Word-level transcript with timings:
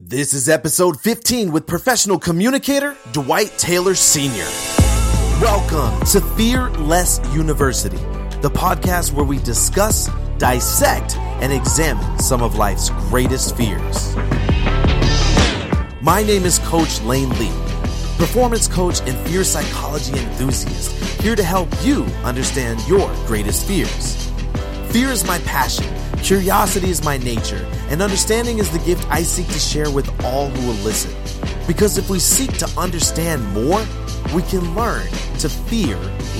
This 0.00 0.32
is 0.32 0.48
episode 0.48 1.00
15 1.00 1.50
with 1.50 1.66
professional 1.66 2.20
communicator 2.20 2.96
Dwight 3.10 3.52
Taylor 3.58 3.96
Sr. 3.96 4.46
Welcome 5.42 6.06
to 6.12 6.20
Fear 6.36 6.70
Less 6.70 7.18
University, 7.34 7.96
the 8.40 8.48
podcast 8.48 9.12
where 9.12 9.24
we 9.24 9.38
discuss, 9.38 10.08
dissect, 10.38 11.16
and 11.42 11.52
examine 11.52 12.16
some 12.20 12.44
of 12.44 12.54
life's 12.54 12.90
greatest 13.10 13.56
fears. 13.56 14.14
My 16.00 16.22
name 16.24 16.44
is 16.44 16.60
Coach 16.60 17.02
Lane 17.02 17.30
Lee, 17.30 17.50
performance 18.18 18.68
coach 18.68 19.00
and 19.00 19.18
fear 19.26 19.42
psychology 19.42 20.12
enthusiast, 20.12 20.92
here 21.20 21.34
to 21.34 21.42
help 21.42 21.68
you 21.82 22.04
understand 22.22 22.80
your 22.86 23.12
greatest 23.26 23.66
fears. 23.66 24.30
Fear 24.92 25.08
is 25.08 25.26
my 25.26 25.40
passion 25.40 25.92
Curiosity 26.22 26.90
is 26.90 27.02
my 27.02 27.16
nature, 27.18 27.66
and 27.88 28.02
understanding 28.02 28.58
is 28.58 28.70
the 28.70 28.78
gift 28.80 29.06
I 29.10 29.22
seek 29.22 29.46
to 29.46 29.58
share 29.58 29.90
with 29.90 30.08
all 30.24 30.50
who 30.50 30.66
will 30.66 30.84
listen. 30.84 31.14
Because 31.66 31.96
if 31.96 32.10
we 32.10 32.18
seek 32.18 32.52
to 32.58 32.68
understand 32.76 33.46
more, 33.52 33.84
we 34.34 34.42
can 34.42 34.74
learn 34.74 35.06
to 35.38 35.48
fear 35.48 35.96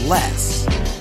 less. 0.07 0.98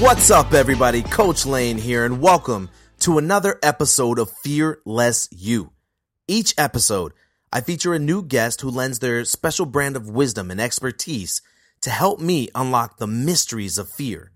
What's 0.00 0.30
up, 0.30 0.52
everybody? 0.52 1.02
Coach 1.02 1.46
Lane 1.46 1.78
here, 1.78 2.04
and 2.04 2.20
welcome 2.20 2.68
to 3.00 3.16
another 3.16 3.58
episode 3.62 4.18
of 4.18 4.30
Fear 4.30 4.80
Less 4.84 5.26
You. 5.32 5.72
Each 6.28 6.52
episode, 6.58 7.14
I 7.50 7.62
feature 7.62 7.94
a 7.94 7.98
new 7.98 8.22
guest 8.22 8.60
who 8.60 8.68
lends 8.68 8.98
their 8.98 9.24
special 9.24 9.64
brand 9.64 9.96
of 9.96 10.10
wisdom 10.10 10.50
and 10.50 10.60
expertise 10.60 11.40
to 11.80 11.88
help 11.88 12.20
me 12.20 12.50
unlock 12.54 12.98
the 12.98 13.06
mysteries 13.06 13.78
of 13.78 13.88
fear. 13.88 14.32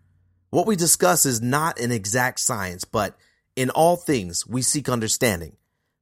What 0.49 0.67
we 0.67 0.77
discuss 0.77 1.27
is 1.27 1.43
not 1.43 1.79
an 1.79 1.93
exact 1.93 2.41
science, 2.41 2.85
but 2.85 3.19
in 3.55 3.69
all 3.69 3.97
things, 3.97 4.47
we 4.47 4.63
seek 4.63 4.89
understanding 4.89 5.59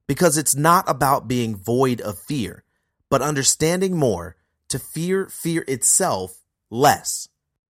because 0.07 0.37
it's 0.37 0.55
not 0.55 0.85
about 0.87 1.27
being 1.27 1.57
void 1.57 1.99
of 1.99 2.17
fear, 2.17 2.63
but 3.09 3.21
understanding 3.21 3.97
more 3.97 4.37
to 4.69 4.79
fear 4.79 5.27
fear 5.27 5.65
itself 5.67 6.43
less. 6.69 7.28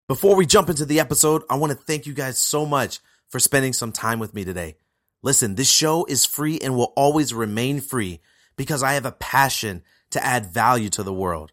Before 0.08 0.38
we 0.38 0.46
jump 0.46 0.70
into 0.70 0.86
the 0.86 1.02
episode, 1.02 1.44
I 1.50 1.58
want 1.58 1.74
to 1.74 1.78
thank 1.78 2.06
you 2.06 2.14
guys 2.14 2.40
so 2.40 2.66
much 2.66 3.02
for 3.28 3.40
spending 3.40 3.74
some 3.74 3.92
time 3.92 4.20
with 4.20 4.34
me 4.34 4.46
today. 4.46 4.78
Listen, 5.22 5.56
this 5.56 5.70
show 5.70 6.06
is 6.06 6.26
free 6.26 6.60
and 6.60 6.78
will 6.78 6.94
always 6.96 7.34
remain 7.34 7.82
free 7.82 8.22
because 8.56 8.84
I 8.84 8.94
have 8.94 9.06
a 9.06 9.12
passion 9.12 9.84
to 10.12 10.26
add 10.26 10.46
value 10.46 10.88
to 10.92 11.04
the 11.04 11.14
world. 11.14 11.52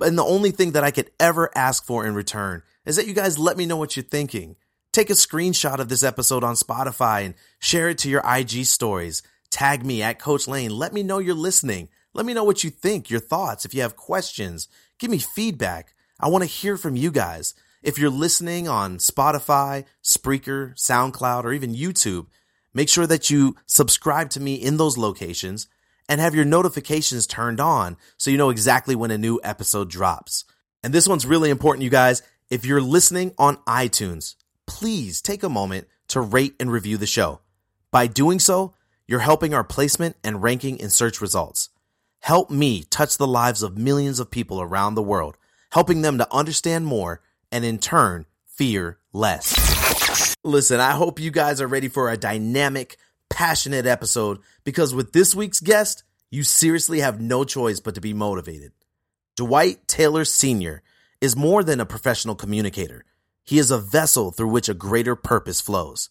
And 0.00 0.16
the 0.16 0.24
only 0.24 0.50
thing 0.50 0.72
that 0.72 0.82
I 0.82 0.92
could 0.92 1.10
ever 1.20 1.50
ask 1.54 1.84
for 1.84 2.06
in 2.06 2.14
return 2.14 2.62
is 2.86 2.96
that 2.96 3.06
you 3.06 3.12
guys 3.12 3.38
let 3.38 3.58
me 3.58 3.66
know 3.66 3.76
what 3.76 3.96
you're 3.96 4.02
thinking. 4.02 4.56
Take 4.94 5.10
a 5.10 5.12
screenshot 5.12 5.78
of 5.78 5.90
this 5.90 6.02
episode 6.02 6.42
on 6.42 6.54
Spotify 6.54 7.26
and 7.26 7.34
share 7.58 7.90
it 7.90 7.98
to 7.98 8.08
your 8.08 8.22
IG 8.26 8.64
stories. 8.64 9.22
Tag 9.50 9.84
me 9.84 10.00
at 10.00 10.18
Coach 10.18 10.48
Lane. 10.48 10.70
Let 10.70 10.94
me 10.94 11.02
know 11.02 11.18
you're 11.18 11.34
listening. 11.34 11.90
Let 12.14 12.24
me 12.24 12.32
know 12.32 12.44
what 12.44 12.64
you 12.64 12.70
think, 12.70 13.10
your 13.10 13.20
thoughts. 13.20 13.66
If 13.66 13.74
you 13.74 13.82
have 13.82 13.94
questions, 13.94 14.68
give 14.98 15.10
me 15.10 15.18
feedback. 15.18 15.92
I 16.18 16.28
want 16.28 16.44
to 16.44 16.48
hear 16.48 16.78
from 16.78 16.96
you 16.96 17.10
guys. 17.10 17.52
If 17.84 17.98
you're 17.98 18.08
listening 18.08 18.66
on 18.66 18.96
Spotify, 18.96 19.84
Spreaker, 20.02 20.74
SoundCloud, 20.74 21.44
or 21.44 21.52
even 21.52 21.74
YouTube, 21.74 22.28
make 22.72 22.88
sure 22.88 23.06
that 23.06 23.28
you 23.28 23.56
subscribe 23.66 24.30
to 24.30 24.40
me 24.40 24.54
in 24.54 24.78
those 24.78 24.96
locations 24.96 25.68
and 26.08 26.18
have 26.18 26.34
your 26.34 26.46
notifications 26.46 27.26
turned 27.26 27.60
on 27.60 27.98
so 28.16 28.30
you 28.30 28.38
know 28.38 28.48
exactly 28.48 28.96
when 28.96 29.10
a 29.10 29.18
new 29.18 29.38
episode 29.44 29.90
drops. 29.90 30.46
And 30.82 30.94
this 30.94 31.06
one's 31.06 31.26
really 31.26 31.50
important, 31.50 31.82
you 31.82 31.90
guys. 31.90 32.22
If 32.48 32.64
you're 32.64 32.80
listening 32.80 33.34
on 33.36 33.58
iTunes, 33.68 34.36
please 34.66 35.20
take 35.20 35.42
a 35.42 35.50
moment 35.50 35.86
to 36.08 36.22
rate 36.22 36.54
and 36.58 36.72
review 36.72 36.96
the 36.96 37.06
show. 37.06 37.40
By 37.90 38.06
doing 38.06 38.38
so, 38.38 38.72
you're 39.06 39.20
helping 39.20 39.52
our 39.52 39.62
placement 39.62 40.16
and 40.24 40.42
ranking 40.42 40.78
in 40.78 40.88
search 40.88 41.20
results. 41.20 41.68
Help 42.20 42.50
me 42.50 42.84
touch 42.84 43.18
the 43.18 43.26
lives 43.26 43.62
of 43.62 43.76
millions 43.76 44.20
of 44.20 44.30
people 44.30 44.62
around 44.62 44.94
the 44.94 45.02
world, 45.02 45.36
helping 45.72 46.00
them 46.00 46.16
to 46.16 46.34
understand 46.34 46.86
more 46.86 47.20
and 47.54 47.64
in 47.64 47.78
turn, 47.78 48.26
fear 48.46 48.98
less. 49.12 50.34
Listen, 50.42 50.80
I 50.80 50.90
hope 50.90 51.20
you 51.20 51.30
guys 51.30 51.60
are 51.60 51.68
ready 51.68 51.86
for 51.86 52.10
a 52.10 52.16
dynamic, 52.16 52.96
passionate 53.30 53.86
episode 53.86 54.40
because 54.64 54.92
with 54.92 55.12
this 55.12 55.36
week's 55.36 55.60
guest, 55.60 56.02
you 56.32 56.42
seriously 56.42 56.98
have 56.98 57.20
no 57.20 57.44
choice 57.44 57.78
but 57.78 57.94
to 57.94 58.00
be 58.00 58.12
motivated. 58.12 58.72
Dwight 59.36 59.86
Taylor 59.86 60.24
Sr. 60.24 60.82
is 61.20 61.36
more 61.36 61.62
than 61.62 61.78
a 61.78 61.86
professional 61.86 62.34
communicator. 62.34 63.04
He 63.44 63.58
is 63.58 63.70
a 63.70 63.78
vessel 63.78 64.32
through 64.32 64.48
which 64.48 64.68
a 64.68 64.74
greater 64.74 65.14
purpose 65.14 65.60
flows. 65.60 66.10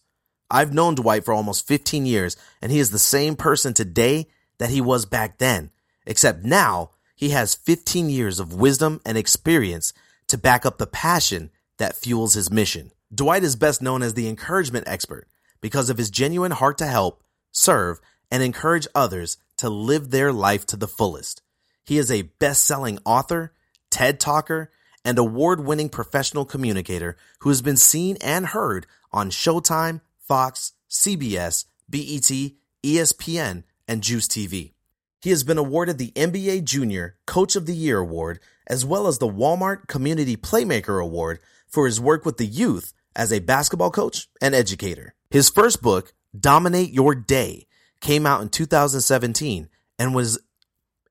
I've 0.50 0.72
known 0.72 0.94
Dwight 0.94 1.26
for 1.26 1.34
almost 1.34 1.66
15 1.66 2.06
years, 2.06 2.38
and 2.62 2.72
he 2.72 2.78
is 2.78 2.90
the 2.90 2.98
same 2.98 3.36
person 3.36 3.74
today 3.74 4.28
that 4.56 4.70
he 4.70 4.80
was 4.80 5.04
back 5.04 5.36
then, 5.36 5.72
except 6.06 6.42
now 6.42 6.92
he 7.14 7.30
has 7.30 7.54
15 7.54 8.08
years 8.08 8.40
of 8.40 8.54
wisdom 8.54 9.02
and 9.04 9.18
experience 9.18 9.92
to 10.28 10.38
back 10.38 10.64
up 10.64 10.78
the 10.78 10.86
passion 10.86 11.50
that 11.78 11.96
fuels 11.96 12.34
his 12.34 12.50
mission. 12.50 12.90
Dwight 13.14 13.44
is 13.44 13.56
best 13.56 13.82
known 13.82 14.02
as 14.02 14.14
the 14.14 14.28
encouragement 14.28 14.88
expert 14.88 15.28
because 15.60 15.90
of 15.90 15.98
his 15.98 16.10
genuine 16.10 16.50
heart 16.50 16.78
to 16.78 16.86
help, 16.86 17.22
serve, 17.52 18.00
and 18.30 18.42
encourage 18.42 18.88
others 18.94 19.36
to 19.58 19.68
live 19.68 20.10
their 20.10 20.32
life 20.32 20.66
to 20.66 20.76
the 20.76 20.88
fullest. 20.88 21.42
He 21.84 21.98
is 21.98 22.10
a 22.10 22.22
best 22.22 22.64
selling 22.64 22.98
author, 23.04 23.52
TED 23.90 24.18
talker, 24.18 24.70
and 25.04 25.18
award 25.18 25.64
winning 25.64 25.88
professional 25.88 26.44
communicator 26.44 27.16
who 27.40 27.50
has 27.50 27.62
been 27.62 27.76
seen 27.76 28.16
and 28.22 28.46
heard 28.46 28.86
on 29.12 29.30
Showtime, 29.30 30.00
Fox, 30.18 30.72
CBS, 30.90 31.66
BET, 31.88 32.52
ESPN, 32.82 33.64
and 33.86 34.02
Juice 34.02 34.26
TV. 34.26 34.72
He 35.20 35.30
has 35.30 35.44
been 35.44 35.58
awarded 35.58 35.98
the 35.98 36.12
NBA 36.12 36.64
Junior 36.64 37.16
Coach 37.26 37.56
of 37.56 37.66
the 37.66 37.74
Year 37.74 37.98
Award 37.98 38.40
as 38.66 38.84
well 38.84 39.06
as 39.06 39.18
the 39.18 39.28
Walmart 39.28 39.88
Community 39.88 40.36
Playmaker 40.36 41.02
Award 41.02 41.40
for 41.68 41.86
his 41.86 42.00
work 42.00 42.24
with 42.24 42.36
the 42.36 42.46
youth 42.46 42.92
as 43.16 43.32
a 43.32 43.40
basketball 43.40 43.90
coach 43.90 44.28
and 44.40 44.54
educator. 44.54 45.14
His 45.30 45.50
first 45.50 45.82
book, 45.82 46.12
Dominate 46.38 46.92
Your 46.92 47.14
Day, 47.14 47.66
came 48.00 48.26
out 48.26 48.42
in 48.42 48.48
2017 48.48 49.68
and 49.98 50.14
was 50.14 50.38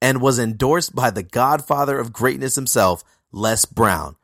and 0.01 0.21
was 0.21 0.37
endorsed 0.37 0.93
by 0.93 1.09
the 1.09 1.23
godfather 1.23 1.97
of 1.97 2.11
greatness 2.11 2.55
himself, 2.55 3.03
Les 3.31 3.63
Brown. 3.63 4.17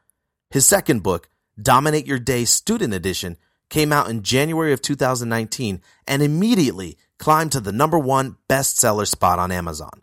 His 0.50 0.66
second 0.66 1.04
book, 1.04 1.30
Dominate 1.62 2.06
Your 2.06 2.20
Day 2.20 2.44
Student 2.44 2.94
Edition, 2.94 3.38
came 3.70 3.94
out 3.94 4.10
in 4.10 4.24
January 4.24 4.74
of 4.74 4.82
2019 4.82 5.82
and 6.06 6.22
immediately 6.22 6.98
climbed 7.18 7.52
to 7.54 7.60
the 7.60 7.72
number 7.72 7.98
one 7.98 8.36
bestseller 8.50 9.08
spot 9.08 9.40
on 9.40 9.52
Amazon. 9.52 10.02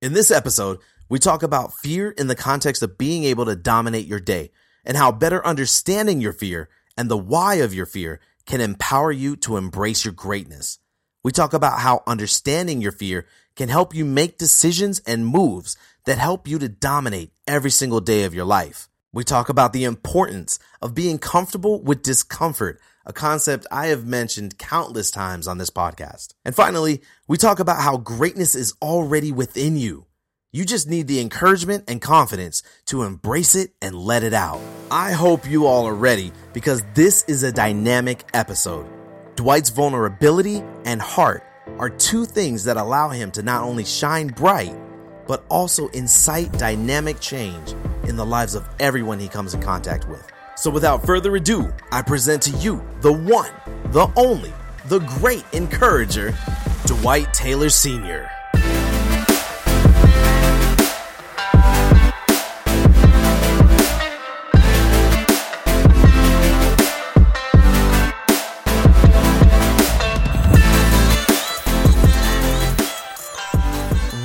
In 0.00 0.14
this 0.14 0.30
episode, 0.30 0.78
we 1.10 1.18
talk 1.18 1.42
about 1.42 1.74
fear 1.74 2.12
in 2.12 2.28
the 2.28 2.36
context 2.36 2.82
of 2.82 2.96
being 2.96 3.24
able 3.24 3.44
to 3.44 3.56
dominate 3.56 4.06
your 4.06 4.20
day 4.20 4.52
and 4.84 4.96
how 4.96 5.10
better 5.10 5.44
understanding 5.44 6.20
your 6.20 6.32
fear 6.32 6.70
and 6.96 7.10
the 7.10 7.18
why 7.18 7.56
of 7.56 7.74
your 7.74 7.84
fear 7.84 8.20
can 8.46 8.60
empower 8.60 9.10
you 9.10 9.34
to 9.36 9.56
embrace 9.56 10.04
your 10.04 10.14
greatness. 10.14 10.78
We 11.24 11.32
talk 11.32 11.52
about 11.52 11.80
how 11.80 12.04
understanding 12.06 12.80
your 12.80 12.92
fear 12.92 13.26
can 13.56 13.68
help 13.68 13.92
you 13.92 14.04
make 14.04 14.38
decisions 14.38 15.00
and 15.04 15.26
moves 15.26 15.76
that 16.06 16.16
help 16.16 16.46
you 16.46 16.60
to 16.60 16.68
dominate 16.68 17.32
every 17.46 17.70
single 17.70 18.00
day 18.00 18.22
of 18.22 18.32
your 18.32 18.44
life. 18.44 18.88
We 19.12 19.24
talk 19.24 19.48
about 19.48 19.72
the 19.72 19.84
importance 19.84 20.60
of 20.80 20.94
being 20.94 21.18
comfortable 21.18 21.82
with 21.82 22.04
discomfort, 22.04 22.80
a 23.04 23.12
concept 23.12 23.66
I 23.72 23.88
have 23.88 24.06
mentioned 24.06 24.58
countless 24.58 25.10
times 25.10 25.48
on 25.48 25.58
this 25.58 25.70
podcast. 25.70 26.34
And 26.44 26.54
finally, 26.54 27.02
we 27.26 27.36
talk 27.36 27.58
about 27.58 27.82
how 27.82 27.96
greatness 27.96 28.54
is 28.54 28.74
already 28.80 29.32
within 29.32 29.76
you. 29.76 30.06
You 30.52 30.64
just 30.64 30.88
need 30.88 31.06
the 31.06 31.20
encouragement 31.20 31.84
and 31.86 32.02
confidence 32.02 32.64
to 32.86 33.04
embrace 33.04 33.54
it 33.54 33.70
and 33.80 33.94
let 33.94 34.24
it 34.24 34.34
out. 34.34 34.60
I 34.90 35.12
hope 35.12 35.48
you 35.48 35.66
all 35.66 35.86
are 35.86 35.94
ready 35.94 36.32
because 36.52 36.82
this 36.92 37.22
is 37.28 37.44
a 37.44 37.52
dynamic 37.52 38.24
episode. 38.34 38.84
Dwight's 39.36 39.70
vulnerability 39.70 40.64
and 40.84 41.00
heart 41.00 41.44
are 41.78 41.88
two 41.88 42.24
things 42.24 42.64
that 42.64 42.76
allow 42.76 43.10
him 43.10 43.30
to 43.30 43.42
not 43.42 43.62
only 43.62 43.84
shine 43.84 44.26
bright, 44.26 44.74
but 45.28 45.44
also 45.48 45.86
incite 45.90 46.50
dynamic 46.54 47.20
change 47.20 47.76
in 48.08 48.16
the 48.16 48.26
lives 48.26 48.56
of 48.56 48.68
everyone 48.80 49.20
he 49.20 49.28
comes 49.28 49.54
in 49.54 49.62
contact 49.62 50.08
with. 50.08 50.26
So 50.56 50.68
without 50.68 51.06
further 51.06 51.36
ado, 51.36 51.72
I 51.92 52.02
present 52.02 52.42
to 52.42 52.50
you 52.58 52.84
the 53.02 53.12
one, 53.12 53.52
the 53.92 54.10
only, 54.16 54.52
the 54.86 54.98
great 54.98 55.44
encourager, 55.52 56.34
Dwight 56.86 57.32
Taylor 57.32 57.68
Sr. 57.68 58.28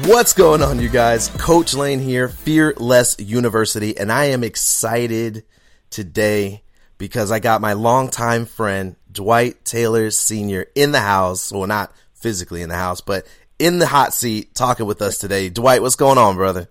What's 0.05 0.33
going 0.33 0.61
on, 0.61 0.79
you 0.79 0.87
guys? 0.87 1.29
Coach 1.29 1.73
Lane 1.73 1.99
here, 1.99 2.29
Fearless 2.29 3.15
University, 3.17 3.97
and 3.97 4.11
I 4.11 4.25
am 4.25 4.43
excited 4.43 5.45
today 5.89 6.61
because 6.99 7.31
I 7.31 7.39
got 7.39 7.59
my 7.59 7.73
longtime 7.73 8.45
friend, 8.45 8.97
Dwight 9.11 9.65
Taylor 9.65 10.11
Sr., 10.11 10.67
in 10.75 10.91
the 10.91 10.99
house. 10.99 11.51
Well, 11.51 11.65
not 11.65 11.91
physically 12.13 12.61
in 12.61 12.69
the 12.69 12.75
house, 12.75 13.01
but 13.01 13.25
in 13.57 13.79
the 13.79 13.87
hot 13.87 14.13
seat 14.13 14.53
talking 14.53 14.85
with 14.85 15.01
us 15.01 15.17
today. 15.17 15.49
Dwight, 15.49 15.81
what's 15.81 15.95
going 15.95 16.19
on, 16.19 16.35
brother? 16.35 16.69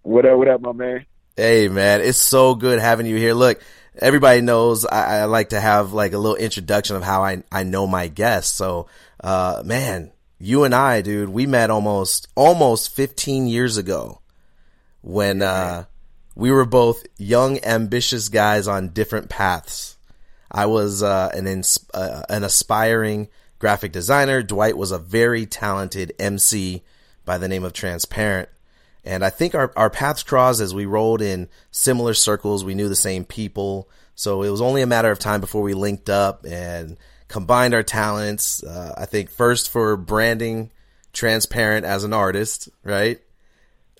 What 0.00 0.24
up, 0.24 0.38
what 0.38 0.48
up, 0.48 0.62
my 0.62 0.72
man? 0.72 1.04
Hey, 1.36 1.68
man, 1.68 2.00
it's 2.00 2.16
so 2.16 2.54
good 2.54 2.80
having 2.80 3.04
you 3.04 3.16
here. 3.16 3.34
Look, 3.34 3.60
everybody 3.98 4.40
knows 4.40 4.86
I, 4.86 5.18
I 5.18 5.24
like 5.26 5.50
to 5.50 5.60
have 5.60 5.92
like 5.92 6.14
a 6.14 6.18
little 6.18 6.36
introduction 6.36 6.96
of 6.96 7.02
how 7.02 7.22
I, 7.22 7.42
I 7.52 7.64
know 7.64 7.86
my 7.86 8.08
guests. 8.08 8.56
So, 8.56 8.86
uh, 9.22 9.62
man, 9.62 10.10
you 10.40 10.64
and 10.64 10.74
I, 10.74 11.02
dude, 11.02 11.28
we 11.28 11.46
met 11.46 11.70
almost 11.70 12.26
almost 12.34 12.94
15 12.96 13.46
years 13.46 13.76
ago 13.76 14.22
when 15.02 15.42
uh, 15.42 15.84
we 16.34 16.50
were 16.50 16.64
both 16.64 17.04
young, 17.18 17.62
ambitious 17.62 18.30
guys 18.30 18.66
on 18.66 18.88
different 18.88 19.28
paths. 19.28 19.98
I 20.50 20.66
was 20.66 21.02
uh, 21.02 21.30
an 21.34 21.46
ins- 21.46 21.86
uh, 21.92 22.22
an 22.30 22.42
aspiring 22.42 23.28
graphic 23.58 23.92
designer. 23.92 24.42
Dwight 24.42 24.78
was 24.78 24.90
a 24.90 24.98
very 24.98 25.44
talented 25.44 26.14
MC 26.18 26.82
by 27.26 27.36
the 27.36 27.48
name 27.48 27.62
of 27.62 27.74
Transparent. 27.74 28.48
And 29.04 29.24
I 29.24 29.30
think 29.30 29.54
our, 29.54 29.72
our 29.76 29.90
paths 29.90 30.22
crossed 30.22 30.60
as 30.60 30.74
we 30.74 30.86
rolled 30.86 31.22
in 31.22 31.48
similar 31.70 32.14
circles. 32.14 32.64
We 32.64 32.74
knew 32.74 32.88
the 32.88 32.96
same 32.96 33.24
people. 33.24 33.88
So 34.14 34.42
it 34.42 34.50
was 34.50 34.60
only 34.60 34.82
a 34.82 34.86
matter 34.86 35.10
of 35.10 35.18
time 35.18 35.40
before 35.40 35.62
we 35.62 35.74
linked 35.74 36.10
up 36.10 36.44
and 36.44 36.96
combined 37.30 37.74
our 37.74 37.84
talents. 37.84 38.62
Uh, 38.62 38.92
I 38.98 39.06
think 39.06 39.30
first 39.30 39.70
for 39.70 39.96
branding 39.96 40.70
transparent 41.12 41.86
as 41.86 42.04
an 42.04 42.12
artist, 42.12 42.68
right? 42.84 43.20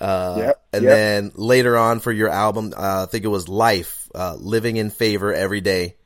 Uh, 0.00 0.35
yep, 0.38 0.62
and 0.73 0.82
yep. 0.82 0.93
then 0.93 1.32
later 1.35 1.77
on 1.79 2.00
for 2.00 2.11
your 2.11 2.29
album, 2.29 2.73
uh, 2.77 3.05
I 3.05 3.06
think 3.06 3.25
it 3.25 3.29
was 3.29 3.49
Life, 3.49 4.09
uh, 4.15 4.35
Living 4.35 4.77
in 4.77 4.91
Favor 4.91 5.32
Every 5.32 5.61
Day. 5.61 5.97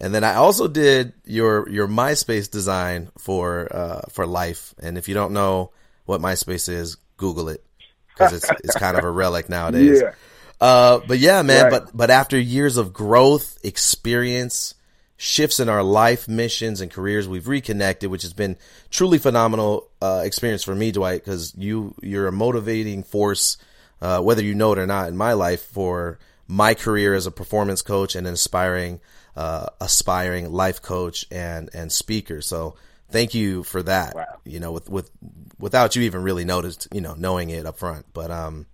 And 0.00 0.12
then 0.12 0.24
I 0.24 0.34
also 0.34 0.66
did 0.66 1.12
your, 1.24 1.68
your 1.68 1.86
MySpace 1.86 2.50
design 2.50 3.10
for, 3.16 3.68
uh, 3.70 4.00
for 4.10 4.26
Life. 4.26 4.74
And 4.82 4.98
if 4.98 5.06
you 5.06 5.14
don't 5.14 5.32
know 5.32 5.70
what 6.04 6.20
MySpace 6.20 6.68
is, 6.68 6.96
Google 7.16 7.48
it 7.48 7.64
because 8.08 8.32
it's, 8.32 8.50
it's 8.64 8.76
kind 8.76 8.96
of 8.96 9.04
a 9.04 9.10
relic 9.10 9.48
nowadays. 9.48 10.02
Yeah. 10.02 10.14
Uh, 10.60 11.00
but 11.06 11.18
yeah, 11.18 11.42
man, 11.42 11.64
right. 11.64 11.70
but, 11.70 11.96
but 11.96 12.10
after 12.10 12.38
years 12.38 12.76
of 12.76 12.92
growth, 12.92 13.58
experience, 13.62 14.74
shifts 15.22 15.60
in 15.60 15.68
our 15.68 15.84
life 15.84 16.26
missions 16.26 16.80
and 16.80 16.90
careers. 16.90 17.28
We've 17.28 17.46
reconnected, 17.46 18.10
which 18.10 18.22
has 18.22 18.32
been 18.32 18.56
truly 18.90 19.18
phenomenal 19.18 19.88
uh, 20.00 20.22
experience 20.24 20.64
for 20.64 20.74
me, 20.74 20.90
Dwight, 20.90 21.24
because 21.24 21.54
you 21.56 21.94
you're 22.02 22.26
a 22.26 22.32
motivating 22.32 23.04
force, 23.04 23.56
uh, 24.00 24.20
whether 24.20 24.42
you 24.42 24.56
know 24.56 24.72
it 24.72 24.80
or 24.80 24.86
not, 24.86 25.08
in 25.08 25.16
my 25.16 25.34
life 25.34 25.62
for 25.62 26.18
my 26.48 26.74
career 26.74 27.14
as 27.14 27.28
a 27.28 27.30
performance 27.30 27.82
coach 27.82 28.16
and 28.16 28.26
an 28.26 28.34
aspiring 28.34 29.00
uh, 29.36 29.66
aspiring 29.80 30.52
life 30.52 30.82
coach 30.82 31.24
and 31.30 31.70
and 31.72 31.92
speaker. 31.92 32.40
So 32.40 32.74
thank 33.08 33.32
you 33.32 33.62
for 33.62 33.80
that. 33.84 34.16
Wow. 34.16 34.24
You 34.44 34.58
know, 34.58 34.72
with 34.72 34.90
with 34.90 35.08
without 35.56 35.94
you 35.94 36.02
even 36.02 36.24
really 36.24 36.44
noticed, 36.44 36.88
you 36.92 37.00
know, 37.00 37.14
knowing 37.14 37.50
it 37.50 37.64
up 37.64 37.78
front. 37.78 38.06
But 38.12 38.32
um, 38.32 38.66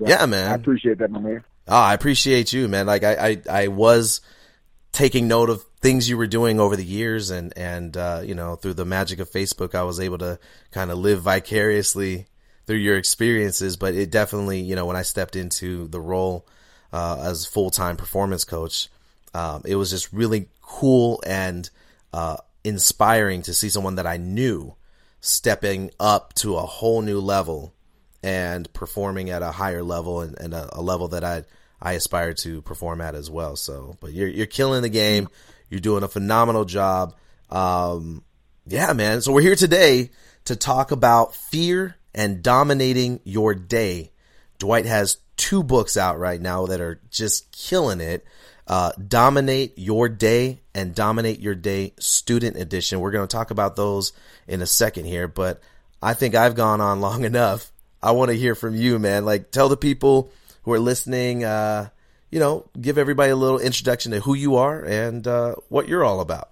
yeah, 0.00 0.08
yeah 0.08 0.26
man, 0.26 0.50
I 0.50 0.54
appreciate 0.56 0.98
that, 0.98 1.12
my 1.12 1.20
man. 1.20 1.44
Oh, 1.68 1.76
I 1.76 1.94
appreciate 1.94 2.52
you, 2.52 2.66
man. 2.66 2.86
Like 2.86 3.04
I, 3.04 3.28
I, 3.28 3.42
I 3.48 3.68
was 3.68 4.20
taking 4.94 5.28
note 5.28 5.50
of 5.50 5.64
things 5.84 6.08
you 6.08 6.16
were 6.16 6.26
doing 6.26 6.58
over 6.58 6.76
the 6.76 6.84
years 6.84 7.30
and 7.30 7.52
and 7.58 7.94
uh, 7.98 8.22
you 8.24 8.34
know 8.34 8.56
through 8.56 8.72
the 8.72 8.86
magic 8.86 9.18
of 9.18 9.30
Facebook 9.30 9.74
I 9.74 9.82
was 9.82 10.00
able 10.00 10.16
to 10.16 10.38
kind 10.70 10.90
of 10.90 10.96
live 10.96 11.20
vicariously 11.20 12.26
through 12.66 12.78
your 12.78 12.96
experiences 12.96 13.76
but 13.76 13.94
it 13.94 14.10
definitely 14.10 14.60
you 14.60 14.74
know 14.76 14.86
when 14.86 14.96
I 14.96 15.02
stepped 15.02 15.36
into 15.36 15.86
the 15.88 16.00
role 16.00 16.46
uh, 16.90 17.20
as 17.22 17.44
full-time 17.44 17.98
performance 17.98 18.44
coach 18.44 18.88
um, 19.34 19.60
it 19.66 19.76
was 19.76 19.90
just 19.90 20.10
really 20.10 20.48
cool 20.62 21.22
and 21.26 21.68
uh, 22.14 22.38
inspiring 22.64 23.42
to 23.42 23.52
see 23.52 23.68
someone 23.68 23.96
that 23.96 24.06
I 24.06 24.16
knew 24.16 24.76
stepping 25.20 25.90
up 26.00 26.32
to 26.36 26.56
a 26.56 26.62
whole 26.62 27.02
new 27.02 27.20
level 27.20 27.74
and 28.22 28.72
performing 28.72 29.28
at 29.28 29.42
a 29.42 29.50
higher 29.50 29.82
level 29.82 30.22
and, 30.22 30.34
and 30.40 30.54
a, 30.54 30.78
a 30.78 30.80
level 30.80 31.08
that 31.08 31.24
I 31.24 31.44
I 31.82 31.92
aspire 31.92 32.32
to 32.32 32.62
perform 32.62 33.02
at 33.02 33.14
as 33.14 33.30
well. 33.30 33.56
So, 33.56 33.98
but 34.00 34.14
you're 34.14 34.28
you're 34.28 34.46
killing 34.46 34.80
the 34.80 34.88
game. 34.88 35.28
You're 35.74 35.80
doing 35.80 36.04
a 36.04 36.08
phenomenal 36.08 36.64
job. 36.64 37.16
Um, 37.50 38.22
yeah, 38.64 38.92
man. 38.92 39.20
So 39.22 39.32
we're 39.32 39.40
here 39.40 39.56
today 39.56 40.10
to 40.44 40.54
talk 40.54 40.92
about 40.92 41.34
fear 41.34 41.96
and 42.14 42.44
dominating 42.44 43.18
your 43.24 43.56
day. 43.56 44.12
Dwight 44.60 44.86
has 44.86 45.18
two 45.36 45.64
books 45.64 45.96
out 45.96 46.20
right 46.20 46.40
now 46.40 46.66
that 46.66 46.80
are 46.80 47.00
just 47.10 47.50
killing 47.50 48.00
it. 48.00 48.24
Uh, 48.68 48.92
Dominate 48.92 49.76
Your 49.76 50.08
Day 50.08 50.60
and 50.76 50.94
Dominate 50.94 51.40
Your 51.40 51.56
Day 51.56 51.94
Student 51.98 52.56
Edition. 52.56 53.00
We're 53.00 53.10
going 53.10 53.26
to 53.26 53.36
talk 53.36 53.50
about 53.50 53.74
those 53.74 54.12
in 54.46 54.62
a 54.62 54.66
second 54.66 55.06
here, 55.06 55.26
but 55.26 55.60
I 56.00 56.14
think 56.14 56.36
I've 56.36 56.54
gone 56.54 56.80
on 56.80 57.00
long 57.00 57.24
enough. 57.24 57.72
I 58.00 58.12
want 58.12 58.30
to 58.30 58.36
hear 58.36 58.54
from 58.54 58.76
you, 58.76 59.00
man. 59.00 59.24
Like, 59.24 59.50
tell 59.50 59.68
the 59.68 59.76
people 59.76 60.30
who 60.62 60.72
are 60.72 60.78
listening, 60.78 61.42
uh, 61.42 61.88
you 62.34 62.40
know, 62.40 62.68
give 62.80 62.98
everybody 62.98 63.30
a 63.30 63.36
little 63.36 63.60
introduction 63.60 64.10
to 64.10 64.18
who 64.18 64.34
you 64.34 64.56
are 64.56 64.84
and 64.84 65.24
uh, 65.24 65.54
what 65.68 65.86
you're 65.86 66.02
all 66.02 66.20
about. 66.20 66.50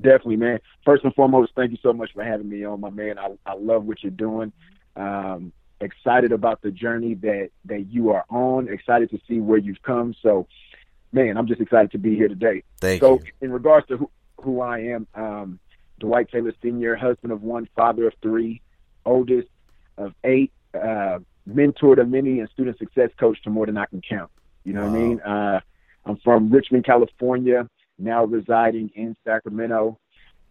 Definitely, 0.00 0.36
man. 0.36 0.60
First 0.86 1.04
and 1.04 1.14
foremost, 1.14 1.52
thank 1.54 1.70
you 1.70 1.76
so 1.82 1.92
much 1.92 2.14
for 2.14 2.24
having 2.24 2.48
me 2.48 2.64
on, 2.64 2.80
my 2.80 2.88
man. 2.88 3.18
I, 3.18 3.36
I 3.44 3.56
love 3.56 3.84
what 3.84 4.02
you're 4.02 4.10
doing. 4.10 4.50
Um, 4.96 5.52
excited 5.82 6.32
about 6.32 6.62
the 6.62 6.70
journey 6.70 7.12
that 7.16 7.50
that 7.66 7.88
you 7.90 8.08
are 8.12 8.24
on. 8.30 8.68
Excited 8.70 9.10
to 9.10 9.20
see 9.28 9.38
where 9.38 9.58
you've 9.58 9.82
come. 9.82 10.14
So, 10.22 10.46
man, 11.12 11.36
I'm 11.36 11.46
just 11.46 11.60
excited 11.60 11.90
to 11.92 11.98
be 11.98 12.16
here 12.16 12.28
today. 12.28 12.62
Thank 12.80 13.02
you. 13.02 13.06
so, 13.06 13.14
you. 13.22 13.32
in 13.42 13.52
regards 13.52 13.86
to 13.88 13.98
who, 13.98 14.10
who 14.40 14.62
I 14.62 14.78
am, 14.78 15.06
um, 15.14 15.58
Dwight 16.00 16.30
Taylor 16.30 16.54
Sr., 16.62 16.96
husband 16.96 17.34
of 17.34 17.42
one, 17.42 17.68
father 17.76 18.06
of 18.06 18.14
three, 18.22 18.62
oldest 19.04 19.48
of 19.98 20.14
eight, 20.24 20.52
uh, 20.72 21.18
mentor 21.44 21.96
to 21.96 22.06
many 22.06 22.40
and 22.40 22.48
student 22.48 22.78
success 22.78 23.10
coach 23.20 23.42
to 23.42 23.50
more 23.50 23.66
than 23.66 23.76
I 23.76 23.84
can 23.84 24.00
count. 24.00 24.30
You 24.68 24.74
know 24.74 24.84
wow. 24.84 24.92
what 24.92 24.98
I 24.98 25.02
mean? 25.02 25.20
Uh, 25.20 25.60
I'm 26.04 26.16
from 26.18 26.50
Richmond, 26.50 26.84
California, 26.84 27.68
now 27.98 28.24
residing 28.24 28.90
in 28.94 29.16
Sacramento. 29.24 29.98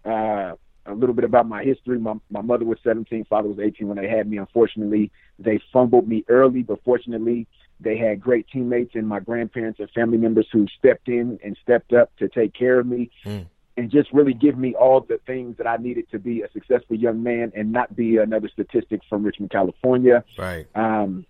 Uh, 0.03 0.53
a 0.85 0.93
little 0.93 1.13
bit 1.13 1.25
about 1.25 1.47
my 1.47 1.63
history. 1.63 1.99
My, 1.99 2.15
my 2.29 2.41
mother 2.41 2.65
was 2.65 2.79
17, 2.83 3.25
father 3.25 3.49
was 3.49 3.59
18 3.59 3.87
when 3.87 3.97
they 3.97 4.07
had 4.07 4.27
me. 4.27 4.37
Unfortunately, 4.37 5.11
they 5.37 5.59
fumbled 5.71 6.07
me 6.07 6.23
early, 6.30 6.63
but 6.63 6.83
fortunately, 6.83 7.45
they 7.80 7.97
had 7.97 8.19
great 8.19 8.47
teammates 8.47 8.95
and 8.95 9.07
my 9.07 9.19
grandparents 9.19 9.80
and 9.80 9.89
family 9.92 10.18
members 10.18 10.47
who 10.51 10.65
stepped 10.80 11.09
in 11.09 11.39
and 11.44 11.57
stepped 11.61 11.94
up 11.94 12.15
to 12.18 12.27
take 12.27 12.53
care 12.53 12.80
of 12.80 12.87
me. 12.87 13.11
Mm 13.25 13.45
and 13.77 13.92
just 13.92 14.11
really 14.11 14.33
give 14.33 14.57
me 14.57 14.73
all 14.73 15.01
the 15.01 15.19
things 15.27 15.56
that 15.57 15.68
I 15.68 15.77
needed 15.77 16.09
to 16.09 16.18
be 16.18 16.42
a 16.42 16.51
successful 16.51 16.95
young 16.95 17.21
man 17.21 17.51
and 17.56 17.71
not 17.71 17.95
be 17.95 18.18
another 18.18 18.49
statistic 18.49 19.01
from 19.07 19.23
Richmond, 19.23 19.51
California. 19.51 20.23
Right. 20.35 20.65
Um, 20.73 21.27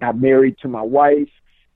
got 0.00 0.18
married 0.18 0.56
to 0.62 0.68
my 0.68 0.80
wife. 0.80 1.28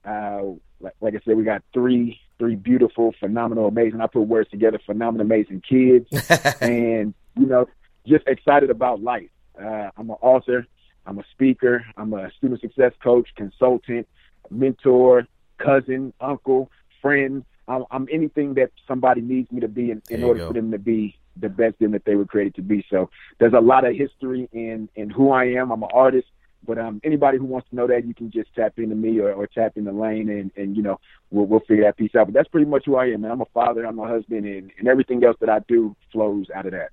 Uh, 0.05 0.43
like, 0.81 0.95
like 1.01 1.15
I 1.15 1.21
said, 1.25 1.37
we 1.37 1.45
got 1.45 1.63
three 1.73 2.21
three 2.39 2.55
beautiful, 2.55 3.13
phenomenal, 3.19 3.67
amazing. 3.67 4.01
I 4.01 4.07
put 4.07 4.23
words 4.23 4.49
together, 4.51 4.79
phenomenal, 4.85 5.27
amazing 5.27 5.63
kids, 5.69 6.07
and 6.61 7.15
you 7.37 7.47
know, 7.47 7.69
just 8.07 8.27
excited 8.27 8.71
about 8.71 9.03
life. 9.03 9.31
Uh, 9.61 9.91
I'm 9.97 10.11
an 10.11 10.17
author. 10.21 10.67
I'm 11.05 11.19
a 11.19 11.25
speaker. 11.33 11.85
I'm 11.97 12.13
a 12.13 12.31
student 12.33 12.61
success 12.61 12.93
coach, 13.03 13.29
consultant, 13.35 14.07
mentor, 14.51 15.27
cousin, 15.59 16.13
uncle, 16.21 16.71
friend. 17.01 17.45
I'm, 17.67 17.85
I'm 17.91 18.09
anything 18.11 18.55
that 18.55 18.71
somebody 18.87 19.21
needs 19.21 19.51
me 19.51 19.61
to 19.61 19.69
be 19.69 19.91
in, 19.91 20.03
in 20.11 20.23
order 20.23 20.41
go. 20.41 20.49
for 20.49 20.53
them 20.55 20.71
to 20.71 20.79
be 20.79 21.17
the 21.37 21.49
best 21.49 21.79
them 21.79 21.93
that 21.93 22.05
they 22.05 22.15
were 22.15 22.25
created 22.25 22.55
to 22.57 22.63
be. 22.63 22.85
So 22.91 23.11
there's 23.39 23.53
a 23.53 23.61
lot 23.61 23.85
of 23.85 23.95
history 23.95 24.49
in 24.53 24.89
in 24.97 25.11
who 25.11 25.31
I 25.31 25.45
am. 25.45 25.71
I'm 25.71 25.83
an 25.83 25.89
artist, 25.93 26.29
but 26.67 26.79
um, 26.79 27.01
anybody 27.05 27.39
who 27.39 27.45
wants 27.45 27.69
to 27.71 27.77
know 27.77 27.87
that, 27.87 28.07
you 28.07 28.15
can 28.15 28.31
just 28.31 28.55
tap 28.55 28.75
into 28.79 28.95
me 28.95 29.19
or, 29.19 29.33
or 29.33 29.47
tap 29.47 29.77
into 29.77 29.93
Lane, 29.93 30.29
and 30.29 30.51
and 30.57 30.77
you 30.77 30.83
know 30.83 31.01
we'll 31.31 31.47
we'll 31.47 31.61
figure 31.61 31.85
that 31.85 31.97
piece 31.97 32.15
out. 32.15 32.27
But 32.27 32.35
that's 32.35 32.49
pretty 32.49 32.67
much 32.67 32.85
who 32.87 32.97
I 32.97 33.07
am. 33.07 33.23
Man. 33.23 33.31
I'm 33.31 33.41
a 33.41 33.47
father. 33.47 33.85
I'm 33.85 33.99
a 33.99 34.07
husband, 34.07 34.47
and 34.47 34.71
and 34.79 34.89
everything 34.89 35.25
else 35.25 35.37
that 35.41 35.49
I 35.49 35.61
do 35.69 35.97
flows 36.13 36.47
out 36.55 36.67
of 36.67 36.73
that. 36.73 36.91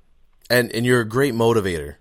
And 0.50 0.72
and 0.72 0.86
you're 0.86 1.02
a 1.02 1.08
great 1.08 1.34
motivator. 1.34 1.96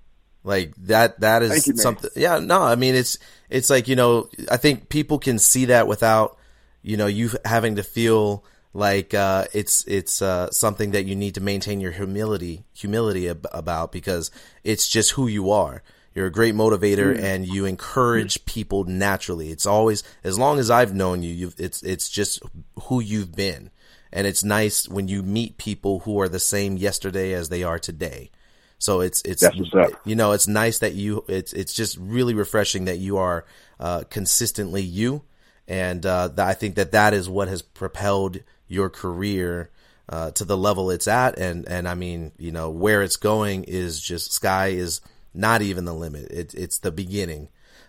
Like 0.44 0.74
that 0.76 1.20
that 1.20 1.42
is 1.42 1.66
you, 1.66 1.76
something. 1.76 2.10
Yeah, 2.14 2.38
no, 2.38 2.62
I 2.62 2.76
mean 2.76 2.94
it's 2.94 3.18
it's 3.48 3.70
like 3.70 3.88
you 3.88 3.96
know 3.96 4.28
I 4.50 4.58
think 4.58 4.90
people 4.90 5.18
can 5.18 5.38
see 5.38 5.66
that 5.66 5.88
without 5.88 6.38
you 6.82 6.96
know 6.98 7.06
you 7.06 7.30
having 7.44 7.76
to 7.76 7.82
feel 7.82 8.44
like 8.74 9.14
uh, 9.14 9.46
it's 9.54 9.84
it's 9.86 10.20
uh, 10.20 10.50
something 10.50 10.90
that 10.90 11.06
you 11.06 11.16
need 11.16 11.34
to 11.36 11.40
maintain 11.40 11.80
your 11.80 11.92
humility 11.92 12.64
humility 12.74 13.28
ab- 13.28 13.46
about 13.52 13.90
because 13.90 14.30
it's 14.64 14.86
just 14.88 15.12
who 15.12 15.28
you 15.28 15.50
are. 15.50 15.82
You're 16.14 16.26
a 16.26 16.32
great 16.32 16.54
motivator 16.54 17.16
mm. 17.16 17.22
and 17.22 17.46
you 17.46 17.64
encourage 17.64 18.44
people 18.44 18.84
naturally. 18.84 19.50
It's 19.50 19.66
always 19.66 20.04
as 20.22 20.38
long 20.38 20.58
as 20.58 20.70
I've 20.70 20.94
known 20.94 21.22
you, 21.22 21.32
you've, 21.32 21.54
it's 21.58 21.82
it's 21.82 22.08
just 22.08 22.40
who 22.84 23.00
you've 23.00 23.34
been, 23.34 23.70
and 24.12 24.26
it's 24.26 24.44
nice 24.44 24.88
when 24.88 25.08
you 25.08 25.22
meet 25.22 25.58
people 25.58 26.00
who 26.00 26.20
are 26.20 26.28
the 26.28 26.38
same 26.38 26.76
yesterday 26.76 27.32
as 27.32 27.48
they 27.48 27.64
are 27.64 27.80
today. 27.80 28.30
So 28.78 29.00
it's 29.00 29.22
it's 29.22 29.42
That's 29.42 29.56
what's 29.56 29.74
up. 29.74 30.00
you 30.04 30.14
know 30.14 30.32
it's 30.32 30.46
nice 30.46 30.78
that 30.78 30.94
you 30.94 31.24
it's 31.26 31.52
it's 31.52 31.74
just 31.74 31.96
really 31.98 32.34
refreshing 32.34 32.84
that 32.84 32.98
you 32.98 33.16
are 33.16 33.44
uh, 33.80 34.04
consistently 34.08 34.82
you, 34.82 35.22
and 35.66 36.04
uh, 36.06 36.28
th- 36.28 36.38
I 36.38 36.54
think 36.54 36.76
that 36.76 36.92
that 36.92 37.12
is 37.12 37.28
what 37.28 37.48
has 37.48 37.62
propelled 37.62 38.38
your 38.68 38.88
career 38.88 39.70
uh, 40.08 40.30
to 40.32 40.44
the 40.44 40.56
level 40.56 40.90
it's 40.90 41.08
at, 41.08 41.38
and 41.38 41.66
and 41.66 41.88
I 41.88 41.94
mean 41.94 42.32
you 42.38 42.52
know 42.52 42.70
where 42.70 43.02
it's 43.02 43.16
going 43.16 43.64
is 43.64 44.00
just 44.00 44.32
sky 44.32 44.68
is 44.68 45.00
not 45.34 45.62
even 45.62 45.84
the 45.84 45.94
limit. 45.94 46.30
It, 46.30 46.54
it's 46.54 46.78
the 46.78 46.92
beginning. 46.92 47.48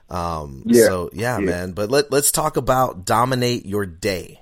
Um, 0.09 0.63
Yeah. 0.65 0.85
So 0.85 1.09
yeah, 1.13 1.37
Yeah. 1.39 1.45
man. 1.45 1.71
But 1.73 1.89
let 1.91 2.11
let's 2.11 2.31
talk 2.31 2.57
about 2.57 3.05
dominate 3.05 3.65
your 3.65 3.85
day. 3.85 4.41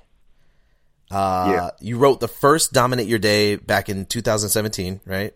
Uh, 1.10 1.50
Yeah. 1.54 1.70
you 1.80 1.98
wrote 1.98 2.20
the 2.20 2.28
first 2.28 2.72
dominate 2.72 3.06
your 3.06 3.18
day 3.18 3.56
back 3.56 3.88
in 3.88 4.06
2017, 4.06 5.00
right? 5.06 5.34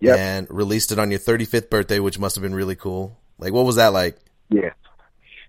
Yeah. 0.00 0.16
And 0.16 0.46
released 0.50 0.92
it 0.92 0.98
on 0.98 1.10
your 1.10 1.20
35th 1.20 1.70
birthday, 1.70 2.00
which 2.00 2.18
must 2.18 2.34
have 2.36 2.42
been 2.42 2.54
really 2.54 2.76
cool. 2.76 3.16
Like, 3.38 3.52
what 3.52 3.64
was 3.64 3.76
that 3.76 3.92
like? 3.92 4.16
Yeah. 4.50 4.70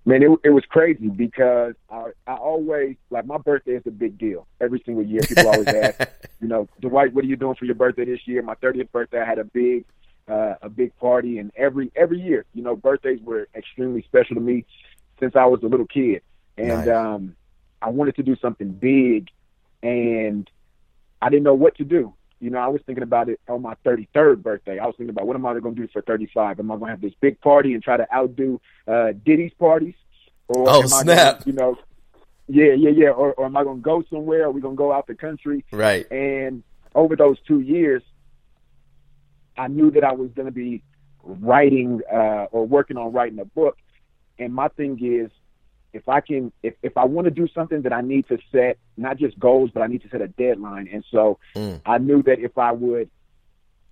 Man, 0.06 0.24
it, 0.24 0.30
it 0.46 0.50
was 0.52 0.64
crazy 0.70 1.10
because 1.10 1.74
I, 1.92 2.12
I 2.26 2.36
always, 2.36 2.96
like, 3.10 3.26
my 3.26 3.38
birthday 3.38 3.74
is 3.74 3.84
a 3.86 3.92
big 3.92 4.18
deal. 4.18 4.48
Every 4.62 4.82
single 4.86 5.04
year, 5.04 5.20
people 5.22 5.48
always 5.50 5.68
ask, 5.68 6.00
you 6.42 6.48
know, 6.48 6.70
Dwight, 6.80 7.14
what 7.14 7.26
are 7.26 7.28
you 7.28 7.36
doing 7.36 7.56
for 7.56 7.66
your 7.66 7.76
birthday 7.76 8.06
this 8.06 8.22
year? 8.26 8.42
My 8.42 8.56
30th 8.56 8.90
birthday, 8.94 9.20
I 9.20 9.26
had 9.26 9.38
a 9.38 9.44
big, 9.44 9.84
uh, 10.28 10.56
a 10.62 10.70
big 10.70 10.96
party, 10.98 11.38
and 11.40 11.52
every 11.56 11.92
every 11.96 12.20
year, 12.20 12.46
you 12.54 12.62
know, 12.64 12.76
birthdays 12.76 13.20
were 13.22 13.48
extremely 13.56 14.02
special 14.04 14.36
to 14.36 14.42
me 14.42 14.66
since 15.20 15.36
I 15.36 15.46
was 15.46 15.62
a 15.64 15.68
little 15.68 15.88
kid, 15.88 16.22
and 16.58 16.86
Nice. 16.86 16.88
um, 16.90 17.36
I 17.82 17.90
wanted 17.90 18.16
to 18.18 18.24
do 18.24 18.36
something 18.38 18.72
big, 18.72 19.30
and 19.84 20.50
I 21.22 21.30
didn't 21.30 21.44
know 21.44 21.54
what 21.54 21.76
to 21.78 21.84
do. 21.84 22.14
You 22.40 22.52
know, 22.52 22.60
I 22.60 22.68
was 22.68 22.82
thinking 22.86 23.04
about 23.04 23.30
it 23.30 23.40
on 23.50 23.64
my 23.64 23.74
33rd 23.84 24.44
birthday. 24.44 24.78
I 24.78 24.86
was 24.86 24.94
thinking 24.96 25.10
about 25.10 25.26
what 25.26 25.36
am 25.36 25.46
I 25.46 25.60
going 25.60 25.74
to 25.76 25.82
do 25.82 25.88
for 25.92 26.04
35? 26.04 26.60
Am 26.60 26.70
I 26.70 26.76
going 26.76 26.86
to 26.90 26.92
have 26.92 27.02
this 27.02 27.14
big 27.20 27.42
party 27.42 27.74
and 27.74 27.82
try 27.82 27.98
to 27.98 28.06
outdo 28.14 28.62
uh, 28.88 29.14
Diddy's 29.26 29.54
parties? 29.58 29.96
Or 30.48 30.66
Oh, 30.70 30.86
snap. 30.86 31.40
Gonna, 31.40 31.44
you 31.48 31.54
know, 31.54 31.78
yeah, 32.48 32.74
yeah, 32.74 32.92
yeah. 32.92 33.10
Or, 33.10 33.34
or 33.34 33.46
am 33.48 33.58
I 33.58 33.64
going 33.64 33.78
to 33.78 33.82
go 33.82 34.04
somewhere? 34.12 34.46
Are 34.46 34.52
we 34.52 34.62
going 34.62 34.76
to 34.76 34.78
go 34.78 34.94
out 34.94 35.08
the 35.08 35.16
country? 35.16 35.66
Right. 35.72 36.06
And 36.12 36.62
over 36.94 37.16
those 37.16 37.38
two 37.48 37.60
years, 37.60 38.04
I 39.58 39.68
knew 39.68 39.92
that 39.92 40.04
I 40.04 40.14
was 40.14 40.30
going 40.32 40.46
to 40.46 40.52
be 40.52 40.84
writing 41.24 42.02
uh, 42.12 42.46
or 42.52 42.66
working 42.66 42.98
on 42.98 43.12
writing 43.12 43.40
a 43.40 43.46
book. 43.46 43.78
And 44.40 44.54
my 44.54 44.68
thing 44.70 45.00
is, 45.02 45.32
if 45.94 46.08
I 46.08 46.22
can, 46.22 46.52
if, 46.64 46.76
if 46.84 46.98
I 46.98 47.06
want 47.06 47.26
to 47.26 47.32
do 47.32 47.48
something 47.48 47.82
that 47.82 47.94
I 47.94 48.02
need 48.02 48.28
to 48.28 48.38
set 48.52 48.78
not 48.98 49.18
just 49.18 49.40
goals, 49.40 49.72
but 49.74 49.82
I 49.82 49.88
need 49.88 50.04
to 50.04 50.10
set 50.10 50.22
a 50.22 50.28
deadline. 50.28 50.90
And 50.92 51.04
so 51.12 51.40
Mm. 51.56 51.82
I 51.86 51.98
knew 51.98 52.22
that 52.24 52.40
if 52.40 52.58
I 52.58 52.72
would 52.72 53.10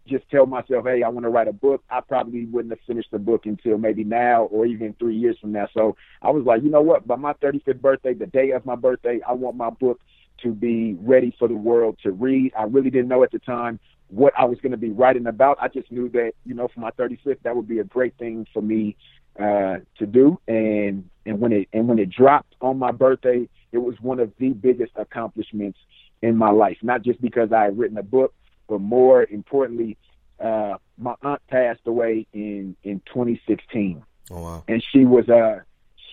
just 0.07 0.29
tell 0.29 0.45
myself, 0.45 0.85
hey, 0.85 1.01
I 1.01 1.09
want 1.09 1.23
to 1.23 1.29
write 1.29 1.47
a 1.47 1.53
book, 1.53 1.83
I 1.89 2.01
probably 2.01 2.45
wouldn't 2.45 2.71
have 2.71 2.85
finished 2.85 3.09
the 3.11 3.17
book 3.17 3.45
until 3.45 3.77
maybe 3.77 4.03
now 4.03 4.43
or 4.43 4.65
even 4.65 4.93
three 4.99 5.15
years 5.15 5.37
from 5.39 5.51
now. 5.51 5.67
So 5.73 5.95
I 6.21 6.29
was 6.29 6.45
like, 6.45 6.61
you 6.61 6.69
know 6.69 6.81
what? 6.81 7.07
By 7.07 7.15
my 7.15 7.33
35th 7.33 7.81
birthday, 7.81 8.13
the 8.13 8.27
day 8.27 8.51
of 8.51 8.65
my 8.65 8.75
birthday, 8.75 9.19
I 9.27 9.33
want 9.33 9.55
my 9.55 9.71
book 9.71 9.99
to 10.43 10.51
be 10.53 10.95
ready 10.99 11.35
for 11.37 11.47
the 11.47 11.55
world 11.55 11.97
to 12.03 12.11
read. 12.11 12.53
I 12.57 12.63
really 12.63 12.89
didn't 12.89 13.07
know 13.07 13.23
at 13.23 13.31
the 13.31 13.39
time 13.39 13.79
what 14.07 14.33
I 14.37 14.45
was 14.45 14.59
going 14.59 14.71
to 14.71 14.77
be 14.77 14.91
writing 14.91 15.27
about. 15.27 15.57
I 15.61 15.67
just 15.67 15.91
knew 15.91 16.09
that, 16.09 16.33
you 16.45 16.53
know, 16.53 16.67
for 16.67 16.79
my 16.79 16.91
35th, 16.91 17.41
that 17.43 17.55
would 17.55 17.67
be 17.67 17.79
a 17.79 17.83
great 17.83 18.17
thing 18.17 18.45
for 18.53 18.61
me 18.61 18.95
uh, 19.39 19.77
to 19.97 20.05
do. 20.05 20.39
And 20.47 21.09
and 21.25 21.39
when 21.39 21.51
it 21.51 21.67
and 21.73 21.87
when 21.87 21.99
it 21.99 22.09
dropped 22.09 22.55
on 22.61 22.77
my 22.77 22.91
birthday, 22.91 23.49
it 23.71 23.79
was 23.79 23.95
one 23.99 24.19
of 24.19 24.31
the 24.37 24.49
biggest 24.49 24.93
accomplishments 24.95 25.79
in 26.21 26.37
my 26.37 26.51
life. 26.51 26.77
Not 26.83 27.01
just 27.01 27.21
because 27.21 27.51
I 27.51 27.63
had 27.63 27.77
written 27.77 27.97
a 27.97 28.03
book, 28.03 28.33
but 28.69 28.79
more 28.79 29.23
importantly, 29.23 29.97
uh, 30.39 30.75
my 30.97 31.15
aunt 31.23 31.41
passed 31.49 31.81
away 31.85 32.27
in 32.33 32.75
in 32.83 33.01
2016 33.07 34.03
Oh 34.31 34.41
wow. 34.41 34.63
and 34.67 34.83
she 34.91 35.05
was 35.05 35.27
uh 35.29 35.59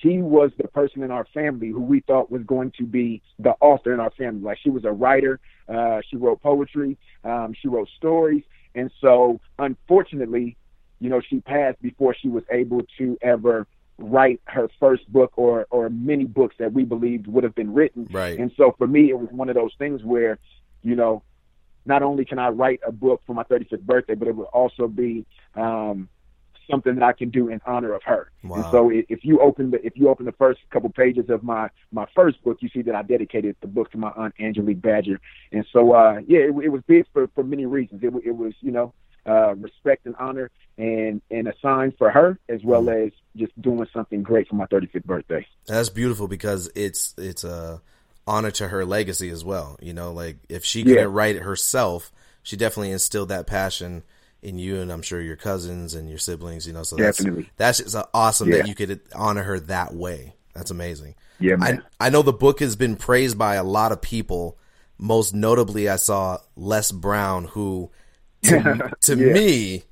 she 0.02 0.18
was 0.18 0.50
the 0.59 0.68
person 0.68 1.02
in 1.02 1.11
our 1.11 1.26
family 1.32 1.68
who 1.68 1.80
we 1.80 2.00
thought 2.00 2.30
was 2.30 2.42
going 2.42 2.73
to 2.78 2.85
be 2.85 3.23
the 3.38 3.54
author 3.61 3.94
in 3.94 4.00
our 4.00 4.11
family. 4.11 4.42
Like 4.42 4.59
she 4.62 4.71
was 4.71 4.85
a 4.85 4.92
writer, 4.92 5.40
uh, 5.68 6.00
she 6.09 6.16
wrote 6.16 6.42
poetry, 6.42 6.99
um, 7.25 7.54
she 7.61 7.68
wrote 7.68 7.88
stories, 7.97 8.42
and 8.75 8.90
so 9.00 9.40
unfortunately, 9.59 10.56
you 10.99 11.09
know, 11.09 11.21
she 11.21 11.40
passed 11.40 11.80
before 11.82 12.14
she 12.14 12.28
was 12.28 12.44
able 12.50 12.82
to 12.99 13.18
ever 13.23 13.66
write 13.99 14.40
her 14.47 14.68
first 14.80 15.11
book 15.12 15.32
or 15.37 15.66
or 15.71 15.88
many 15.90 16.25
books 16.25 16.56
that 16.59 16.73
we 16.73 16.85
believed 16.85 17.26
would 17.26 17.44
have 17.44 17.54
been 17.54 17.73
written. 17.73 18.09
Right. 18.11 18.38
And 18.38 18.50
so 18.56 18.75
for 18.78 18.87
me, 18.87 19.11
it 19.11 19.18
was 19.18 19.28
one 19.30 19.49
of 19.49 19.54
those 19.54 19.73
things 19.78 20.02
where, 20.02 20.38
you 20.82 20.97
know, 20.97 21.23
not 21.85 22.02
only 22.02 22.25
can 22.25 22.38
I 22.38 22.49
write 22.49 22.80
a 22.87 22.92
book 22.92 23.23
for 23.26 23.35
my 23.35 23.42
35th 23.44 23.82
birthday, 23.82 24.14
but 24.14 24.28
it 24.28 24.37
would 24.37 24.44
also 24.44 24.87
be 24.87 25.26
um, 25.54 26.09
something 26.71 26.95
that 26.95 27.04
I 27.04 27.12
can 27.12 27.31
do 27.31 27.49
in 27.49 27.61
honor 27.66 27.95
of 27.95 28.02
her. 28.04 28.31
Wow. 28.42 28.57
And 28.57 28.66
so 28.71 28.90
if 28.92 29.25
you 29.25 29.40
open 29.40 29.71
the 29.71 29.85
if 29.85 29.92
you 29.97 30.09
open 30.09 30.26
the 30.26 30.33
first 30.33 30.61
couple 30.71 30.90
pages 30.90 31.31
of 31.31 31.42
my 31.42 31.69
my 31.90 32.07
first 32.14 32.42
book, 32.45 32.59
you 32.61 32.69
see 32.69 32.83
that 32.83 32.95
I 32.95 33.02
dedicated 33.02 33.57
the 33.61 33.66
book 33.69 33.90
to 33.92 33.99
my 33.99 34.11
aunt 34.16 34.35
Angelique 34.40 34.81
Badger. 34.83 35.21
And 35.52 35.64
so 35.73 35.92
uh, 35.92 36.21
yeah, 36.26 36.40
it, 36.40 36.54
it 36.64 36.69
was 36.69 36.83
big 36.87 37.07
for 37.12 37.28
for 37.35 37.45
many 37.45 37.66
reasons. 37.66 38.02
It, 38.02 38.12
it 38.25 38.33
was 38.37 38.54
you 38.61 38.73
know 38.73 38.95
uh, 39.26 39.54
respect 39.54 40.07
and 40.07 40.16
honor 40.19 40.50
and 40.78 41.23
and 41.31 41.47
a 41.49 41.52
sign 41.62 41.92
for 41.99 42.11
her 42.11 42.38
as 42.49 42.61
well 42.64 42.83
Mm-hmm. 42.83 43.07
as 43.07 43.12
just 43.37 43.61
doing 43.62 43.87
something 43.92 44.23
great 44.23 44.49
for 44.49 44.57
my 44.57 44.66
35th 44.66 45.04
birthday. 45.04 45.47
That's 45.66 45.88
beautiful 45.88 46.28
because 46.28 46.71
it's 46.75 47.14
it's 47.16 47.45
a 47.45 47.81
honor 48.26 48.50
to 48.52 48.69
her 48.69 48.85
legacy 48.85 49.31
as 49.31 49.45
well. 49.45 49.76
You 49.81 49.92
know, 49.95 50.12
like 50.12 50.38
if 50.49 50.64
she 50.64 50.81
Yeah. 50.81 50.95
couldn't 50.95 51.12
write 51.12 51.37
it 51.37 51.42
herself, 51.42 52.12
she 52.42 52.57
definitely 52.57 52.90
instilled 52.92 53.28
that 53.31 53.47
passion 53.47 54.02
in 54.42 54.58
you, 54.58 54.80
and 54.80 54.90
I'm 54.92 55.02
sure 55.02 55.20
your 55.20 55.37
cousins 55.37 55.94
and 55.94 56.08
your 56.08 56.18
siblings. 56.18 56.66
You 56.66 56.72
know, 56.72 56.82
so 56.82 56.96
that's 56.96 57.18
Definitely. 57.18 57.50
that's 57.56 57.78
just 57.78 57.96
awesome 58.12 58.50
that 58.50 58.66
you 58.66 58.75
could 58.75 59.00
honor 59.14 59.42
her 59.42 59.61
that 59.61 59.94
way. 59.94 60.34
That's 60.54 60.70
amazing. 60.70 61.14
Yeah, 61.40 61.56
I 61.56 61.72
man. 61.72 61.82
I 62.00 62.11
know 62.11 62.22
the 62.22 62.32
book 62.32 62.61
has 62.61 62.76
been 62.76 62.96
praised 62.96 63.38
by 63.38 63.54
a 63.54 63.64
lot 63.64 63.92
of 63.92 64.02
people. 64.02 64.58
Most 64.99 65.34
notably, 65.34 65.88
I 65.88 65.96
saw 65.96 66.38
Les 66.54 66.92
Brown, 66.92 67.44
who 67.46 67.90
to, 68.44 68.90
to 69.02 69.16
Yeah. 69.16 69.32
me, 69.32 69.82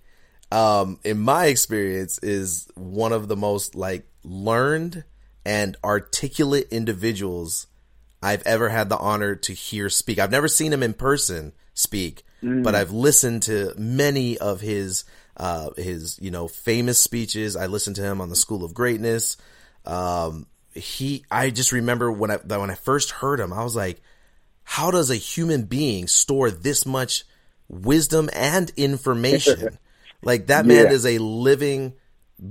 um, 0.53 0.99
in 1.05 1.19
my 1.19 1.47
experience, 1.47 2.19
is 2.19 2.69
one 2.75 3.13
of 3.13 3.29
the 3.29 3.37
most 3.37 3.75
like 3.75 4.07
learned 4.23 5.05
and 5.45 5.77
articulate 5.83 6.69
individuals 6.71 7.67
I've 8.23 8.43
ever 8.43 8.69
had 8.69 8.89
the 8.89 8.99
honor 8.99 9.35
to 9.35 9.53
hear 9.55 9.89
speak. 9.89 10.19
I've 10.19 10.31
never 10.31 10.49
seen 10.49 10.73
him 10.73 10.83
in 10.83 10.95
person 10.95 11.53
speak, 11.75 12.23
but 12.43 12.75
I've 12.75 12.91
listened 12.91 13.43
to 13.45 13.75
many 13.77 14.39
of 14.39 14.61
his 14.61 15.05
uh, 15.37 15.71
his 15.77 16.19
you 16.21 16.31
know 16.31 16.49
famous 16.49 16.99
speeches. 16.99 17.57
I 17.57 17.67
listened 17.67 17.97
to 17.97 18.03
him 18.03 18.21
on 18.21 18.29
the 18.29 18.37
School 18.37 18.65
of 18.65 18.75
Greatness. 18.75 19.37
Um, 19.87 20.47
he, 20.75 21.25
I 21.31 21.51
just 21.51 21.73
remember 21.73 22.11
when 22.13 22.31
I 22.31 22.39
that 22.45 22.61
when 22.61 22.71
I 22.71 22.75
first 22.75 23.11
heard 23.11 23.41
him, 23.41 23.53
I 23.53 23.65
was 23.65 23.75
like, 23.77 24.01
how 24.65 24.91
does 24.91 25.11
a 25.11 25.17
human 25.17 25.65
being 25.65 26.07
store 26.07 26.51
this 26.51 26.87
much 26.87 27.25
wisdom 27.69 28.29
and 28.35 28.71
information? 28.77 29.79
like 30.23 30.47
that 30.49 30.67
man 30.67 30.87
Yeah. 30.87 30.93
is 30.93 31.07
a 31.07 31.19
living 31.19 31.95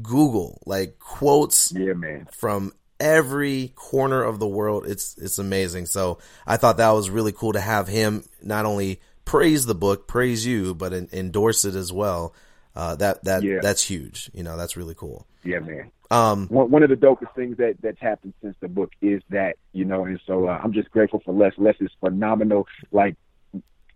Google, 0.01 0.61
like 0.65 0.99
quotes 0.99 1.71
Yeah, 1.71 1.93
man. 1.93 2.27
from 2.31 2.73
every 2.99 3.71
corner 3.75 4.21
of 4.23 4.39
the 4.39 4.47
world. 4.47 4.85
It's 4.87 5.17
it's 5.17 5.37
amazing. 5.39 5.85
So 5.85 6.19
I 6.45 6.57
thought 6.57 6.77
that 6.77 6.91
was 6.91 7.09
really 7.09 7.31
cool 7.31 7.53
to 7.53 7.61
have 7.61 7.87
him 7.87 8.23
not 8.41 8.65
only 8.65 8.99
praise 9.29 9.65
the 9.67 9.75
book, 9.75 10.07
praise 10.07 10.45
you, 10.45 10.73
but 10.73 10.91
en- 10.91 11.07
endorse 11.13 11.63
it 11.63 11.75
as 11.75 11.93
well. 11.93 12.33
Uh, 12.75 12.95
that 12.95 13.23
that 13.25 13.43
Yeah. 13.43 13.59
that's 13.61 13.83
huge. 13.87 14.29
You 14.33 14.43
know, 14.43 14.57
that's 14.57 14.75
really 14.75 14.95
cool. 14.95 15.27
Yeah, 15.43 15.59
man. 15.59 15.91
Um, 16.11 16.47
one, 16.47 16.71
one 16.71 16.81
of 16.83 16.89
the 16.89 16.95
dopest 16.95 17.35
things 17.35 17.57
that 17.57 17.75
that's 17.81 17.99
happened 17.99 18.33
since 18.41 18.55
the 18.59 18.67
book 18.67 18.91
is 19.01 19.21
that 19.29 19.57
you 19.73 19.85
know, 19.85 20.05
and 20.05 20.19
so 20.25 20.47
uh, 20.47 20.59
I'm 20.63 20.73
just 20.73 20.89
grateful 20.89 21.21
for 21.23 21.33
Les. 21.33 21.51
Les 21.57 21.75
is 21.79 21.91
phenomenal. 21.99 22.67
Like 22.91 23.15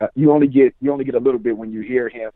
uh, 0.02 0.08
you 0.16 0.32
only 0.32 0.48
get 0.48 0.76
you 0.82 0.92
only 0.92 1.06
get 1.06 1.16
a 1.16 1.20
little 1.20 1.40
bit 1.40 1.58
when 1.58 1.72
you 1.72 1.82
hear 1.82 2.10
him 2.10 2.32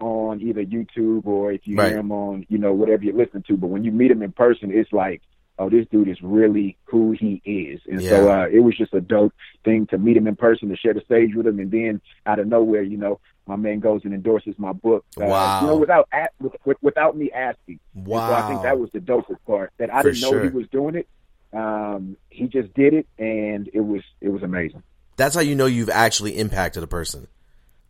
on 0.00 0.40
either 0.42 0.62
YouTube 0.64 1.24
or 1.26 1.52
if 1.52 1.62
you 1.66 1.76
Right. 1.76 1.90
hear 1.90 1.98
him 2.00 2.12
on 2.12 2.44
you 2.50 2.58
know 2.58 2.72
whatever 2.74 3.04
you 3.04 3.16
listen 3.16 3.42
to. 3.48 3.56
But 3.56 3.68
when 3.68 3.84
you 3.84 3.92
meet 3.92 4.10
him 4.10 4.22
in 4.22 4.32
person, 4.32 4.70
it's 4.70 4.92
like. 4.92 5.22
Oh, 5.58 5.70
this 5.70 5.86
dude 5.90 6.08
is 6.08 6.20
really 6.20 6.76
who 6.84 7.12
he 7.12 7.40
is, 7.44 7.80
and 7.88 8.02
so 8.02 8.28
uh, 8.30 8.46
it 8.50 8.58
was 8.60 8.76
just 8.76 8.92
a 8.92 9.00
dope 9.00 9.32
thing 9.64 9.86
to 9.86 9.98
meet 9.98 10.16
him 10.16 10.26
in 10.26 10.34
person, 10.34 10.68
to 10.70 10.76
share 10.76 10.94
the 10.94 11.00
stage 11.02 11.34
with 11.36 11.46
him, 11.46 11.60
and 11.60 11.70
then 11.70 12.00
out 12.26 12.40
of 12.40 12.48
nowhere, 12.48 12.82
you 12.82 12.96
know, 12.96 13.20
my 13.46 13.54
man 13.54 13.78
goes 13.78 14.00
and 14.04 14.12
endorses 14.12 14.54
my 14.58 14.72
book. 14.72 15.04
Uh, 15.20 15.26
Wow. 15.26 15.60
You 15.60 15.66
know, 15.68 15.76
without 15.76 16.08
a- 16.12 16.26
with, 16.40 16.56
with, 16.64 16.76
without 16.82 17.16
me 17.16 17.30
asking. 17.30 17.78
And 17.94 18.06
So 18.08 18.14
I 18.14 18.48
think 18.48 18.62
that 18.62 18.78
was 18.80 18.90
the 18.92 18.98
dopest 18.98 19.36
part. 19.46 19.70
That 19.78 19.94
I 19.94 20.02
For 20.02 20.10
didn't 20.10 20.22
know 20.22 20.30
sure. 20.30 20.42
he 20.42 20.48
was 20.48 20.66
doing 20.72 20.96
it. 20.96 21.06
Um, 21.52 22.16
he 22.30 22.48
just 22.48 22.74
did 22.74 22.94
it, 22.94 23.06
and 23.18 23.68
it 23.72 23.80
was 23.80 24.02
it 24.20 24.30
was 24.30 24.42
amazing. 24.42 24.82
that's 25.16 25.36
how 25.36 25.40
you 25.40 25.54
know 25.54 25.66
you've 25.66 25.88
actually 25.90 26.36
impacted 26.36 26.82
a 26.82 26.88
person 26.88 27.28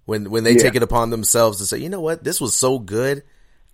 when 0.05 0.29
when 0.31 0.45
they 0.45 0.53
Yeah. 0.53 0.59
take 0.65 0.75
it 0.75 0.83
upon 0.83 1.09
themselves 1.09 1.57
to 1.59 1.65
say, 1.67 1.79
you 1.79 1.89
know 1.89 2.03
what, 2.03 2.23
this 2.25 2.43
was 2.43 2.55
so 2.55 2.79
good 2.79 3.23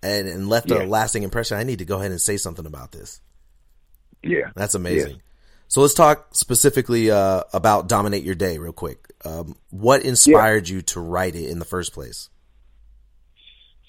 and, 0.01 0.29
and 0.29 0.49
left 0.49 0.71
Yeah. 0.71 0.85
a 0.85 0.87
lasting 0.87 1.25
impression. 1.25 1.57
I 1.59 1.65
need 1.65 1.81
to 1.81 1.85
go 1.85 1.99
ahead 1.99 2.13
and 2.13 2.21
say 2.21 2.37
something 2.37 2.67
about 2.67 2.93
this. 2.93 3.21
Yeah, 4.23 4.50
That's 4.55 4.75
amazing. 4.75 5.23
So 5.69 5.83
let's 5.83 5.95
talk 5.95 6.35
specifically 6.35 7.12
uh, 7.12 7.45
about 7.53 7.89
dominate 7.89 8.25
your 8.25 8.35
day 8.35 8.59
real 8.59 8.73
quick. 8.73 9.12
Um, 9.25 9.55
what 9.71 10.03
inspired 10.03 10.69
you 10.69 10.83
to 10.83 11.00
write 11.00 11.37
it 11.37 11.49
in 11.49 11.61
the 11.61 11.65
first 11.65 11.93
place? 11.93 12.29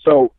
So 0.04 0.32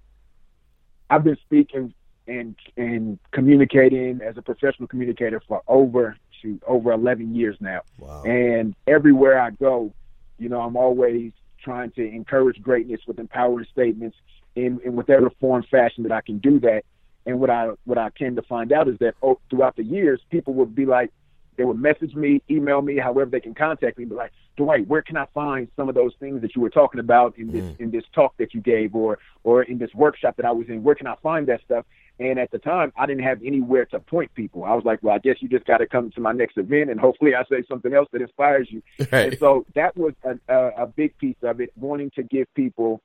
I've 1.11 1.25
been 1.25 1.37
speaking 1.44 1.94
and 2.28 2.54
and 2.76 3.18
communicating 3.32 4.20
as 4.22 4.37
a 4.37 4.42
professional 4.42 4.87
communicator 4.87 5.42
for 5.49 5.62
over 5.66 6.16
to 6.42 6.61
over 6.66 6.92
11 6.92 7.34
years 7.34 7.56
now. 7.61 7.80
Wow. 7.99 8.22
And 8.22 8.75
everywhere 8.87 9.40
I 9.40 9.50
go, 9.50 9.92
you 10.38 10.49
know, 10.49 10.61
I'm 10.61 10.76
always 10.76 11.32
trying 11.62 11.90
to 11.92 12.02
encourage 12.02 12.61
greatness 12.62 13.00
with 13.06 13.18
empowering 13.18 13.66
statements 13.72 14.16
in, 14.54 14.80
in 14.84 14.96
whatever 14.96 15.30
form 15.40 15.64
fashion 15.70 16.02
that 16.04 16.12
I 16.12 16.20
can 16.20 16.38
do 16.38 16.61
that. 16.61 16.84
And 17.26 17.38
what 17.40 17.50
I 17.50 17.70
what 17.84 17.98
I 17.98 18.10
came 18.10 18.36
to 18.36 18.42
find 18.42 18.72
out 18.72 18.88
is 18.88 18.98
that 18.98 19.14
oh, 19.22 19.38
throughout 19.50 19.76
the 19.76 19.84
years, 19.84 20.20
people 20.30 20.54
would 20.54 20.74
be 20.74 20.86
like, 20.86 21.10
they 21.56 21.64
would 21.64 21.78
message 21.78 22.14
me, 22.14 22.42
email 22.50 22.82
me, 22.82 22.96
however 22.98 23.30
they 23.30 23.40
can 23.40 23.54
contact 23.54 23.98
me, 23.98 24.04
be 24.04 24.14
like, 24.14 24.32
Dwight, 24.56 24.86
where 24.86 25.02
can 25.02 25.16
I 25.16 25.26
find 25.34 25.68
some 25.76 25.88
of 25.88 25.94
those 25.94 26.12
things 26.18 26.42
that 26.42 26.54
you 26.54 26.62
were 26.62 26.70
talking 26.70 27.00
about 27.00 27.36
in 27.38 27.52
this 27.52 27.64
mm. 27.64 27.80
in 27.80 27.90
this 27.90 28.04
talk 28.14 28.36
that 28.38 28.54
you 28.54 28.60
gave 28.60 28.94
or 28.94 29.18
or 29.44 29.62
in 29.62 29.78
this 29.78 29.90
workshop 29.94 30.36
that 30.36 30.46
I 30.46 30.52
was 30.52 30.68
in? 30.68 30.82
Where 30.82 30.94
can 30.94 31.06
I 31.06 31.14
find 31.22 31.46
that 31.48 31.60
stuff? 31.64 31.84
And 32.18 32.38
at 32.38 32.50
the 32.50 32.58
time, 32.58 32.92
I 32.96 33.06
didn't 33.06 33.24
have 33.24 33.42
anywhere 33.42 33.86
to 33.86 33.98
point 33.98 34.34
people. 34.34 34.64
I 34.64 34.74
was 34.74 34.84
like, 34.84 35.02
well, 35.02 35.14
I 35.14 35.18
guess 35.18 35.36
you 35.40 35.48
just 35.48 35.64
got 35.64 35.78
to 35.78 35.86
come 35.86 36.10
to 36.10 36.20
my 36.20 36.32
next 36.32 36.58
event, 36.58 36.90
and 36.90 37.00
hopefully, 37.00 37.34
I 37.34 37.44
say 37.44 37.64
something 37.68 37.92
else 37.92 38.08
that 38.12 38.20
inspires 38.20 38.68
you. 38.70 38.82
Right. 39.12 39.32
And 39.32 39.38
so 39.38 39.66
that 39.74 39.96
was 39.96 40.14
a, 40.24 40.38
a, 40.48 40.84
a 40.84 40.86
big 40.86 41.16
piece 41.18 41.36
of 41.42 41.60
it, 41.60 41.70
wanting 41.76 42.10
to 42.14 42.22
give 42.22 42.46
people 42.54 43.02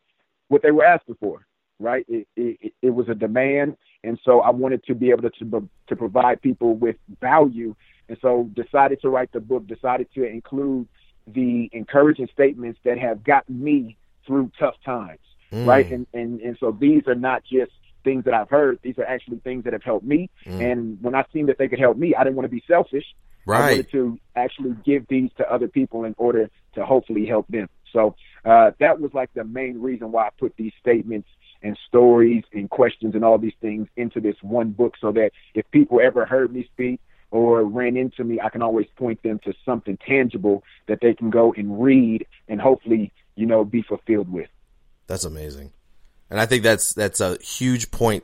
what 0.48 0.62
they 0.62 0.72
were 0.72 0.86
asking 0.86 1.16
for. 1.20 1.46
Right? 1.80 2.06
It, 2.10 2.28
it, 2.36 2.74
it 2.82 2.90
was 2.90 3.08
a 3.08 3.16
demand, 3.16 3.78
and 4.04 4.20
so 4.24 4.42
I 4.42 4.50
wanted 4.50 4.84
to 4.86 4.96
be 4.96 5.12
able 5.12 5.30
to 5.30 5.30
to, 5.30 5.70
to 5.88 5.96
provide 5.96 6.42
people 6.42 6.76
with 6.76 6.96
value, 7.22 7.76
and 8.10 8.18
so 8.22 8.50
decided 8.56 9.02
to 9.02 9.10
write 9.10 9.32
the 9.32 9.40
book. 9.40 9.68
Decided 9.68 10.08
to 10.16 10.24
include 10.24 10.88
the 11.28 11.70
encouraging 11.74 12.30
statements 12.34 12.80
that 12.84 12.98
have 12.98 13.24
gotten 13.24 13.64
me 13.64 13.98
through 14.26 14.52
tough 14.60 14.76
times. 14.84 15.20
Mm. 15.52 15.68
Right? 15.68 15.92
And 15.92 16.08
and 16.14 16.42
and 16.42 16.58
so 16.60 16.72
these 16.72 17.04
are 17.08 17.16
not 17.16 17.44
just 17.44 17.72
things 18.04 18.26
that 18.26 18.34
I've 18.34 18.50
heard. 18.50 18.80
These 18.82 18.98
are 18.98 19.06
actually 19.06 19.38
things 19.40 19.64
that 19.66 19.74
have 19.74 19.84
helped 19.84 20.06
me. 20.06 20.30
Mm. 20.46 20.72
And 20.72 20.98
when 21.02 21.14
I 21.14 21.26
seen 21.34 21.46
that 21.48 21.58
they 21.58 21.68
could 21.68 21.80
help 21.80 21.98
me, 21.98 22.16
I 22.16 22.24
didn't 22.24 22.38
want 22.38 22.46
to 22.46 22.56
be 22.56 22.64
selfish. 22.68 23.06
Right. 23.46 23.60
I 23.60 23.72
wanted 23.72 23.92
to 23.92 24.20
actually 24.36 24.76
give 24.84 25.08
these 25.08 25.30
to 25.38 25.52
other 25.52 25.68
people 25.68 26.06
in 26.06 26.16
order 26.18 26.50
to 26.76 26.86
hopefully 26.86 27.26
help 27.26 27.48
them. 27.48 27.70
So 27.94 28.16
uh, 28.46 28.72
that 28.80 29.00
was 29.00 29.14
like 29.14 29.34
the 29.34 29.44
main 29.44 29.82
reason 29.82 30.12
why 30.12 30.28
I 30.28 30.30
put 30.38 30.54
these 30.58 30.74
statements 30.80 31.30
and 31.62 31.78
stories 31.88 32.44
and 32.54 32.70
questions 32.70 33.16
and 33.16 33.24
all 33.24 33.38
these 33.38 33.54
things 33.62 33.88
into 33.96 34.20
this 34.20 34.36
one 34.42 34.72
book 34.72 34.96
so 35.00 35.12
that 35.12 35.32
if 35.54 35.70
people 35.72 36.00
ever 36.02 36.26
heard 36.26 36.54
me 36.54 36.68
speak 36.74 37.00
or 37.32 37.64
ran 37.64 37.98
into 37.98 38.24
me, 38.24 38.40
I 38.42 38.50
can 38.50 38.62
always 38.62 38.88
point 38.96 39.22
them 39.24 39.40
to 39.44 39.54
something 39.66 39.98
tangible 39.98 40.64
that 40.88 41.00
they 41.02 41.14
can 41.14 41.30
go 41.30 41.54
and 41.54 41.82
read 41.82 42.26
and 42.48 42.62
hopefully, 42.62 43.12
you 43.36 43.46
know, 43.46 43.66
be 43.66 43.82
fulfilled 43.82 44.32
with. 44.32 44.50
That's 45.08 45.26
amazing. 45.26 45.72
And 46.30 46.40
I 46.40 46.46
think 46.46 46.64
that's 46.64 46.94
that's 46.94 47.22
a 47.22 47.38
huge 47.42 47.92
point 47.92 48.24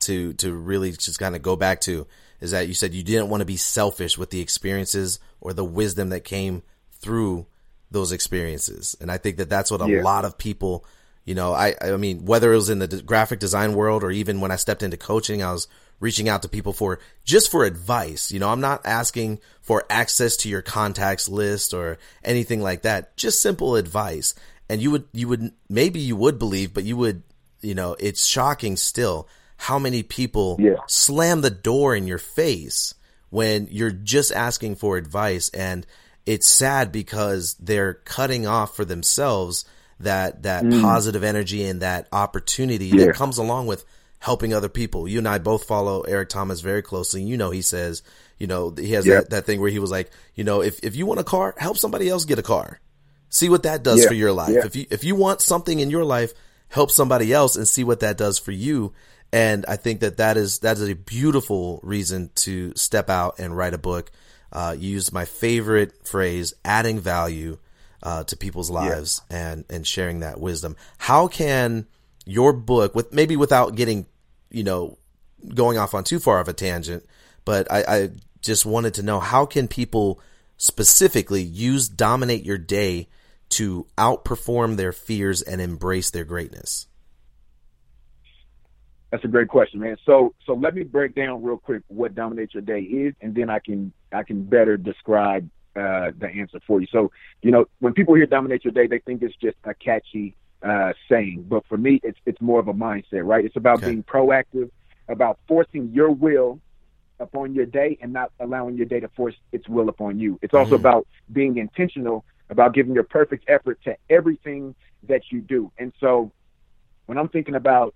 to 0.00 0.32
to 0.34 0.52
really 0.52 0.92
just 0.92 1.18
kind 1.18 1.36
of 1.36 1.42
go 1.42 1.56
back 1.56 1.80
to 1.82 2.06
is 2.40 2.50
that 2.50 2.66
you 2.66 2.74
said 2.74 2.92
you 2.92 3.04
didn't 3.04 3.28
want 3.28 3.40
to 3.40 3.46
be 3.46 3.56
selfish 3.56 4.18
with 4.18 4.30
the 4.30 4.40
experiences 4.40 5.20
or 5.40 5.52
the 5.52 5.64
wisdom 5.64 6.08
that 6.08 6.24
came 6.24 6.62
through 6.90 7.46
those 7.92 8.10
experiences. 8.10 8.96
And 9.00 9.12
I 9.12 9.18
think 9.18 9.36
that 9.36 9.48
that's 9.48 9.70
what 9.70 9.80
a 9.80 9.88
yeah. 9.88 10.02
lot 10.02 10.24
of 10.24 10.36
people, 10.36 10.84
you 11.24 11.34
know, 11.34 11.52
I 11.52 11.74
I 11.80 11.96
mean 11.96 12.24
whether 12.24 12.52
it 12.52 12.56
was 12.56 12.70
in 12.70 12.78
the 12.78 13.02
graphic 13.02 13.38
design 13.38 13.74
world 13.74 14.02
or 14.04 14.10
even 14.10 14.40
when 14.40 14.50
I 14.50 14.56
stepped 14.56 14.82
into 14.82 14.96
coaching, 14.96 15.42
I 15.42 15.52
was 15.52 15.68
reaching 16.00 16.28
out 16.28 16.42
to 16.42 16.48
people 16.48 16.72
for 16.72 16.98
just 17.24 17.50
for 17.50 17.64
advice. 17.64 18.32
You 18.32 18.40
know, 18.40 18.48
I'm 18.48 18.60
not 18.60 18.82
asking 18.84 19.38
for 19.60 19.84
access 19.88 20.36
to 20.38 20.48
your 20.48 20.62
contacts 20.62 21.28
list 21.28 21.72
or 21.72 21.98
anything 22.24 22.60
like 22.60 22.82
that. 22.82 23.16
Just 23.16 23.40
simple 23.40 23.76
advice. 23.76 24.34
And 24.68 24.82
you 24.82 24.90
would 24.90 25.04
you 25.12 25.28
would 25.28 25.52
maybe 25.68 26.00
you 26.00 26.16
would 26.16 26.38
believe, 26.38 26.74
but 26.74 26.84
you 26.84 26.96
would 26.96 27.22
you 27.60 27.74
know, 27.74 27.96
it's 28.00 28.26
shocking 28.26 28.76
still 28.76 29.28
how 29.56 29.78
many 29.78 30.02
people 30.02 30.56
yeah. 30.58 30.74
slam 30.88 31.40
the 31.40 31.50
door 31.50 31.94
in 31.94 32.08
your 32.08 32.18
face 32.18 32.94
when 33.30 33.68
you're 33.70 33.92
just 33.92 34.32
asking 34.32 34.74
for 34.74 34.96
advice 34.96 35.48
and 35.50 35.86
it's 36.26 36.48
sad 36.48 36.90
because 36.90 37.54
they're 37.54 37.94
cutting 37.94 38.46
off 38.46 38.74
for 38.74 38.84
themselves 38.84 39.64
that 40.02 40.42
that 40.44 40.64
mm. 40.64 40.80
positive 40.80 41.24
energy 41.24 41.64
and 41.64 41.82
that 41.82 42.08
opportunity 42.12 42.86
yeah. 42.86 43.06
that 43.06 43.14
comes 43.14 43.38
along 43.38 43.66
with 43.66 43.84
helping 44.18 44.54
other 44.54 44.68
people. 44.68 45.08
You 45.08 45.18
and 45.18 45.28
I 45.28 45.38
both 45.38 45.64
follow 45.64 46.02
Eric 46.02 46.28
Thomas 46.28 46.60
very 46.60 46.80
closely. 46.80 47.22
You 47.22 47.36
know, 47.36 47.50
he 47.50 47.60
says, 47.60 48.02
you 48.38 48.46
know, 48.46 48.70
he 48.70 48.92
has 48.92 49.04
that, 49.04 49.30
that 49.30 49.46
thing 49.46 49.60
where 49.60 49.70
he 49.70 49.80
was 49.80 49.90
like, 49.90 50.12
you 50.36 50.44
know, 50.44 50.62
if, 50.62 50.78
if 50.84 50.94
you 50.94 51.06
want 51.06 51.18
a 51.18 51.24
car, 51.24 51.56
help 51.58 51.76
somebody 51.76 52.08
else 52.08 52.24
get 52.24 52.38
a 52.38 52.42
car. 52.42 52.78
See 53.30 53.48
what 53.48 53.64
that 53.64 53.82
does 53.82 54.02
yeah. 54.02 54.08
for 54.08 54.14
your 54.14 54.32
life. 54.32 54.64
If 54.64 54.76
you, 54.76 54.86
if 54.90 55.02
you 55.02 55.16
want 55.16 55.40
something 55.40 55.80
in 55.80 55.90
your 55.90 56.04
life, 56.04 56.34
help 56.68 56.92
somebody 56.92 57.32
else 57.32 57.56
and 57.56 57.66
see 57.66 57.82
what 57.82 58.00
that 58.00 58.16
does 58.16 58.38
for 58.38 58.52
you. 58.52 58.92
And 59.32 59.64
I 59.66 59.76
think 59.76 60.00
that 60.00 60.18
that 60.18 60.36
is, 60.36 60.60
that 60.60 60.76
is 60.76 60.88
a 60.88 60.94
beautiful 60.94 61.80
reason 61.82 62.30
to 62.36 62.72
step 62.76 63.10
out 63.10 63.40
and 63.40 63.56
write 63.56 63.74
a 63.74 63.78
book. 63.78 64.12
Uh, 64.52 64.76
use 64.78 65.12
my 65.12 65.24
favorite 65.24 66.06
phrase, 66.06 66.54
adding 66.64 67.00
value, 67.00 67.58
uh, 68.02 68.24
to 68.24 68.36
people's 68.36 68.70
lives 68.70 69.22
yeah. 69.30 69.52
and, 69.52 69.64
and 69.70 69.86
sharing 69.86 70.20
that 70.20 70.40
wisdom. 70.40 70.76
How 70.98 71.28
can 71.28 71.86
your 72.24 72.52
book 72.52 72.94
with 72.94 73.12
maybe 73.12 73.36
without 73.36 73.74
getting, 73.74 74.06
you 74.50 74.64
know, 74.64 74.98
going 75.54 75.78
off 75.78 75.94
on 75.94 76.04
too 76.04 76.18
far 76.18 76.40
of 76.40 76.48
a 76.48 76.52
tangent, 76.52 77.04
but 77.44 77.70
I, 77.70 77.84
I 77.86 78.10
just 78.40 78.66
wanted 78.66 78.94
to 78.94 79.02
know 79.02 79.20
how 79.20 79.46
can 79.46 79.68
people 79.68 80.20
specifically 80.56 81.42
use 81.42 81.88
dominate 81.88 82.44
your 82.44 82.58
day 82.58 83.08
to 83.50 83.86
outperform 83.98 84.76
their 84.76 84.92
fears 84.92 85.42
and 85.42 85.60
embrace 85.60 86.10
their 86.10 86.24
greatness? 86.24 86.86
That's 89.10 89.24
a 89.24 89.28
great 89.28 89.48
question, 89.48 89.80
man. 89.80 89.96
So 90.06 90.34
so 90.46 90.54
let 90.54 90.74
me 90.74 90.84
break 90.84 91.14
down 91.14 91.42
real 91.42 91.58
quick 91.58 91.82
what 91.88 92.14
dominate 92.14 92.54
your 92.54 92.62
day 92.62 92.80
is, 92.80 93.14
and 93.20 93.34
then 93.34 93.50
I 93.50 93.58
can 93.58 93.92
I 94.10 94.22
can 94.22 94.44
better 94.44 94.78
describe 94.78 95.50
uh, 95.76 96.12
the 96.18 96.28
answer 96.28 96.60
for 96.66 96.80
you. 96.80 96.86
So 96.90 97.10
you 97.42 97.50
know 97.50 97.66
when 97.80 97.92
people 97.92 98.14
hear 98.14 98.26
dominate 98.26 98.64
your 98.64 98.72
day, 98.72 98.86
they 98.86 98.98
think 98.98 99.22
it's 99.22 99.36
just 99.36 99.56
a 99.64 99.74
catchy 99.74 100.34
uh, 100.62 100.92
saying, 101.08 101.46
but 101.48 101.66
for 101.66 101.76
me, 101.76 102.00
it's 102.02 102.18
it's 102.26 102.40
more 102.40 102.60
of 102.60 102.68
a 102.68 102.74
mindset, 102.74 103.24
right? 103.24 103.44
It's 103.44 103.56
about 103.56 103.78
okay. 103.78 103.90
being 103.90 104.02
proactive, 104.02 104.70
about 105.08 105.38
forcing 105.48 105.90
your 105.92 106.10
will 106.10 106.60
upon 107.20 107.54
your 107.54 107.66
day 107.66 107.96
and 108.00 108.12
not 108.12 108.32
allowing 108.40 108.76
your 108.76 108.86
day 108.86 108.98
to 108.98 109.08
force 109.08 109.34
its 109.52 109.68
will 109.68 109.88
upon 109.88 110.18
you. 110.18 110.38
It's 110.42 110.54
also 110.54 110.74
mm-hmm. 110.74 110.86
about 110.86 111.06
being 111.32 111.56
intentional 111.58 112.24
about 112.52 112.74
giving 112.74 112.94
your 112.94 113.02
perfect 113.02 113.48
effort 113.48 113.80
to 113.82 113.96
everything 114.08 114.74
that 115.08 115.22
you 115.30 115.40
do. 115.40 115.72
And 115.78 115.92
so 115.98 116.30
when 117.06 117.18
I'm 117.18 117.28
thinking 117.28 117.56
about 117.56 117.94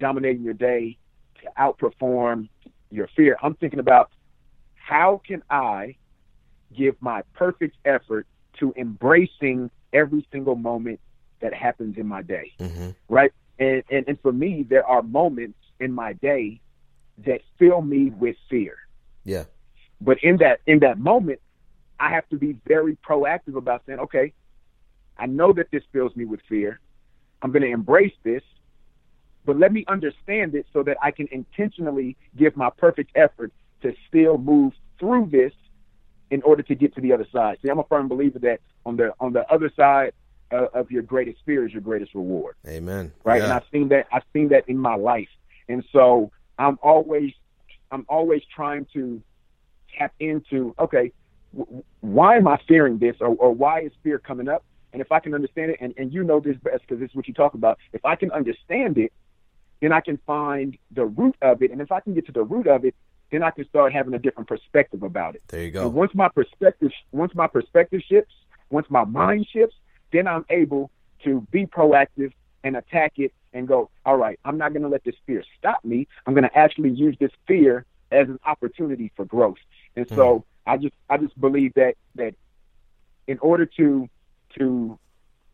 dominating 0.00 0.42
your 0.42 0.54
day 0.54 0.98
to 1.42 1.50
outperform 1.58 2.48
your 2.90 3.08
fear, 3.14 3.36
I'm 3.42 3.54
thinking 3.54 3.78
about 3.78 4.10
how 4.74 5.20
can 5.24 5.42
I 5.48 5.96
give 6.76 6.96
my 7.00 7.22
perfect 7.34 7.76
effort 7.84 8.26
to 8.58 8.72
embracing 8.76 9.70
every 9.92 10.26
single 10.30 10.56
moment 10.56 11.00
that 11.40 11.52
happens 11.52 11.96
in 11.98 12.06
my 12.06 12.22
day, 12.22 12.52
mm-hmm. 12.58 12.90
right? 13.08 13.32
And, 13.58 13.82
and 13.90 14.04
and 14.08 14.20
for 14.20 14.32
me, 14.32 14.64
there 14.68 14.86
are 14.86 15.02
moments 15.02 15.58
in 15.80 15.92
my 15.92 16.14
day 16.14 16.60
that 17.26 17.40
fill 17.58 17.82
me 17.82 18.10
with 18.10 18.36
fear. 18.48 18.76
Yeah. 19.24 19.44
But 20.00 20.22
in 20.22 20.38
that 20.38 20.60
in 20.66 20.80
that 20.80 20.98
moment, 20.98 21.40
I 22.00 22.10
have 22.10 22.28
to 22.30 22.36
be 22.36 22.56
very 22.66 22.96
proactive 22.96 23.56
about 23.56 23.82
saying, 23.86 24.00
okay, 24.00 24.32
I 25.18 25.26
know 25.26 25.52
that 25.52 25.70
this 25.70 25.82
fills 25.92 26.14
me 26.16 26.24
with 26.24 26.40
fear. 26.48 26.80
I'm 27.42 27.52
going 27.52 27.62
to 27.62 27.70
embrace 27.70 28.14
this, 28.22 28.42
but 29.44 29.58
let 29.58 29.72
me 29.72 29.84
understand 29.86 30.54
it 30.54 30.66
so 30.72 30.82
that 30.82 30.96
I 31.02 31.10
can 31.10 31.28
intentionally 31.30 32.16
give 32.36 32.56
my 32.56 32.70
perfect 32.70 33.10
effort 33.14 33.52
to 33.82 33.94
still 34.08 34.38
move 34.38 34.72
through 34.98 35.28
this 35.30 35.52
in 36.30 36.42
order 36.42 36.62
to 36.62 36.74
get 36.74 36.94
to 36.94 37.00
the 37.00 37.12
other 37.12 37.26
side. 37.32 37.58
See, 37.62 37.68
I'm 37.68 37.78
a 37.78 37.84
firm 37.84 38.08
believer 38.08 38.38
that 38.40 38.60
on 38.86 38.96
the 38.96 39.12
on 39.20 39.32
the 39.32 39.50
other 39.52 39.70
side 39.76 40.12
uh, 40.50 40.66
of 40.74 40.90
your 40.90 41.02
greatest 41.02 41.38
fear 41.44 41.66
is 41.66 41.72
your 41.72 41.82
greatest 41.82 42.14
reward. 42.14 42.56
Amen. 42.66 43.12
Right, 43.24 43.38
yeah. 43.38 43.44
and 43.44 43.52
I've 43.52 43.64
seen 43.72 43.88
that. 43.88 44.06
I've 44.12 44.24
seen 44.32 44.48
that 44.48 44.68
in 44.68 44.78
my 44.78 44.96
life, 44.96 45.28
and 45.68 45.84
so 45.92 46.30
I'm 46.58 46.78
always 46.82 47.32
I'm 47.90 48.06
always 48.08 48.42
trying 48.54 48.86
to 48.94 49.22
tap 49.96 50.12
into 50.18 50.74
okay 50.78 51.12
why 52.00 52.36
am 52.36 52.48
I 52.48 52.58
fearing 52.66 52.98
this 52.98 53.16
or, 53.20 53.28
or 53.28 53.52
why 53.52 53.80
is 53.80 53.92
fear 54.02 54.18
coming 54.18 54.48
up? 54.48 54.64
And 54.92 55.00
if 55.00 55.10
I 55.10 55.20
can 55.20 55.34
understand 55.34 55.72
it, 55.72 55.78
and, 55.80 55.94
and 55.96 56.12
you 56.12 56.22
know 56.22 56.40
this 56.40 56.56
best 56.56 56.82
because 56.82 57.00
this 57.00 57.10
is 57.10 57.16
what 57.16 57.26
you 57.26 57.34
talk 57.34 57.54
about, 57.54 57.78
if 57.92 58.04
I 58.04 58.14
can 58.16 58.30
understand 58.30 58.98
it, 58.98 59.12
then 59.80 59.92
I 59.92 60.00
can 60.00 60.18
find 60.26 60.76
the 60.92 61.04
root 61.04 61.36
of 61.42 61.62
it. 61.62 61.70
And 61.70 61.80
if 61.80 61.90
I 61.90 62.00
can 62.00 62.14
get 62.14 62.26
to 62.26 62.32
the 62.32 62.44
root 62.44 62.66
of 62.66 62.84
it, 62.84 62.94
then 63.34 63.42
I 63.42 63.50
can 63.50 63.68
start 63.68 63.92
having 63.92 64.14
a 64.14 64.18
different 64.18 64.48
perspective 64.48 65.02
about 65.02 65.34
it. 65.34 65.42
There 65.48 65.62
you 65.62 65.70
go. 65.70 65.86
And 65.86 65.94
once 65.94 66.12
my 66.14 66.28
perspective, 66.28 66.90
once 67.12 67.34
my 67.34 67.46
perspective 67.46 68.02
shifts, 68.08 68.34
once 68.70 68.86
my 68.90 69.04
mind 69.04 69.46
shifts, 69.52 69.76
then 70.12 70.26
I'm 70.26 70.44
able 70.50 70.90
to 71.24 71.40
be 71.50 71.66
proactive 71.66 72.32
and 72.62 72.76
attack 72.76 73.14
it 73.16 73.32
and 73.52 73.68
go, 73.68 73.90
all 74.04 74.16
right, 74.16 74.38
I'm 74.44 74.58
not 74.58 74.72
going 74.72 74.82
to 74.82 74.88
let 74.88 75.04
this 75.04 75.14
fear 75.26 75.42
stop 75.58 75.84
me. 75.84 76.06
I'm 76.26 76.34
going 76.34 76.44
to 76.44 76.58
actually 76.58 76.90
use 76.90 77.16
this 77.20 77.30
fear 77.46 77.84
as 78.10 78.28
an 78.28 78.38
opportunity 78.46 79.12
for 79.16 79.24
growth. 79.24 79.58
And 79.96 80.08
so 80.08 80.38
mm. 80.38 80.44
I 80.66 80.76
just 80.76 80.94
I 81.10 81.18
just 81.18 81.38
believe 81.40 81.74
that 81.74 81.94
that 82.14 82.34
in 83.26 83.38
order 83.38 83.66
to 83.66 84.08
to 84.58 84.98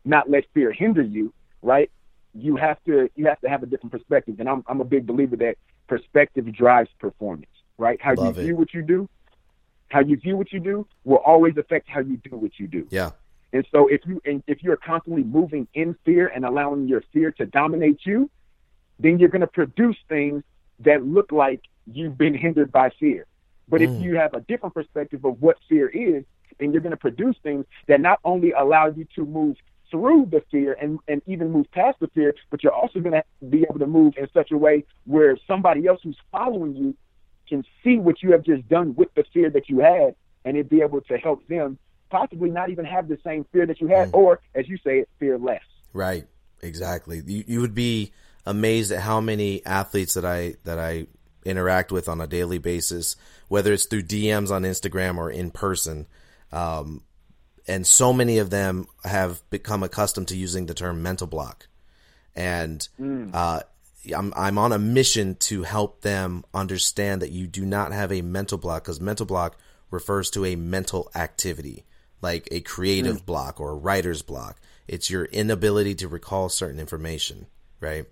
not 0.05 0.29
let 0.29 0.45
fear 0.53 0.71
hinder 0.71 1.01
you, 1.01 1.33
right? 1.61 1.91
you 2.33 2.55
have 2.55 2.77
to 2.85 3.09
you 3.15 3.25
have 3.25 3.39
to 3.41 3.49
have 3.49 3.63
a 3.63 3.65
different 3.65 3.91
perspective. 3.91 4.39
And 4.39 4.49
I'm 4.49 4.63
I'm 4.67 4.81
a 4.81 4.85
big 4.85 5.05
believer 5.05 5.35
that 5.37 5.55
perspective 5.87 6.51
drives 6.53 6.89
performance. 6.99 7.50
Right? 7.81 7.99
How 7.99 8.13
Love 8.13 8.37
you 8.37 8.41
it. 8.41 8.45
view 8.45 8.55
what 8.55 8.73
you 8.75 8.83
do, 8.83 9.09
how 9.89 10.01
you 10.01 10.15
view 10.15 10.37
what 10.37 10.53
you 10.53 10.59
do 10.59 10.85
will 11.03 11.17
always 11.17 11.57
affect 11.57 11.89
how 11.89 11.99
you 12.01 12.17
do 12.17 12.37
what 12.37 12.59
you 12.59 12.67
do. 12.67 12.87
Yeah. 12.91 13.11
And 13.53 13.65
so 13.71 13.87
if 13.87 14.01
you 14.05 14.21
and 14.23 14.43
if 14.45 14.61
you're 14.61 14.77
constantly 14.77 15.23
moving 15.23 15.67
in 15.73 15.95
fear 16.05 16.27
and 16.27 16.45
allowing 16.45 16.87
your 16.87 17.03
fear 17.11 17.31
to 17.39 17.45
dominate 17.47 18.01
you, 18.05 18.29
then 18.99 19.17
you're 19.17 19.29
going 19.29 19.41
to 19.41 19.47
produce 19.61 19.97
things 20.07 20.43
that 20.81 21.03
look 21.03 21.31
like 21.31 21.61
you've 21.91 22.17
been 22.19 22.35
hindered 22.35 22.71
by 22.71 22.91
fear. 22.99 23.25
But 23.67 23.81
Mm. 23.81 23.95
if 23.95 24.01
you 24.03 24.15
have 24.15 24.35
a 24.35 24.41
different 24.41 24.75
perspective 24.75 25.25
of 25.25 25.41
what 25.41 25.57
fear 25.67 25.89
is, 25.89 26.23
then 26.59 26.71
you're 26.71 26.81
going 26.81 26.91
to 26.91 26.97
produce 27.09 27.35
things 27.41 27.65
that 27.87 27.99
not 27.99 28.19
only 28.23 28.51
allow 28.51 28.85
you 28.87 29.05
to 29.15 29.25
move 29.25 29.57
through 29.89 30.27
the 30.27 30.41
fear 30.51 30.77
and, 30.79 30.99
and 31.07 31.21
even 31.25 31.51
move 31.51 31.65
past 31.71 31.99
the 31.99 32.07
fear, 32.09 32.33
but 32.51 32.63
you're 32.63 32.71
also 32.81 32.99
going 32.99 33.13
to 33.19 33.23
be 33.47 33.63
able 33.63 33.79
to 33.79 33.87
move 33.87 34.13
in 34.17 34.27
such 34.33 34.51
a 34.51 34.57
way 34.57 34.83
where 35.05 35.35
somebody 35.47 35.87
else 35.87 35.99
who's 36.03 36.17
following 36.31 36.75
you 36.75 36.95
can 37.51 37.63
see 37.83 37.97
what 37.97 38.23
you 38.23 38.31
have 38.31 38.43
just 38.43 38.67
done 38.69 38.95
with 38.95 39.13
the 39.15 39.23
fear 39.33 39.49
that 39.49 39.69
you 39.69 39.79
had 39.79 40.15
and 40.45 40.57
it 40.57 40.69
be 40.69 40.81
able 40.81 41.01
to 41.01 41.17
help 41.17 41.45
them 41.47 41.77
possibly 42.09 42.49
not 42.49 42.69
even 42.69 42.85
have 42.85 43.07
the 43.07 43.17
same 43.23 43.45
fear 43.51 43.65
that 43.65 43.79
you 43.79 43.87
had, 43.87 44.09
or 44.13 44.39
as 44.55 44.67
you 44.67 44.77
say, 44.85 45.05
fear 45.19 45.37
less. 45.37 45.63
Right. 45.93 46.25
Exactly. 46.61 47.21
You 47.25 47.43
you 47.47 47.61
would 47.61 47.75
be 47.75 48.11
amazed 48.45 48.91
at 48.91 49.01
how 49.01 49.19
many 49.21 49.65
athletes 49.65 50.13
that 50.13 50.25
I 50.25 50.55
that 50.63 50.79
I 50.79 51.07
interact 51.43 51.91
with 51.91 52.07
on 52.07 52.21
a 52.21 52.27
daily 52.27 52.59
basis, 52.59 53.15
whether 53.47 53.73
it's 53.73 53.85
through 53.85 54.03
DMs 54.03 54.51
on 54.51 54.63
Instagram 54.63 55.17
or 55.17 55.31
in 55.31 55.51
person. 55.51 56.07
Um, 56.51 57.03
and 57.67 57.85
so 57.85 58.13
many 58.13 58.37
of 58.37 58.49
them 58.49 58.87
have 59.03 59.47
become 59.49 59.83
accustomed 59.83 60.27
to 60.29 60.37
using 60.37 60.65
the 60.65 60.73
term 60.73 61.01
mental 61.01 61.27
block. 61.27 61.67
And 62.35 62.87
uh, 63.33 63.61
I'm 64.15 64.33
I'm 64.35 64.57
on 64.57 64.71
a 64.71 64.79
mission 64.79 65.35
to 65.35 65.63
help 65.63 66.01
them 66.01 66.43
understand 66.53 67.21
that 67.21 67.31
you 67.31 67.47
do 67.47 67.65
not 67.65 67.91
have 67.91 68.11
a 68.11 68.21
mental 68.21 68.57
block 68.57 68.83
because 68.83 68.99
mental 68.99 69.25
block 69.25 69.57
refers 69.91 70.29
to 70.31 70.45
a 70.45 70.55
mental 70.55 71.11
activity, 71.13 71.85
like 72.21 72.47
a 72.51 72.61
creative 72.61 73.25
block 73.25 73.59
or 73.59 73.71
a 73.71 73.75
writer's 73.75 74.21
block. 74.21 74.59
It's 74.87 75.09
your 75.09 75.25
inability 75.25 75.95
to 75.95 76.07
recall 76.07 76.49
certain 76.49 76.79
information, 76.79 77.45
right? 77.79 78.05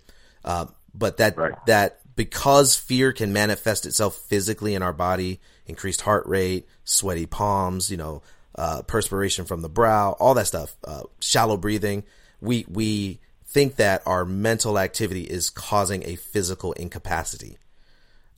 Uh, 0.44 0.66
but 0.94 1.16
that 1.16 1.36
Right. 1.36 1.54
that 1.66 2.00
because 2.16 2.76
fear 2.76 3.12
can 3.12 3.32
manifest 3.32 3.86
itself 3.86 4.16
physically 4.16 4.74
in 4.74 4.82
our 4.82 4.92
body, 4.92 5.40
increased 5.66 6.02
heart 6.02 6.26
rate, 6.26 6.68
sweaty 6.84 7.26
palms, 7.26 7.90
you 7.90 7.96
know, 7.96 8.22
uh, 8.56 8.82
perspiration 8.82 9.44
from 9.44 9.62
the 9.62 9.68
brow, 9.68 10.12
all 10.20 10.34
that 10.34 10.46
stuff, 10.46 10.76
uh, 10.84 11.02
shallow 11.20 11.56
breathing. 11.56 12.04
We 12.40 12.64
we 12.68 13.20
think 13.50 13.76
that 13.76 14.02
our 14.06 14.24
mental 14.24 14.78
activity 14.78 15.22
is 15.22 15.50
causing 15.50 16.04
a 16.06 16.16
physical 16.16 16.72
incapacity. 16.72 17.58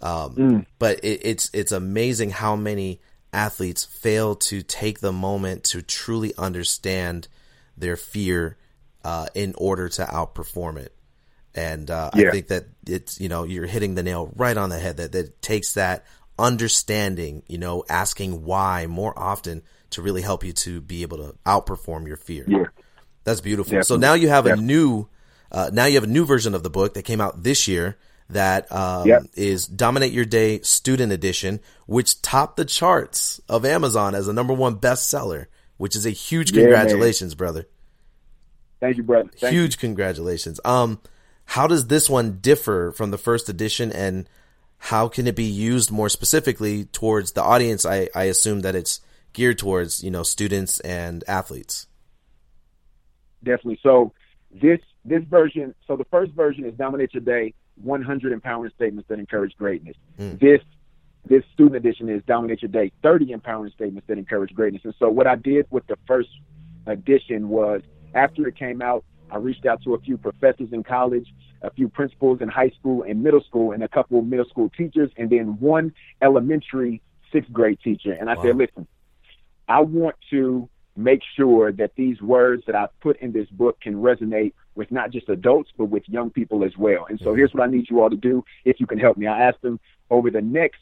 Um, 0.01 0.35
But 0.79 1.05
it, 1.05 1.21
it's 1.23 1.51
it's 1.53 1.73
amazing 1.73 2.31
how 2.31 2.57
many 2.57 3.01
athletes 3.33 3.85
fail 3.85 4.35
to 4.35 4.63
take 4.63 5.01
the 5.01 5.13
moment 5.13 5.65
to 5.65 5.83
truly 5.83 6.33
understand 6.37 7.29
their 7.77 7.97
fear 7.97 8.57
uh, 9.05 9.27
in 9.35 9.55
order 9.57 9.89
to 9.89 10.05
outperform 10.05 10.79
it. 10.79 10.95
And 11.55 11.91
uh, 11.91 12.11
I 12.13 12.31
think 12.31 12.49
that 12.49 12.65
it's 12.87 13.21
you 13.21 13.29
know 13.29 13.45
you're 13.45 13.67
hitting 13.67 13.95
the 13.95 14.03
nail 14.03 14.33
right 14.35 14.57
on 14.57 14.71
the 14.71 14.79
head. 14.79 14.97
That 14.97 15.13
that 15.13 15.27
it 15.27 15.43
takes 15.43 15.75
that 15.75 16.05
understanding, 16.39 17.43
you 17.47 17.59
know, 17.59 17.85
asking 17.89 18.45
why 18.45 18.87
more 18.87 19.13
often 19.17 19.63
to 19.91 20.03
really 20.03 20.23
help 20.23 20.43
you 20.43 20.53
to 20.53 20.81
be 20.81 21.03
able 21.03 21.19
to 21.19 21.37
outperform 21.45 22.07
your 22.07 22.17
fear. 22.17 22.45
Yeah. 22.49 22.65
That's 23.25 23.41
beautiful. 23.41 23.83
So 23.83 23.97
now 23.97 24.15
you 24.15 24.29
have 24.29 24.47
a 24.47 24.57
new, 24.57 25.09
uh, 25.51 25.71
now 25.73 25.87
you 25.87 25.95
have 25.95 26.05
a 26.05 26.09
new 26.09 26.25
version 26.25 26.55
of 26.55 26.63
the 26.63 26.71
book 26.71 26.95
that 26.95 27.03
came 27.03 27.21
out 27.21 27.43
this 27.43 27.69
year 27.69 27.97
that 28.31 28.71
um, 28.73 29.07
Yep. 29.07 29.23
is 29.35 29.67
Dominate 29.67 30.13
Your 30.13 30.25
Day 30.25 30.61
Student 30.61 31.13
Edition, 31.13 31.61
which 31.87 32.21
topped 32.23 32.57
the 32.57 32.65
charts 32.65 33.41
of 33.49 33.65
Amazon 33.65 34.15
as 34.15 34.29
a 34.29 34.33
number 34.33 34.53
one 34.55 34.77
bestseller, 34.77 35.47
which 35.77 35.95
is 35.95 36.07
a 36.07 36.11
huge 36.11 36.53
Yeah, 36.53 36.63
congratulations, 36.63 37.35
brother. 37.35 37.67
Thank 38.81 38.97
you, 38.97 39.03
brother. 39.03 39.31
Thank 39.37 39.53
huge 39.53 39.79
congratulations. 39.79 40.61
Um, 40.65 41.01
how 41.45 41.67
does 41.67 41.87
this 41.87 42.11
one 42.11 42.39
differ 42.41 42.93
from 42.93 43.11
the 43.11 43.19
first 43.19 43.49
edition, 43.49 43.93
and 43.93 44.29
how 44.79 45.07
can 45.09 45.27
it 45.27 45.37
be 45.37 45.45
used 45.45 45.91
more 45.91 46.09
specifically 46.09 46.87
towards 46.87 47.33
the 47.33 47.43
audience? 47.43 47.87
I, 47.87 48.09
I 48.15 48.25
assume 48.25 48.61
that 48.61 48.75
it's 48.75 49.01
geared 49.33 49.59
towards 49.59 50.03
you 50.03 50.11
know 50.11 50.23
students 50.23 50.81
and 50.81 51.23
athletes. 51.29 51.87
Definitely. 53.45 53.81
So 53.83 54.13
this 54.51 54.81
this 55.05 55.23
version, 55.25 55.75
so 55.87 55.97
the 55.97 56.05
first 56.11 56.33
version 56.33 56.65
is 56.65 56.75
Dominate 56.75 57.15
Your 57.15 57.23
Day, 57.23 57.55
100 57.83 58.33
empowering 58.33 58.71
statements 58.75 59.09
that 59.09 59.19
encourage 59.19 59.57
greatness. 59.57 59.97
Mm. 60.19 60.39
This 60.41 60.61
this 61.29 61.45
student 61.53 61.77
edition 61.77 62.09
is 62.09 62.23
Dominate 62.27 62.63
Your 62.63 62.71
Day, 62.71 62.93
30 63.03 63.33
empowering 63.33 63.73
statements 63.73 64.07
that 64.09 64.19
encourage 64.19 64.53
greatness. 64.55 64.83
And 64.85 64.95
so 64.99 65.09
what 65.09 65.27
I 65.27 65.37
did 65.37 65.67
with 65.71 65.87
the 65.87 65.97
first 66.07 66.29
edition 66.87 67.49
was 67.49 67.81
after 68.15 68.47
it 68.49 68.57
came 68.57 68.83
out, 68.83 69.05
I 69.31 69.37
reached 69.37 69.65
out 69.65 69.81
to 69.85 69.95
a 69.95 69.99
few 70.01 70.19
professors 70.19 70.69
in 70.73 70.83
college, 70.83 71.27
a 71.63 71.71
few 71.71 71.89
principals 71.89 72.41
in 72.41 72.49
high 72.49 72.71
school 72.71 73.05
and 73.05 73.23
middle 73.23 73.43
school, 73.43 73.73
and 73.73 73.83
a 73.83 73.89
couple 73.89 74.19
of 74.19 74.27
middle 74.27 74.45
school 74.47 74.69
teachers, 74.77 75.11
and 75.17 75.31
then 75.31 75.59
one 75.61 75.95
elementary 76.21 77.01
sixth 77.33 77.53
grade 77.53 77.79
teacher. 77.83 78.13
And 78.13 78.29
I 78.29 78.35
Wow. 78.35 78.43
said, 78.43 78.57
listen, 78.57 78.87
I 79.69 79.81
want 79.81 80.17
to 80.31 80.69
make 80.97 81.21
sure 81.37 81.73
that 81.73 81.95
these 81.97 82.21
words 82.21 82.65
that 82.67 82.75
I 82.75 82.89
put 83.01 83.21
in 83.21 83.33
this 83.33 83.49
book 83.49 83.81
can 83.81 83.95
resonate 83.95 84.53
with 84.75 84.91
not 84.91 85.11
just 85.11 85.29
adults, 85.29 85.71
but 85.77 85.87
with 85.87 86.09
young 86.09 86.31
people 86.31 86.65
as 86.65 86.77
well. 86.77 87.07
And 87.09 87.19
so 87.21 87.35
here's 87.35 87.53
what 87.53 87.63
I 87.63 87.71
need 87.71 87.89
you 87.91 88.03
all 88.03 88.11
to 88.11 88.17
do 88.17 88.45
if 88.65 88.81
you 88.81 88.87
can 88.87 88.99
help 88.99 89.17
me. 89.17 89.27
I 89.27 89.43
asked 89.49 89.63
them 89.63 89.81
over 90.11 90.31
the 90.31 90.41
next 90.41 90.81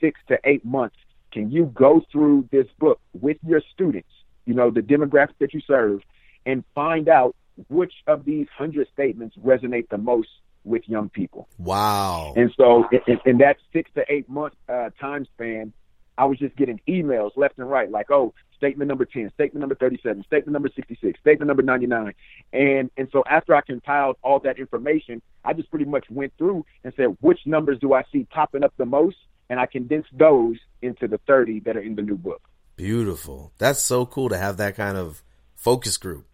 six 0.00 0.20
to 0.28 0.38
eight 0.44 0.64
months, 0.64 0.96
can 1.32 1.50
you 1.50 1.66
go 1.74 2.02
through 2.12 2.48
this 2.50 2.66
book 2.78 3.00
with 3.12 3.36
your 3.46 3.62
students, 3.72 4.08
you 4.44 4.54
know, 4.54 4.70
the 4.70 4.80
demographic 4.80 5.34
that 5.40 5.52
you 5.54 5.60
serve, 5.60 6.00
and 6.44 6.64
find 6.74 7.08
out 7.08 7.34
which 7.68 7.92
of 8.06 8.24
these 8.24 8.46
hundred 8.56 8.88
statements 8.92 9.36
resonate 9.36 9.88
the 9.88 9.98
most 9.98 10.28
with 10.64 10.82
young 10.86 11.08
people? 11.08 11.48
Wow. 11.58 12.34
And 12.36 12.52
so 12.56 12.86
in, 13.06 13.18
in 13.24 13.38
that 13.38 13.56
six 13.72 13.90
to 13.94 14.04
eight 14.08 14.28
month 14.28 14.54
uh, 14.68 14.90
time 15.00 15.26
span, 15.34 15.72
I 16.18 16.24
was 16.24 16.38
just 16.38 16.56
getting 16.56 16.80
emails 16.88 17.32
left 17.36 17.58
and 17.58 17.68
right, 17.68 17.90
like, 17.90 18.10
oh, 18.10 18.32
statement 18.56 18.88
number 18.88 19.04
10, 19.04 19.30
statement 19.34 19.60
number 19.60 19.74
37, 19.74 20.24
statement 20.24 20.52
number 20.52 20.70
66, 20.74 21.18
statement 21.20 21.46
number 21.48 21.62
99. 21.62 22.12
And, 22.52 22.90
and 22.96 23.08
so 23.12 23.22
after 23.28 23.54
I 23.54 23.60
compiled 23.60 24.16
all 24.22 24.38
that 24.40 24.58
information, 24.58 25.22
I 25.44 25.52
just 25.52 25.70
pretty 25.70 25.84
much 25.84 26.06
went 26.10 26.32
through 26.38 26.64
and 26.84 26.92
said, 26.96 27.16
which 27.20 27.40
numbers 27.46 27.78
do 27.80 27.92
I 27.94 28.04
see 28.12 28.24
popping 28.24 28.64
up 28.64 28.72
the 28.76 28.86
most? 28.86 29.16
And 29.48 29.60
I 29.60 29.66
condensed 29.66 30.10
those 30.12 30.56
into 30.82 31.06
the 31.06 31.18
30 31.26 31.60
that 31.60 31.76
are 31.76 31.80
in 31.80 31.94
the 31.94 32.02
new 32.02 32.16
book. 32.16 32.42
Beautiful. 32.74 33.52
That's 33.58 33.80
so 33.80 34.04
cool 34.04 34.28
to 34.30 34.36
have 34.36 34.56
that 34.56 34.74
kind 34.76 34.96
of 34.96 35.22
focus 35.54 35.96
group 35.96 36.26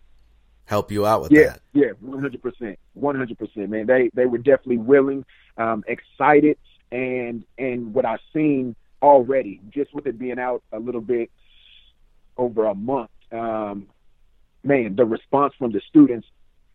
help 0.64 0.90
you 0.90 1.04
out 1.06 1.22
with 1.22 1.32
Yeah, 1.32 1.48
that. 1.50 1.61
yeah, 1.74 1.90
one 2.00 2.20
hundred 2.20 2.40
percent, 2.42 2.78
one 2.94 3.14
hundred 3.16 3.38
percent, 3.38 3.68
man. 3.68 3.87
They 3.87 4.11
they 4.14 4.26
were 4.26 4.38
definitely 4.38 4.78
willing, 4.78 5.24
um, 5.58 5.85
excited, 5.87 6.56
and 6.90 7.44
and 7.58 7.92
what 7.92 8.04
I've 8.06 8.20
seen 8.32 8.74
already, 9.02 9.61
just 9.70 9.92
with 9.92 10.06
it 10.06 10.18
being 10.18 10.38
out 10.38 10.62
a 10.72 10.78
little 10.78 11.00
bit 11.00 11.30
over 12.36 12.66
a 12.66 12.74
month, 12.74 13.10
um, 13.30 13.86
man, 14.64 14.94
the 14.96 15.04
response 15.04 15.54
from 15.58 15.72
the 15.72 15.80
students 15.88 16.26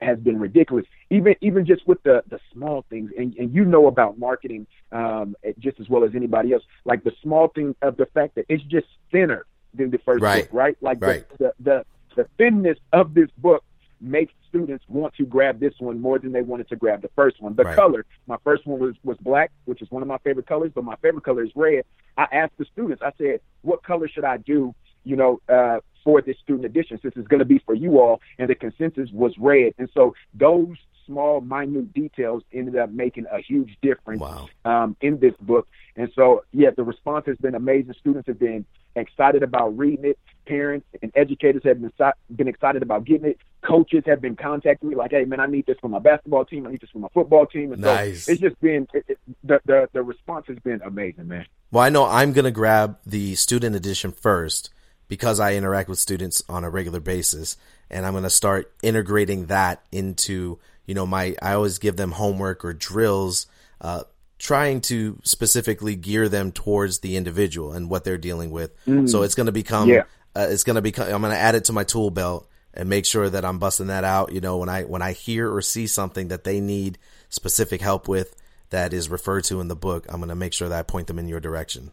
has 0.02 0.20
been 0.20 0.40
ridiculous. 0.40 0.86
Even 1.10 1.36
even 1.42 1.66
just 1.66 1.88
with 1.88 2.02
the 2.04 2.24
the 2.30 2.40
small 2.54 2.86
things, 2.90 3.12
and 3.18 3.36
and 3.38 3.54
you 3.54 3.66
know 3.66 3.88
about 3.88 4.18
marketing 4.20 4.68
um, 4.92 5.36
just 5.60 5.80
as 5.80 5.90
well 5.90 6.04
as 6.04 6.12
anybody 6.16 6.54
else. 6.54 6.64
Like 6.86 7.04
the 7.04 7.14
small 7.24 7.48
thing 7.50 7.76
of 7.82 7.98
the 7.98 8.06
fact 8.08 8.36
that 8.36 8.46
it's 8.50 8.64
just 8.64 8.88
thinner 9.12 9.46
than 9.74 9.90
the 9.90 10.00
first 10.00 10.22
Right. 10.22 10.44
book, 10.50 10.50
right? 10.54 10.78
Like 10.82 10.98
Right. 11.02 11.28
The, 11.40 11.54
the 11.60 11.64
the 11.64 11.86
the 12.16 12.28
thinness 12.38 12.78
of 12.94 13.14
this 13.14 13.30
book 13.38 13.64
makes 14.00 14.32
students 14.48 14.86
want 14.88 15.14
to 15.16 15.26
grab 15.26 15.60
this 15.60 15.74
one 15.80 16.00
more 16.00 16.20
than 16.20 16.32
they 16.32 16.42
wanted 16.42 16.70
to 16.70 16.76
grab 16.76 17.02
the 17.02 17.10
first 17.16 17.42
one. 17.42 17.56
The 17.56 17.64
Right. 17.64 17.76
color, 17.76 18.06
my 18.28 18.38
first 18.44 18.68
one 18.68 18.80
was 18.80 18.96
was 19.04 19.18
black, 19.22 19.52
which 19.66 19.82
is 19.82 19.90
one 19.90 20.02
of 20.04 20.08
my 20.08 20.18
favorite 20.20 20.46
colors, 20.46 20.72
but 20.76 20.84
my 20.84 20.96
favorite 20.98 21.24
color 21.24 21.44
is 21.44 21.52
red. 21.56 21.84
I 22.18 22.28
asked 22.32 22.54
the 22.58 22.66
students, 22.66 23.02
I 23.04 23.12
said, 23.18 23.40
what 23.62 23.84
color 23.84 24.08
should 24.08 24.24
I 24.24 24.38
do, 24.38 24.74
you 25.08 25.16
know, 25.16 25.40
uh, 25.50 25.80
for 26.04 26.22
this 26.22 26.38
student 26.40 26.66
edition 26.66 27.00
since 27.02 27.14
it's 27.18 27.28
going 27.28 27.40
to 27.40 27.46
be 27.46 27.60
for 27.60 27.76
you 27.76 28.00
all? 28.00 28.22
And 28.38 28.50
the 28.50 28.56
consensus 28.56 29.10
was 29.12 29.34
red. 29.38 29.74
And 29.78 29.90
so 29.94 30.16
those 30.34 30.78
small, 31.06 31.42
minute 31.42 31.94
details 31.94 32.44
ended 32.54 32.76
up 32.76 32.92
making 32.92 33.26
a 33.32 33.40
huge 33.42 33.78
difference 33.82 34.22
Wow. 34.22 34.50
um, 34.66 34.96
in 35.02 35.20
this 35.20 35.34
book. 35.40 35.68
And 35.96 36.12
so, 36.14 36.44
yeah, 36.52 36.70
the 36.76 36.84
response 36.84 37.26
has 37.28 37.38
been 37.38 37.56
amazing. 37.56 37.94
Students 38.00 38.28
have 38.28 38.38
been 38.38 38.66
excited 38.96 39.42
about 39.42 39.78
reading 39.78 40.06
it. 40.06 40.20
Parents 40.46 40.86
and 41.02 41.12
educators 41.16 41.62
have 41.66 41.82
been, 41.82 41.92
been 42.36 42.48
excited 42.48 42.82
about 42.84 43.06
getting 43.06 43.30
it. 43.32 43.38
Coaches 43.64 44.04
have 44.06 44.22
been 44.22 44.36
contacting 44.36 44.90
me 44.90 44.96
like, 44.96 45.12
"Hey, 45.12 45.26
man, 45.26 45.40
I 45.40 45.46
need 45.46 45.66
this 45.66 45.78
for 45.82 45.90
my 45.90 46.00
basketball 46.00 46.46
team. 46.46 46.66
I 46.68 46.72
need 46.72 46.82
this 46.82 46.90
for 46.92 47.00
my 47.00 47.10
football 47.14 47.46
team." 47.46 47.74
And 47.74 47.82
Nice. 47.82 48.26
so 48.26 48.32
it's 48.32 48.42
just 48.42 48.60
been 48.62 48.88
it, 48.94 49.04
it, 49.10 49.18
the, 49.44 49.60
the 49.66 49.90
the 49.92 50.04
response 50.04 50.46
has 50.48 50.58
been 50.60 50.82
amazing, 50.84 51.28
man. 51.28 51.46
Well, 51.72 51.84
I 51.84 51.90
know 51.90 52.06
I'm 52.06 52.32
going 52.32 52.46
to 52.46 52.52
grab 52.52 52.98
the 53.06 53.36
student 53.36 53.76
edition 53.76 54.12
first 54.14 54.70
because 55.08 55.40
I 55.40 55.56
interact 55.56 55.90
with 55.90 56.00
students 56.00 56.44
on 56.50 56.64
a 56.64 56.70
regular 56.70 57.00
basis 57.00 57.58
and 57.90 58.06
I'm 58.06 58.14
going 58.14 58.24
to 58.24 58.30
start 58.30 58.74
integrating 58.84 59.48
that 59.48 59.84
into, 59.92 60.60
you 60.86 60.94
know, 60.94 61.06
my 61.06 61.36
I 61.42 61.54
always 61.54 61.78
give 61.78 61.96
them 61.96 62.12
homework 62.12 62.66
or 62.66 62.74
drills, 62.74 63.48
uh, 63.82 64.04
trying 64.40 64.82
to 64.82 65.20
specifically 65.24 65.96
gear 65.96 66.30
them 66.30 66.52
towards 66.52 67.00
the 67.00 67.18
individual 67.18 67.72
and 67.72 67.90
what 67.90 68.04
they're 68.04 68.18
dealing 68.18 68.52
with. 68.52 68.74
Mm. 68.86 69.10
So 69.10 69.24
it's 69.24 69.36
going 69.36 69.46
to 69.46 69.52
become, 69.52 69.90
yeah. 69.90 70.04
uh, 70.36 70.48
it's 70.50 70.64
going 70.64 70.76
to 70.76 70.82
become. 70.82 71.08
I'm 71.08 71.22
going 71.22 71.34
to 71.34 71.40
add 71.40 71.56
it 71.56 71.66
to 71.66 71.74
my 71.74 71.84
tool 71.84 72.10
belt 72.12 72.50
and 72.74 72.90
make 72.90 73.06
sure 73.06 73.30
that 73.30 73.46
I'm 73.46 73.60
busting 73.60 73.88
that 73.88 74.04
out. 74.04 74.32
You 74.34 74.42
know, 74.42 74.58
when 74.58 74.70
I 74.70 74.84
when 74.84 75.02
I 75.02 75.14
hear 75.14 75.54
or 75.54 75.62
see 75.62 75.88
something 75.88 76.28
that 76.28 76.44
they 76.44 76.60
need 76.60 76.98
specific 77.30 77.82
help 77.82 78.08
with 78.08 78.36
that 78.70 78.94
is 78.94 79.10
referred 79.10 79.46
to 79.46 79.62
in 79.62 79.70
the 79.70 79.76
book, 79.76 80.06
I'm 80.10 80.18
going 80.18 80.30
to 80.30 80.36
make 80.36 80.54
sure 80.54 80.70
that 80.70 80.80
I 80.80 80.84
point 80.84 81.08
them 81.08 81.20
in 81.20 81.28
your 81.28 81.40
direction. 81.40 81.92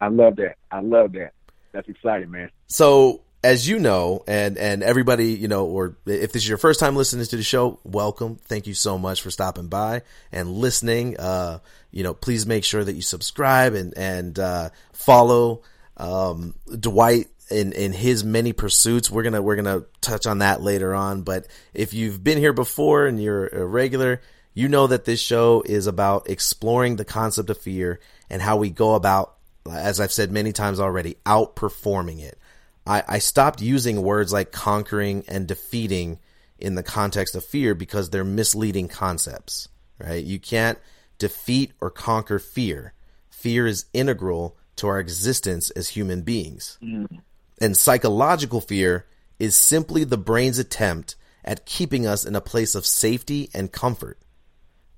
I 0.00 0.08
love 0.08 0.36
that. 0.36 0.56
I 0.70 0.80
love 0.80 1.12
that. 1.12 1.32
That's 1.74 1.88
exciting, 1.88 2.30
man. 2.30 2.50
So 2.68 3.22
as 3.42 3.68
you 3.68 3.78
know, 3.78 4.22
and 4.26 4.56
and 4.56 4.82
everybody, 4.82 5.32
you 5.32 5.48
know, 5.48 5.66
or 5.66 5.96
if 6.06 6.32
this 6.32 6.42
is 6.44 6.48
your 6.48 6.56
first 6.56 6.80
time 6.80 6.96
listening 6.96 7.26
to 7.26 7.36
the 7.36 7.42
show, 7.42 7.80
welcome. 7.84 8.36
Thank 8.36 8.66
you 8.66 8.74
so 8.74 8.96
much 8.96 9.20
for 9.20 9.30
stopping 9.30 9.66
by 9.66 10.02
and 10.32 10.52
listening. 10.52 11.18
Uh, 11.18 11.58
you 11.90 12.04
know, 12.04 12.14
please 12.14 12.46
make 12.46 12.64
sure 12.64 12.82
that 12.82 12.94
you 12.94 13.02
subscribe 13.02 13.74
and 13.74 13.92
and 13.98 14.38
uh, 14.38 14.70
follow 14.92 15.62
um, 15.96 16.54
Dwight 16.78 17.26
in 17.50 17.72
in 17.72 17.92
his 17.92 18.24
many 18.24 18.52
pursuits. 18.52 19.10
We're 19.10 19.24
gonna 19.24 19.42
we're 19.42 19.56
gonna 19.56 19.82
touch 20.00 20.26
on 20.26 20.38
that 20.38 20.62
later 20.62 20.94
on. 20.94 21.22
But 21.22 21.48
if 21.74 21.92
you've 21.92 22.22
been 22.22 22.38
here 22.38 22.52
before 22.52 23.06
and 23.06 23.20
you're 23.20 23.48
a 23.48 23.66
regular, 23.66 24.22
you 24.54 24.68
know 24.68 24.86
that 24.86 25.04
this 25.04 25.20
show 25.20 25.62
is 25.66 25.88
about 25.88 26.30
exploring 26.30 26.96
the 26.96 27.04
concept 27.04 27.50
of 27.50 27.58
fear 27.58 28.00
and 28.30 28.40
how 28.40 28.56
we 28.56 28.70
go 28.70 28.94
about, 28.94 29.33
as 29.70 30.00
I've 30.00 30.12
said 30.12 30.30
many 30.30 30.52
times 30.52 30.80
already, 30.80 31.16
outperforming 31.24 32.20
it. 32.20 32.38
I, 32.86 33.02
I 33.08 33.18
stopped 33.18 33.62
using 33.62 34.02
words 34.02 34.32
like 34.32 34.52
conquering 34.52 35.24
and 35.28 35.46
defeating 35.46 36.18
in 36.58 36.74
the 36.74 36.82
context 36.82 37.34
of 37.34 37.44
fear 37.44 37.74
because 37.74 38.10
they're 38.10 38.24
misleading 38.24 38.88
concepts, 38.88 39.68
right? 39.98 40.22
You 40.22 40.38
can't 40.38 40.78
defeat 41.18 41.72
or 41.80 41.90
conquer 41.90 42.38
fear. 42.38 42.92
Fear 43.30 43.66
is 43.66 43.86
integral 43.92 44.56
to 44.76 44.88
our 44.88 44.98
existence 44.98 45.70
as 45.70 45.90
human 45.90 46.22
beings. 46.22 46.78
Mm. 46.82 47.20
And 47.60 47.76
psychological 47.76 48.60
fear 48.60 49.06
is 49.38 49.56
simply 49.56 50.04
the 50.04 50.18
brain's 50.18 50.58
attempt 50.58 51.16
at 51.44 51.66
keeping 51.66 52.06
us 52.06 52.24
in 52.24 52.34
a 52.34 52.40
place 52.40 52.74
of 52.74 52.86
safety 52.86 53.50
and 53.54 53.72
comfort. 53.72 54.18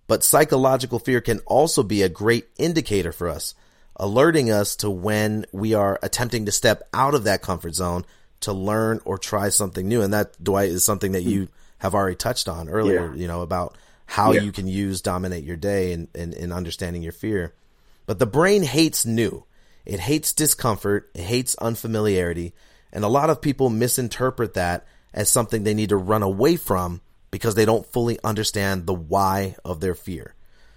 But 0.07 0.22
psychological 0.22 0.98
fear 0.98 1.20
can 1.20 1.40
also 1.40 1.83
be 1.83 2.02
a 2.02 2.09
great 2.09 2.48
indicator 2.57 3.12
for 3.12 3.29
us 3.29 3.55
alerting 3.96 4.50
us 4.50 4.76
to 4.76 4.90
when 4.90 5.46
we 5.52 5.74
are 5.74 5.98
attempting 6.02 6.46
to 6.46 6.52
step 6.52 6.82
out 6.92 7.14
of 7.14 7.24
that 7.24 7.42
comfort 7.42 7.74
zone 7.74 8.04
to 8.40 8.52
learn 8.52 9.00
or 9.04 9.18
try 9.18 9.48
something 9.48 9.88
new. 9.88 10.02
And 10.02 10.12
that, 10.12 10.42
Dwight, 10.42 10.68
is 10.68 10.85
something 10.85 11.12
that 11.12 11.22
you 11.22 11.48
have 11.78 11.94
already 11.94 12.16
touched 12.16 12.48
on 12.48 12.68
earlier, 12.68 13.12
yeah. 13.14 13.20
you 13.20 13.26
know, 13.26 13.42
about 13.42 13.76
how 14.06 14.32
yeah. 14.32 14.42
you 14.42 14.52
can 14.52 14.68
use 14.68 15.00
dominate 15.02 15.44
your 15.44 15.56
day 15.56 15.92
and 15.92 16.09
in, 16.14 16.32
in, 16.32 16.44
in 16.44 16.52
understanding 16.52 17.02
your 17.02 17.12
fear. 17.12 17.54
But 18.06 18.18
the 18.18 18.26
brain 18.26 18.62
hates 18.62 19.04
new. 19.04 19.44
It 19.85 20.00
hates 20.00 20.32
discomfort. 20.32 21.11
It 21.14 21.22
hates 21.22 21.54
unfamiliarity. 21.56 22.54
And 22.92 23.04
a 23.04 23.09
lot 23.09 23.30
of 23.30 23.42
people 23.42 23.68
misinterpret 23.68 24.54
that 24.54 24.87
as 25.12 25.30
something 25.30 25.64
they 25.64 25.74
need 25.74 25.88
to 25.88 25.96
run 25.96 26.22
away 26.22 26.56
from 26.56 27.00
because 27.30 27.54
they 27.54 27.64
don't 27.64 27.87
fully 27.87 28.18
understand 28.22 28.87
the 28.87 28.94
why 28.94 29.56
of 29.64 29.80
their 29.80 29.94
fear. 29.94 30.35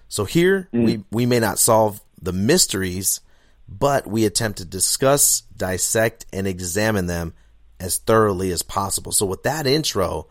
So 0.07 0.25
here 0.25 0.69
mm. 0.73 0.85
we, 0.85 1.03
we 1.11 1.25
may 1.25 1.39
not 1.39 1.59
solve 1.59 2.01
the 2.21 2.33
mysteries, 2.33 3.21
but 3.67 4.07
we 4.07 4.25
attempt 4.25 4.57
to 4.57 4.65
discuss, 4.65 5.41
dissect, 5.55 6.25
and 6.33 6.47
examine 6.47 7.07
them 7.07 7.33
as 7.79 7.97
thoroughly 7.97 8.51
as 8.51 8.61
possible. 8.61 9.11
So 9.11 9.25
with 9.25 9.43
that 9.43 9.67
intro, 9.67 10.27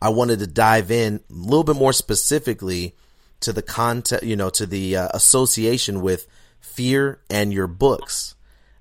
I 0.00 0.08
wanted 0.10 0.38
to 0.40 0.46
dive 0.46 0.90
in 0.90 1.20
a 1.30 1.32
little 1.32 1.64
bit 1.64 1.76
more 1.76 1.92
specifically 1.92 2.96
to 3.40 3.52
the 3.52 3.62
content, 3.62 4.22
you 4.22 4.36
know, 4.36 4.50
to 4.50 4.66
the 4.66 4.96
uh, 4.96 5.08
association 5.14 6.00
with 6.00 6.26
fear 6.60 7.20
and 7.30 7.52
your 7.52 7.66
books 7.66 8.34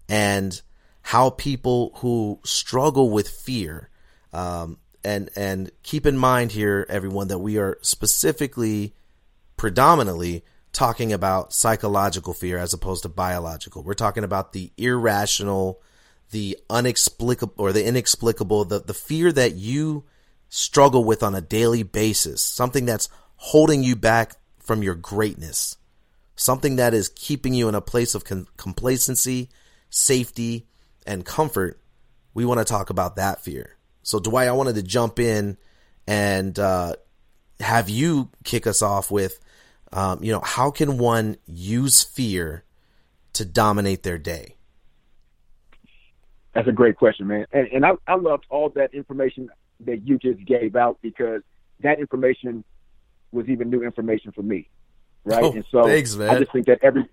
and 0.09 0.61
how 1.01 1.29
people 1.29 1.91
who 1.97 2.39
struggle 2.43 3.09
with 3.09 3.29
fear, 3.29 3.89
um, 4.33 4.77
and, 5.03 5.29
and 5.35 5.71
keep 5.83 6.05
in 6.05 6.17
mind 6.17 6.51
here, 6.51 6.85
everyone, 6.89 7.29
that 7.29 7.39
we 7.39 7.57
are 7.57 7.77
specifically, 7.81 8.93
predominantly 9.55 10.43
talking 10.77 11.11
about 11.11 11.51
psychological 11.51 12.35
fear 12.35 12.59
as 12.59 12.71
opposed 12.71 13.01
to 13.01 13.09
biological. 13.09 13.81
We're 13.81 13.95
talking 13.95 14.23
about 14.23 14.53
the 14.53 14.71
irrational, 14.77 15.81
the 16.29 16.55
unexplicable 16.69 17.55
or 17.57 17.73
the 17.73 17.83
inexplicable, 17.83 18.63
the, 18.65 18.81
the 18.81 18.93
fear 18.93 19.31
that 19.31 19.55
you 19.55 20.03
struggle 20.49 21.03
with 21.03 21.23
on 21.23 21.33
a 21.33 21.41
daily 21.41 21.81
basis, 21.81 22.43
something 22.43 22.85
that's 22.85 23.09
holding 23.37 23.81
you 23.81 23.95
back 23.95 24.35
from 24.59 24.83
your 24.83 24.93
greatness, 24.93 25.77
something 26.35 26.75
that 26.75 26.93
is 26.93 27.09
keeping 27.09 27.55
you 27.55 27.67
in 27.67 27.73
a 27.73 27.81
place 27.81 28.13
of 28.13 28.23
con- 28.23 28.45
complacency, 28.57 29.49
safety, 29.89 30.67
and 31.07 31.25
comfort. 31.25 31.81
We 32.35 32.45
want 32.45 32.59
to 32.59 32.65
talk 32.65 32.91
about 32.91 33.15
that 33.15 33.41
fear. 33.41 33.77
So, 34.03 34.19
Dwight, 34.19 34.47
I 34.47 34.51
wanted 34.51 34.75
to 34.75 34.83
jump 34.83 35.17
in 35.17 35.57
and 36.05 36.57
uh, 36.59 36.93
have 37.61 37.89
you 37.89 38.29
kick 38.43 38.67
us 38.67 38.83
off 38.83 39.09
with 39.09 39.39
um, 39.97 40.23
you 40.23 40.31
know, 40.31 40.41
how 40.41 40.69
can 40.69 40.99
one 40.99 41.37
use 41.47 42.03
fear 42.03 42.63
to 43.33 43.43
dominate 43.43 44.03
their 44.03 44.19
day? 44.19 44.55
That's 46.53 46.67
a 46.67 46.71
great 46.71 46.97
question, 46.97 47.25
man. 47.25 47.47
And, 47.51 47.67
and 47.69 47.85
I, 47.85 47.93
I 48.07 48.13
loved 48.13 48.45
all 48.49 48.69
that 48.75 48.93
information 48.93 49.49
that 49.81 50.07
you 50.07 50.19
just 50.19 50.45
gave 50.45 50.75
out 50.75 50.99
because 51.01 51.41
that 51.81 51.99
information 51.99 52.63
was 53.31 53.49
even 53.49 53.71
new 53.71 53.81
information 53.81 54.31
for 54.31 54.43
me, 54.43 54.69
right? 55.23 55.43
Oh, 55.43 55.51
and 55.51 55.65
so 55.71 55.83
thanks, 55.85 56.15
man. 56.15 56.29
I 56.29 56.39
just 56.39 56.51
think 56.51 56.67
that 56.67 56.77
every 56.83 57.05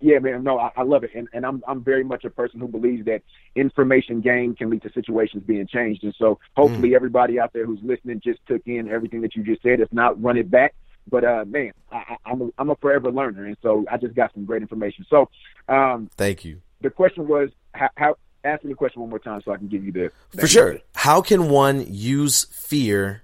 yeah, 0.00 0.18
man, 0.18 0.42
no, 0.42 0.58
I, 0.58 0.72
I 0.76 0.82
love 0.82 1.04
it, 1.04 1.10
and 1.14 1.28
and 1.32 1.46
I'm 1.46 1.62
I'm 1.66 1.82
very 1.82 2.04
much 2.04 2.24
a 2.24 2.30
person 2.30 2.60
who 2.60 2.68
believes 2.68 3.06
that 3.06 3.22
information 3.54 4.20
gained 4.20 4.58
can 4.58 4.68
lead 4.70 4.82
to 4.82 4.92
situations 4.92 5.44
being 5.44 5.66
changed, 5.66 6.02
and 6.04 6.14
so 6.18 6.38
hopefully 6.56 6.90
mm. 6.90 6.96
everybody 6.96 7.40
out 7.40 7.52
there 7.52 7.66
who's 7.66 7.80
listening 7.82 8.20
just 8.22 8.40
took 8.46 8.62
in 8.66 8.88
everything 8.88 9.20
that 9.22 9.34
you 9.36 9.44
just 9.44 9.62
said. 9.62 9.80
If 9.80 9.92
not, 9.92 10.20
run 10.20 10.36
it 10.36 10.50
back 10.50 10.74
but 11.08 11.24
uh, 11.24 11.44
man, 11.46 11.72
I, 11.90 12.16
I'm 12.24 12.42
a, 12.42 12.48
I'm 12.58 12.70
a 12.70 12.76
forever 12.76 13.10
learner, 13.10 13.46
and 13.46 13.56
so 13.62 13.84
I 13.90 13.96
just 13.96 14.14
got 14.14 14.32
some 14.34 14.44
great 14.44 14.62
information. 14.62 15.06
So, 15.08 15.28
um, 15.68 16.10
thank 16.16 16.44
you. 16.44 16.60
The 16.80 16.90
question 16.90 17.28
was 17.28 17.50
how, 17.74 17.88
how 17.96 18.16
ask 18.44 18.64
me 18.64 18.70
the 18.70 18.76
question 18.76 19.00
one 19.00 19.10
more 19.10 19.18
time 19.18 19.40
so 19.44 19.52
I 19.52 19.56
can 19.56 19.68
give 19.68 19.84
you 19.84 19.92
the 19.92 20.10
for 20.38 20.46
sure. 20.46 20.78
How 20.94 21.20
can 21.20 21.48
one 21.48 21.86
use 21.88 22.44
fear 22.44 23.22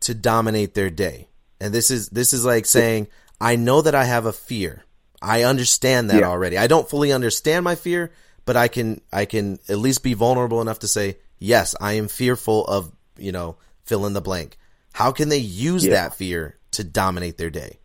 to 0.00 0.14
dominate 0.14 0.74
their 0.74 0.90
day? 0.90 1.28
And 1.60 1.72
this 1.72 1.90
is 1.90 2.08
this 2.10 2.32
is 2.32 2.44
like 2.44 2.66
saying, 2.66 3.08
I 3.40 3.56
know 3.56 3.82
that 3.82 3.94
I 3.94 4.04
have 4.04 4.26
a 4.26 4.32
fear. 4.32 4.84
I 5.22 5.44
understand 5.44 6.10
that 6.10 6.20
yeah. 6.20 6.28
already. 6.28 6.58
I 6.58 6.66
don't 6.66 6.88
fully 6.88 7.12
understand 7.12 7.64
my 7.64 7.74
fear, 7.74 8.12
but 8.44 8.56
I 8.56 8.68
can 8.68 9.00
I 9.12 9.24
can 9.24 9.58
at 9.68 9.78
least 9.78 10.02
be 10.02 10.14
vulnerable 10.14 10.60
enough 10.60 10.80
to 10.80 10.88
say, 10.88 11.18
yes, 11.38 11.74
I 11.80 11.94
am 11.94 12.08
fearful 12.08 12.64
of 12.66 12.92
you 13.16 13.32
know 13.32 13.56
fill 13.84 14.06
in 14.06 14.12
the 14.12 14.20
blank. 14.20 14.58
How 14.92 15.12
can 15.12 15.28
they 15.28 15.38
use 15.38 15.84
yeah. 15.84 15.94
that 15.94 16.14
fear 16.14 16.56
to 16.74 16.84
dominate 16.84 17.38
their 17.38 17.50
day? 17.50 17.78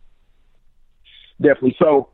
Definitely. 1.40 1.76
So 1.78 2.10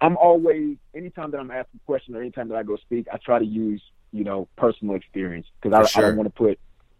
I'm 0.00 0.16
always, 0.16 0.76
anytime 0.94 1.30
that 1.32 1.38
I'm 1.38 1.50
asked 1.50 1.68
a 1.74 1.78
question 1.86 2.14
or 2.14 2.20
anytime 2.20 2.48
that 2.48 2.56
I 2.56 2.62
go 2.62 2.76
speak, 2.76 3.06
I 3.12 3.18
try 3.18 3.38
to 3.38 3.44
use, 3.44 3.82
you 4.12 4.24
know, 4.24 4.48
personal 4.56 4.94
experience 4.94 5.46
because 5.60 5.76
I, 5.76 5.86
sure. 5.86 6.04
I, 6.04 6.08
don't 6.08 6.16
want 6.16 6.34
to 6.34 6.42
put, 6.42 6.58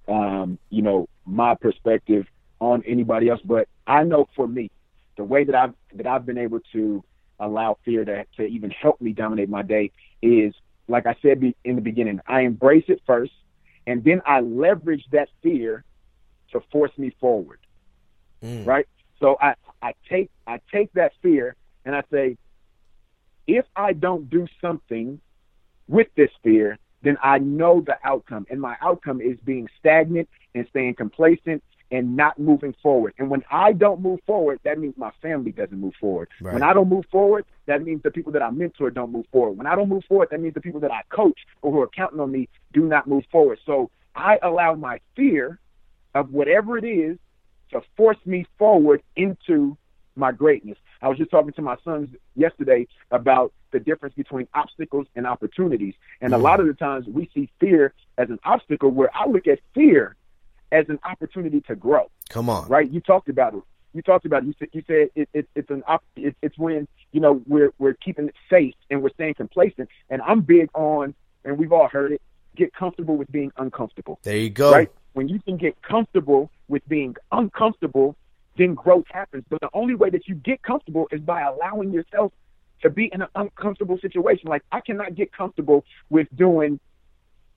um, 0.09 0.59
you 0.70 0.83
know, 0.83 1.09
my 1.25 1.55
perspective 1.55 2.27
on 2.61 2.83
anybody 2.87 3.29
else. 3.29 3.40
But 3.44 3.68
I 3.87 4.05
know 4.05 4.29
for 4.37 4.47
me, 4.47 4.70
the 5.16 5.25
way 5.25 5.44
that 5.44 5.55
I've 5.55 5.75
that 5.94 6.07
I've 6.07 6.27
been 6.27 6.38
able 6.38 6.61
to 6.73 7.05
allow 7.38 7.79
fear 7.85 8.05
to 8.05 8.25
to 8.37 8.42
even 8.44 8.70
help 8.70 9.01
me 9.01 9.12
dominate 9.12 9.49
my 9.49 9.62
day 9.62 9.92
is, 10.23 10.55
like 10.88 11.07
I 11.07 11.16
said 11.23 11.42
in 11.64 11.77
the 11.77 11.83
beginning, 11.83 12.20
I 12.27 12.40
embrace 12.40 12.85
it 12.88 13.01
first, 13.07 13.33
and 13.87 14.05
then 14.05 14.20
I 14.27 14.40
leverage 14.40 15.05
that 15.12 15.29
fear 15.42 15.85
to 16.53 16.61
force 16.73 16.92
me 16.99 17.14
forward 17.20 17.59
mm. 18.44 18.66
right? 18.66 18.87
So 19.20 19.37
I, 19.40 19.54
I 19.83 19.94
take 20.09 20.30
I 20.46 20.61
take 20.72 20.92
that 20.94 21.12
fear 21.22 21.57
and 21.85 21.94
I 21.94 22.02
say, 22.11 22.37
if 23.46 23.64
I 23.76 23.92
don't 23.92 24.28
do 24.30 24.46
something 24.61 25.20
with 25.88 26.09
this 26.16 26.30
fear, 26.42 26.78
then 27.02 27.18
I 27.22 27.38
know 27.38 27.80
the 27.80 27.96
outcome. 28.04 28.46
And 28.50 28.61
my 28.61 28.76
outcome 28.80 29.20
is 29.20 29.38
being 29.44 29.68
stagnant 29.78 30.28
and 30.54 30.66
staying 30.70 30.94
complacent 30.94 31.62
and 31.90 32.16
not 32.16 32.38
moving 32.38 32.74
forward. 32.83 33.14
And 33.18 33.28
when 33.28 33.44
I 33.50 33.72
don't 33.72 34.00
move 34.00 34.20
forward, 34.26 34.59
that 34.64 34.78
means 34.78 34.94
my 34.96 35.12
family 35.20 35.52
doesn't 35.52 35.78
move 35.78 35.94
forward. 36.00 36.28
Right. 36.40 36.54
When 36.54 36.62
I 36.62 36.72
don't 36.72 36.88
move 36.88 37.04
forward, 37.11 37.44
that 37.66 37.83
means 37.83 38.02
the 38.02 38.11
people 38.11 38.33
that 38.33 38.42
I 38.42 38.50
mentor 38.50 38.90
don't 38.90 39.12
move 39.12 39.26
forward. 39.30 39.59
When 39.59 39.66
I 39.66 39.74
don't 39.76 39.88
move 39.88 40.04
forward, 40.09 40.28
that 40.30 40.40
means 40.40 40.54
the 40.54 40.61
people 40.61 40.80
that 40.80 40.90
I 40.90 41.02
coach 41.11 41.38
or 41.62 41.70
who 41.70 41.80
are 41.80 41.88
counting 41.88 42.20
on 42.20 42.33
me 42.33 42.48
do 42.72 42.87
not 42.87 43.07
move 43.07 43.24
forward. 43.30 43.59
So 43.66 43.90
I 44.16 44.38
allow 44.42 44.74
my 44.74 45.00
fear 45.14 45.61
of 46.14 46.33
whatever 46.33 46.78
it 46.78 46.85
is 46.85 47.18
to 47.70 47.83
force 47.96 48.18
me 48.24 48.46
forward 48.59 49.03
into 49.16 49.77
my 50.16 50.33
greatness. 50.33 50.79
I 51.03 51.09
was 51.09 51.18
just 51.18 51.31
talking 51.31 51.53
to 51.53 51.62
my 51.62 51.77
sons 51.85 52.09
yesterday 52.37 52.87
about 53.11 53.53
the 53.72 53.81
difference 53.81 54.14
between 54.14 54.48
obstacles 54.55 55.07
and 55.16 55.27
opportunities. 55.27 55.94
And 56.20 56.33
mm-hmm. 56.33 56.40
a 56.40 56.44
lot 56.44 56.61
of 56.61 56.66
the 56.66 56.74
times 56.74 57.07
we 57.07 57.29
see 57.35 57.50
fear 57.61 57.92
as 58.16 58.31
an 58.31 58.38
obstacle 58.44 58.90
where 58.90 59.11
I 59.14 59.27
look 59.27 59.46
at 59.46 59.59
fear 59.74 60.16
as 60.72 60.88
an 60.88 60.98
opportunity 61.05 61.61
to 61.62 61.74
grow. 61.74 62.11
Come 62.29 62.48
on. 62.48 62.68
Right? 62.68 62.90
You 62.90 63.00
talked 63.00 63.29
about 63.29 63.55
it. 63.55 63.62
You 63.92 64.03
talked 64.03 64.27
about 64.27 64.42
it. 64.42 64.46
You 64.46 64.55
said 64.59 64.68
you 64.72 64.83
said 64.87 65.09
it, 65.14 65.29
it, 65.33 65.48
it's 65.55 65.70
an 65.70 65.85
op, 65.87 66.03
it, 66.16 66.35
it's 66.42 66.59
when 66.59 66.88
you 67.12 67.20
know 67.20 67.40
we're 67.46 67.72
we're 67.79 67.94
keeping 67.94 68.27
it 68.27 68.35
safe 68.50 68.74
and 68.90 69.03
we're 69.03 69.11
staying 69.11 69.35
complacent. 69.35 69.88
And 70.11 70.20
I'm 70.22 70.40
big 70.40 70.68
on, 70.74 71.14
and 71.44 71.59
we've 71.59 71.72
all 71.72 71.88
heard 71.88 72.11
it. 72.11 72.22
Get 72.57 72.74
comfortable 72.74 73.16
with 73.16 73.31
being 73.31 73.53
uncomfortable. 73.57 74.18
There 74.24 74.37
you 74.37 74.50
go. 74.50 74.72
Right? 74.72 74.90
When 75.14 75.29
you 75.29 75.40
can 75.40 75.57
get 75.57 75.81
comfortable 75.83 76.50
with 76.68 76.87
being 76.88 77.16
uncomfortable, 77.33 78.16
then 78.59 78.74
growth 78.74 79.07
happens. 79.11 79.44
But 79.48 79.61
the 79.61 79.70
only 79.72 79.94
way 79.94 80.11
that 80.11 80.29
you 80.29 80.35
get 80.35 80.62
comfortable 80.62 81.09
is 81.11 81.20
by 81.20 81.42
allowing 81.42 81.92
yourself 81.92 82.33
to 82.83 82.90
be 82.90 83.11
in 83.12 83.22
an 83.22 83.29
uncomfortable 83.35 83.98
situation. 83.98 84.48
Like 84.48 84.62
I 84.70 84.81
cannot 84.81 85.14
get 85.14 85.33
comfortable 85.33 85.85
with 86.11 86.29
doing 86.37 86.79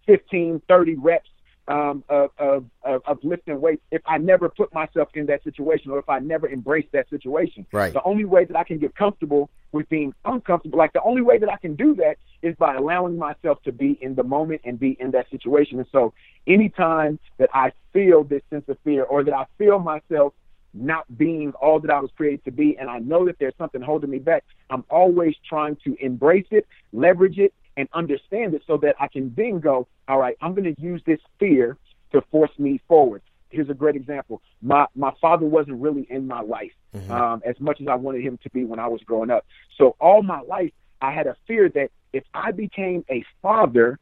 15, 0.05 0.61
30 0.67 0.95
reps 0.95 1.29
um, 1.67 2.03
of, 2.09 2.31
of, 2.37 2.65
of 2.83 3.19
lifting 3.23 3.59
weights 3.59 3.81
if 3.91 4.01
I 4.05 4.17
never 4.17 4.49
put 4.49 4.73
myself 4.73 5.09
in 5.13 5.25
that 5.27 5.43
situation 5.43 5.91
or 5.91 5.99
if 5.99 6.07
I 6.09 6.19
never 6.19 6.47
embrace 6.47 6.87
that 6.93 7.09
situation. 7.09 7.65
Right. 7.71 7.93
The 7.93 8.03
only 8.03 8.25
way 8.25 8.45
that 8.45 8.55
I 8.55 8.63
can 8.63 8.77
get 8.77 8.95
comfortable 8.95 9.49
with 9.71 9.89
being 9.89 10.13
uncomfortable, 10.25 10.77
like 10.77 10.93
the 10.93 11.01
only 11.01 11.21
way 11.21 11.37
that 11.37 11.49
I 11.51 11.57
can 11.57 11.75
do 11.75 11.95
that 11.95 12.17
is 12.41 12.55
by 12.55 12.75
allowing 12.75 13.17
myself 13.17 13.61
to 13.63 13.71
be 13.71 13.97
in 14.01 14.15
the 14.15 14.23
moment 14.23 14.61
and 14.63 14.79
be 14.79 14.95
in 14.99 15.11
that 15.11 15.29
situation. 15.29 15.79
And 15.79 15.87
so 15.91 16.13
anytime 16.45 17.19
that 17.37 17.49
I 17.53 17.73
feel 17.91 18.23
this 18.23 18.43
sense 18.49 18.67
of 18.69 18.77
fear 18.83 19.03
or 19.03 19.23
that 19.23 19.33
I 19.33 19.45
feel 19.57 19.79
myself 19.79 20.33
not 20.73 21.05
being 21.17 21.51
all 21.53 21.79
that 21.79 21.89
I 21.91 21.99
was 21.99 22.11
created 22.15 22.45
to 22.45 22.51
be, 22.51 22.77
and 22.77 22.89
I 22.89 22.99
know 22.99 23.25
that 23.25 23.39
there's 23.39 23.55
something 23.57 23.81
holding 23.81 24.09
me 24.09 24.19
back, 24.19 24.43
I'm 24.69 24.83
always 24.89 25.35
trying 25.47 25.77
to 25.85 25.97
embrace 25.99 26.45
it, 26.51 26.67
leverage 26.93 27.39
it, 27.39 27.53
and 27.77 27.87
understand 27.93 28.55
it 28.55 28.63
so 28.67 28.75
that 28.77 28.95
I 28.99 29.07
can 29.07 29.33
then 29.37 29.59
go, 29.59 29.87
all 30.07 30.17
right, 30.17 30.35
I'm 30.41 30.53
going 30.53 30.75
to 30.75 30.81
use 30.81 31.01
this 31.05 31.19
fear 31.39 31.77
to 32.11 32.21
force 32.31 32.51
me 32.57 32.81
forward. 32.87 33.21
Here's 33.49 33.69
a 33.69 33.73
great 33.73 33.95
example. 33.95 34.41
My 34.61 34.87
my 34.95 35.13
father 35.21 35.45
wasn't 35.45 35.79
really 35.79 36.05
in 36.09 36.27
my 36.27 36.41
life 36.41 36.73
mm-hmm. 36.93 37.11
um, 37.11 37.41
as 37.45 37.57
much 37.61 37.79
as 37.79 37.87
I 37.87 37.95
wanted 37.95 38.21
him 38.21 38.37
to 38.43 38.49
be 38.49 38.65
when 38.65 38.79
I 38.79 38.87
was 38.87 39.01
growing 39.03 39.29
up. 39.29 39.45
So 39.77 39.95
all 40.01 40.21
my 40.21 40.41
life, 40.41 40.73
I 41.01 41.13
had 41.13 41.27
a 41.27 41.37
fear 41.47 41.69
that 41.69 41.91
if 42.11 42.25
I 42.33 42.51
became 42.51 43.05
a 43.09 43.23
father, 43.41 43.99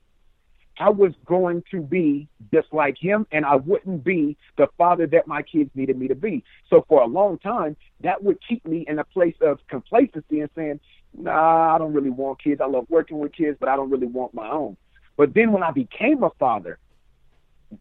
I 0.78 0.90
was 0.90 1.14
going 1.26 1.64
to 1.72 1.82
be 1.82 2.28
just 2.54 2.68
like 2.74 2.98
him 2.98 3.28
and 3.32 3.46
I 3.46 3.56
wouldn't 3.56 4.04
be 4.04 4.36
the 4.58 4.68
father 4.78 5.08
that 5.08 5.28
my 5.28 5.42
kids 5.42 5.70
needed 5.76 5.98
me 5.98 6.08
to 6.08 6.16
be. 6.16 6.44
So 6.70 6.86
for 6.88 7.02
a 7.02 7.06
long 7.08 7.38
time, 7.38 7.78
that 8.02 8.24
would 8.24 8.40
keep 8.48 8.66
me 8.66 8.86
in 8.88 9.00
a 9.00 9.04
place 9.04 9.36
of 9.42 9.60
complacency 9.68 10.42
and 10.42 10.50
saying, 10.56 10.80
nah, 11.18 11.76
I 11.76 11.78
don't 11.78 11.94
really 11.94 12.10
want 12.10 12.42
kids. 12.42 12.62
I 12.62 12.66
love 12.66 12.86
working 12.90 13.20
with 13.20 13.34
kids, 13.34 13.58
but 13.60 13.70
I 13.70 13.76
don't 13.76 13.90
really 13.90 14.08
want 14.08 14.34
my 14.34 14.50
own. 14.50 14.78
But 15.18 15.34
then 15.34 15.52
when 15.52 15.64
I 15.64 15.72
became 15.72 16.24
a 16.24 16.30
father, 16.40 16.78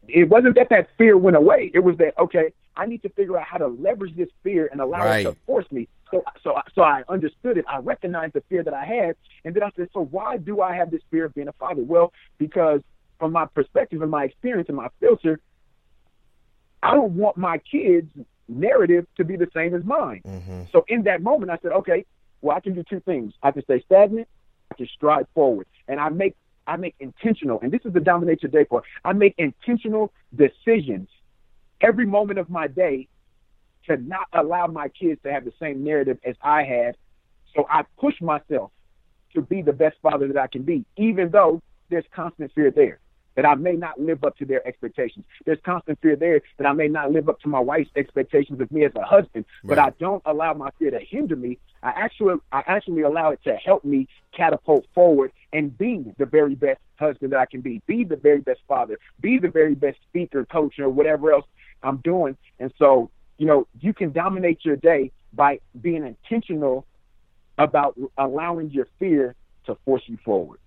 it 0.08 0.28
wasn't 0.28 0.54
that 0.56 0.68
that 0.70 0.88
fear 0.96 1.16
went 1.16 1.36
away. 1.36 1.70
It 1.74 1.80
was 1.80 1.96
that, 1.98 2.18
okay, 2.18 2.52
I 2.76 2.86
need 2.86 3.02
to 3.02 3.08
figure 3.10 3.38
out 3.38 3.46
how 3.46 3.58
to 3.58 3.68
leverage 3.68 4.16
this 4.16 4.28
fear 4.42 4.68
and 4.70 4.80
allow 4.80 5.04
right. 5.04 5.26
it 5.26 5.30
to 5.30 5.36
force 5.46 5.70
me. 5.70 5.88
So, 6.10 6.22
so, 6.42 6.54
so 6.74 6.82
I 6.82 7.02
understood 7.08 7.58
it. 7.58 7.64
I 7.68 7.78
recognized 7.78 8.34
the 8.34 8.42
fear 8.48 8.62
that 8.62 8.74
I 8.74 8.84
had, 8.84 9.16
and 9.44 9.54
then 9.54 9.62
I 9.62 9.70
said, 9.76 9.88
so 9.92 10.04
why 10.04 10.36
do 10.36 10.60
I 10.60 10.76
have 10.76 10.90
this 10.90 11.02
fear 11.10 11.24
of 11.26 11.34
being 11.34 11.48
a 11.48 11.52
father? 11.52 11.82
Well, 11.82 12.12
because 12.38 12.80
from 13.18 13.32
my 13.32 13.46
perspective 13.46 14.02
and 14.02 14.10
my 14.10 14.24
experience 14.24 14.68
and 14.68 14.76
my 14.76 14.88
filter, 15.00 15.40
I 16.82 16.94
don't 16.94 17.12
want 17.12 17.36
my 17.36 17.58
kids' 17.58 18.10
narrative 18.48 19.06
to 19.16 19.24
be 19.24 19.36
the 19.36 19.48
same 19.54 19.74
as 19.74 19.84
mine. 19.84 20.22
Mm-hmm. 20.26 20.62
So 20.72 20.84
in 20.88 21.04
that 21.04 21.22
moment, 21.22 21.50
I 21.50 21.58
said, 21.62 21.72
okay, 21.72 22.04
well, 22.44 22.56
I 22.56 22.60
can 22.60 22.74
do 22.74 22.84
two 22.88 23.00
things. 23.00 23.32
I 23.42 23.50
can 23.50 23.62
stay 23.64 23.82
stagnant. 23.86 24.28
I 24.70 24.74
can 24.74 24.86
stride 24.94 25.26
forward, 25.34 25.66
and 25.88 25.98
I 25.98 26.10
make 26.10 26.36
I 26.66 26.76
make 26.76 26.94
intentional. 27.00 27.58
And 27.62 27.72
this 27.72 27.80
is 27.84 27.92
the 27.92 28.00
dominate 28.00 28.42
your 28.42 28.50
day 28.50 28.64
part. 28.64 28.84
I 29.04 29.12
make 29.14 29.34
intentional 29.38 30.12
decisions 30.34 31.08
every 31.80 32.06
moment 32.06 32.38
of 32.38 32.50
my 32.50 32.66
day 32.66 33.08
to 33.86 33.96
not 33.96 34.28
allow 34.32 34.66
my 34.66 34.88
kids 34.88 35.20
to 35.24 35.32
have 35.32 35.44
the 35.44 35.52
same 35.60 35.84
narrative 35.84 36.18
as 36.24 36.36
I 36.42 36.64
had. 36.64 36.96
So 37.54 37.66
I 37.68 37.84
push 37.98 38.20
myself 38.20 38.70
to 39.34 39.42
be 39.42 39.62
the 39.62 39.72
best 39.72 39.96
father 40.02 40.28
that 40.28 40.36
I 40.36 40.46
can 40.46 40.62
be, 40.62 40.84
even 40.96 41.30
though 41.30 41.62
there's 41.90 42.04
constant 42.14 42.52
fear 42.54 42.70
there 42.70 43.00
that 43.34 43.44
I 43.44 43.54
may 43.54 43.72
not 43.72 44.00
live 44.00 44.24
up 44.24 44.36
to 44.38 44.44
their 44.44 44.66
expectations. 44.66 45.24
There's 45.44 45.58
constant 45.64 46.00
fear 46.00 46.16
there 46.16 46.40
that 46.58 46.66
I 46.66 46.72
may 46.72 46.88
not 46.88 47.12
live 47.12 47.28
up 47.28 47.40
to 47.40 47.48
my 47.48 47.60
wife's 47.60 47.90
expectations 47.96 48.60
of 48.60 48.70
me 48.70 48.84
as 48.84 48.92
a 48.94 49.04
husband, 49.04 49.44
right. 49.62 49.76
but 49.76 49.78
I 49.78 49.90
don't 49.98 50.22
allow 50.24 50.54
my 50.54 50.70
fear 50.78 50.90
to 50.90 51.00
hinder 51.00 51.36
me. 51.36 51.58
I 51.82 51.90
actually 51.90 52.36
I 52.52 52.62
actually 52.66 53.02
allow 53.02 53.30
it 53.30 53.40
to 53.44 53.56
help 53.56 53.84
me 53.84 54.08
catapult 54.32 54.86
forward 54.94 55.32
and 55.52 55.76
be 55.76 56.12
the 56.18 56.26
very 56.26 56.54
best 56.54 56.80
husband 56.98 57.32
that 57.32 57.38
I 57.38 57.46
can 57.46 57.60
be, 57.60 57.82
be 57.86 58.04
the 58.04 58.16
very 58.16 58.40
best 58.40 58.60
father, 58.66 58.98
be 59.20 59.38
the 59.38 59.48
very 59.48 59.74
best 59.74 59.98
speaker, 60.08 60.44
coach, 60.44 60.78
or 60.78 60.88
whatever 60.88 61.32
else 61.32 61.46
I'm 61.82 61.98
doing. 61.98 62.36
And 62.58 62.72
so, 62.78 63.10
you 63.38 63.46
know, 63.46 63.66
you 63.80 63.92
can 63.92 64.12
dominate 64.12 64.64
your 64.64 64.76
day 64.76 65.12
by 65.32 65.60
being 65.80 66.06
intentional 66.06 66.86
about 67.58 67.98
allowing 68.16 68.70
your 68.70 68.88
fear 68.98 69.34
to 69.66 69.76
force 69.84 70.02
you 70.06 70.18
forward. 70.24 70.58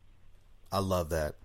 I 0.71 0.79
love 0.79 1.09
that. 1.09 1.35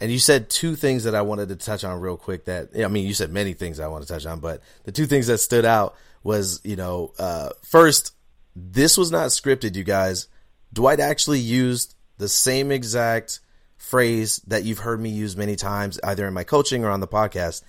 And 0.00 0.10
you 0.10 0.18
said 0.18 0.50
two 0.50 0.76
things 0.76 1.04
that 1.04 1.14
I 1.14 1.22
wanted 1.22 1.48
to 1.48 1.56
touch 1.56 1.84
on 1.84 2.00
real 2.00 2.16
quick. 2.16 2.46
That 2.46 2.70
I 2.76 2.88
mean, 2.88 3.06
you 3.06 3.14
said 3.14 3.30
many 3.30 3.52
things 3.52 3.80
I 3.80 3.88
want 3.88 4.06
to 4.06 4.12
touch 4.12 4.26
on, 4.26 4.40
but 4.40 4.60
the 4.84 4.92
two 4.92 5.06
things 5.06 5.28
that 5.28 5.38
stood 5.38 5.64
out 5.64 5.96
was, 6.22 6.60
you 6.64 6.76
know, 6.76 7.12
uh, 7.18 7.50
first, 7.62 8.14
this 8.56 8.96
was 8.96 9.10
not 9.10 9.28
scripted, 9.28 9.76
you 9.76 9.84
guys. 9.84 10.28
Dwight 10.72 11.00
actually 11.00 11.38
used 11.38 11.94
the 12.18 12.28
same 12.28 12.72
exact 12.72 13.40
phrase 13.76 14.38
that 14.46 14.64
you've 14.64 14.78
heard 14.78 15.00
me 15.00 15.10
use 15.10 15.36
many 15.36 15.56
times, 15.56 16.00
either 16.02 16.26
in 16.26 16.34
my 16.34 16.44
coaching 16.44 16.84
or 16.84 16.90
on 16.90 17.00
the 17.00 17.08
podcast. 17.08 17.62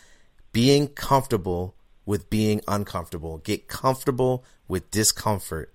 Being 0.51 0.87
comfortable 0.87 1.75
with 2.05 2.29
being 2.29 2.61
uncomfortable. 2.67 3.39
Get 3.39 3.67
comfortable 3.67 4.45
with 4.67 4.89
discomfort. 4.91 5.73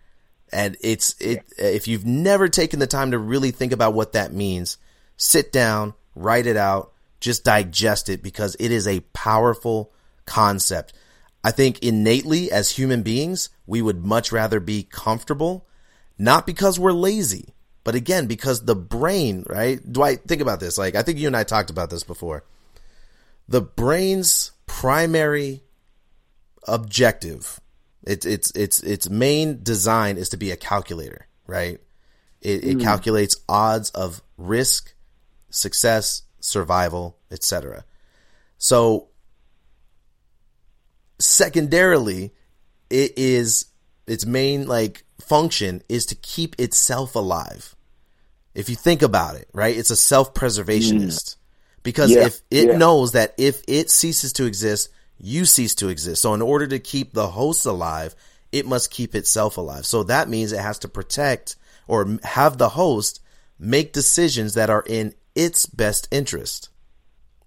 And 0.53 0.77
it's 0.81 1.15
it 1.21 1.45
if 1.59 1.87
you've 1.87 2.07
never 2.07 2.49
taken 2.49 2.81
the 2.81 2.87
time 2.87 3.13
to 3.13 3.19
really 3.19 3.51
think 3.51 3.73
about 3.73 3.95
what 3.95 4.15
that 4.15 4.33
means, 4.33 4.79
sit 5.17 5.53
down, 5.53 5.95
write 6.15 6.47
it 6.47 6.57
out, 6.57 6.93
just 7.21 7.45
digest 7.45 8.09
it 8.09 8.23
because 8.23 8.57
it 8.59 8.71
is 8.71 8.87
a 8.87 9.01
powerful 9.13 9.93
concept. 10.27 10.93
I 11.43 11.51
think 11.51 11.83
innately 11.83 12.51
as 12.51 12.71
human 12.71 13.03
beings, 13.03 13.49
we 13.67 13.81
would 13.81 14.05
much 14.05 14.33
rather 14.33 14.61
be 14.61 14.83
comfortable, 14.83 15.67
not 16.19 16.47
because 16.47 16.79
we're 16.79 16.93
lazy, 16.93 17.55
but 17.85 17.95
again, 17.95 18.27
because 18.27 18.65
the 18.65 18.77
brain, 18.77 19.45
right? 19.49 19.81
Dwight, 19.91 20.25
think 20.27 20.43
about 20.43 20.61
this. 20.61 20.77
Like, 20.77 20.95
I 20.95 21.03
think 21.03 21.19
you 21.19 21.27
and 21.27 21.37
I 21.37 21.45
talked 21.45 21.71
about 21.71 21.91
this 21.91 22.05
before. 22.05 22.45
The 23.49 23.63
brain's 23.63 24.53
primary 24.67 25.63
objective, 26.69 27.61
it's, 28.07 28.27
it's, 28.27 28.51
it's, 28.53 28.83
its 28.83 29.09
main 29.09 29.63
design 29.63 30.19
is 30.19 30.29
to 30.31 30.37
be 30.37 30.51
a 30.51 30.57
calculator, 30.57 31.27
right? 31.47 31.81
It, 32.41 32.65
it 32.65 32.79
mm. 32.79 32.83
calculates 32.83 33.37
odds 33.49 33.91
of 33.91 34.23
risk 34.37 34.95
success, 35.51 36.23
survival, 36.41 37.19
etc. 37.31 37.85
So 38.59 39.09
secondarily, 41.19 42.33
it 42.89 43.13
is 43.17 43.67
its 44.07 44.27
main 44.27 44.67
like 44.67 45.05
function 45.21 45.83
is 45.89 46.07
to 46.07 46.15
keep 46.15 46.59
itself 46.59 47.15
alive. 47.15 47.77
If 48.55 48.69
you 48.69 48.77
think 48.77 49.03
about 49.03 49.37
it, 49.37 49.49
right? 49.53 49.77
It's 49.77 49.91
a 49.91 49.97
self-preservationist. 49.97 51.07
Mm. 51.07 51.37
Because 51.83 52.11
yeah, 52.11 52.27
if 52.27 52.41
it 52.51 52.69
yeah. 52.69 52.77
knows 52.77 53.13
that 53.13 53.35
if 53.39 53.63
it 53.69 53.91
ceases 53.91 54.33
to 54.35 54.45
exist, 54.45 54.91
you 55.19 55.45
cease 55.45 55.75
to 55.77 55.89
exist. 55.89 56.21
So 56.21 56.35
in 56.35 56.43
order 56.43 56.67
to 56.67 56.79
keep 56.79 57.13
the 57.13 57.29
host 57.29 57.65
alive, 57.65 58.15
it 58.53 58.67
must 58.67 58.91
keep 58.91 59.15
itself 59.15 59.57
alive. 59.57 59.87
So 59.87 60.03
that 60.05 60.29
means 60.29 60.53
it 60.53 60.61
has 60.61 60.81
to 60.81 60.89
protect 60.89 61.57
or 61.87 62.19
have 62.23 62.59
the 62.59 62.71
host 62.71 63.21
make 63.59 63.93
decisions 63.93 64.55
that 64.55 64.71
are 64.71 64.85
in 64.87 65.15
its 65.35 65.67
best 65.67 66.09
interest. 66.11 66.69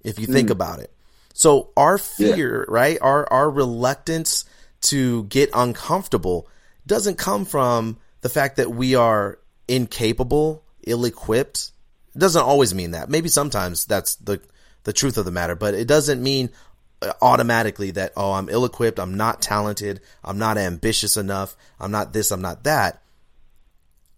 If 0.03 0.19
you 0.19 0.27
think 0.27 0.49
mm. 0.49 0.51
about 0.51 0.79
it. 0.79 0.91
So 1.33 1.71
our 1.75 1.97
fear, 1.97 2.65
yeah. 2.67 2.73
right? 2.73 2.97
Our 3.01 3.31
our 3.31 3.49
reluctance 3.49 4.45
to 4.81 5.23
get 5.23 5.49
uncomfortable 5.53 6.47
doesn't 6.85 7.17
come 7.17 7.45
from 7.45 7.97
the 8.21 8.29
fact 8.29 8.57
that 8.57 8.71
we 8.71 8.95
are 8.95 9.39
incapable, 9.67 10.63
ill-equipped. 10.85 11.71
It 12.15 12.19
doesn't 12.19 12.43
always 12.43 12.75
mean 12.75 12.91
that. 12.91 13.09
Maybe 13.09 13.29
sometimes 13.29 13.85
that's 13.85 14.15
the 14.15 14.41
the 14.83 14.93
truth 14.93 15.17
of 15.17 15.25
the 15.25 15.31
matter, 15.31 15.55
but 15.55 15.73
it 15.73 15.87
doesn't 15.87 16.21
mean 16.21 16.49
uh, 17.01 17.13
automatically 17.21 17.91
that 17.91 18.13
oh, 18.15 18.33
I'm 18.33 18.49
ill-equipped, 18.49 18.99
I'm 18.99 19.15
not 19.15 19.41
talented, 19.41 20.01
I'm 20.23 20.37
not 20.37 20.57
ambitious 20.57 21.17
enough, 21.17 21.55
I'm 21.79 21.91
not 21.91 22.13
this, 22.13 22.31
I'm 22.31 22.41
not 22.41 22.65
that. 22.65 23.01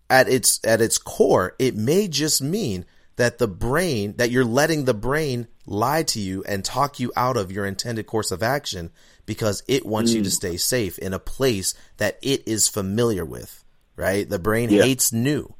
At 0.09 0.27
its 0.27 0.59
at 0.65 0.81
its 0.81 0.97
core, 0.97 1.55
it 1.59 1.75
may 1.75 2.07
just 2.07 2.41
mean 2.41 2.85
that 3.17 3.37
the 3.37 3.47
brain, 3.47 4.13
that 4.17 4.31
you're 4.31 4.45
letting 4.45 4.85
the 4.85 4.93
brain 4.93 5.47
lie 5.65 6.03
to 6.03 6.19
you 6.19 6.43
and 6.47 6.63
talk 6.63 6.99
you 6.99 7.11
out 7.15 7.37
of 7.37 7.51
your 7.51 7.65
intended 7.65 8.05
course 8.05 8.31
of 8.31 8.43
action 8.43 8.91
because 9.25 9.63
it 9.67 9.85
wants 9.85 10.11
mm. 10.11 10.15
you 10.15 10.23
to 10.23 10.29
mm. 10.29 10.33
stay 10.33 10.57
safe 10.57 10.97
in 10.99 11.13
a 11.13 11.19
place 11.19 11.73
that 11.97 12.17
it 12.21 12.47
is 12.47 12.67
familiar 12.67 13.25
with, 13.25 13.63
right? 13.95 14.29
The 14.29 14.39
brain 14.39 14.69
yeah. 14.69 14.83
hates 14.83 15.13
new. 15.13 15.53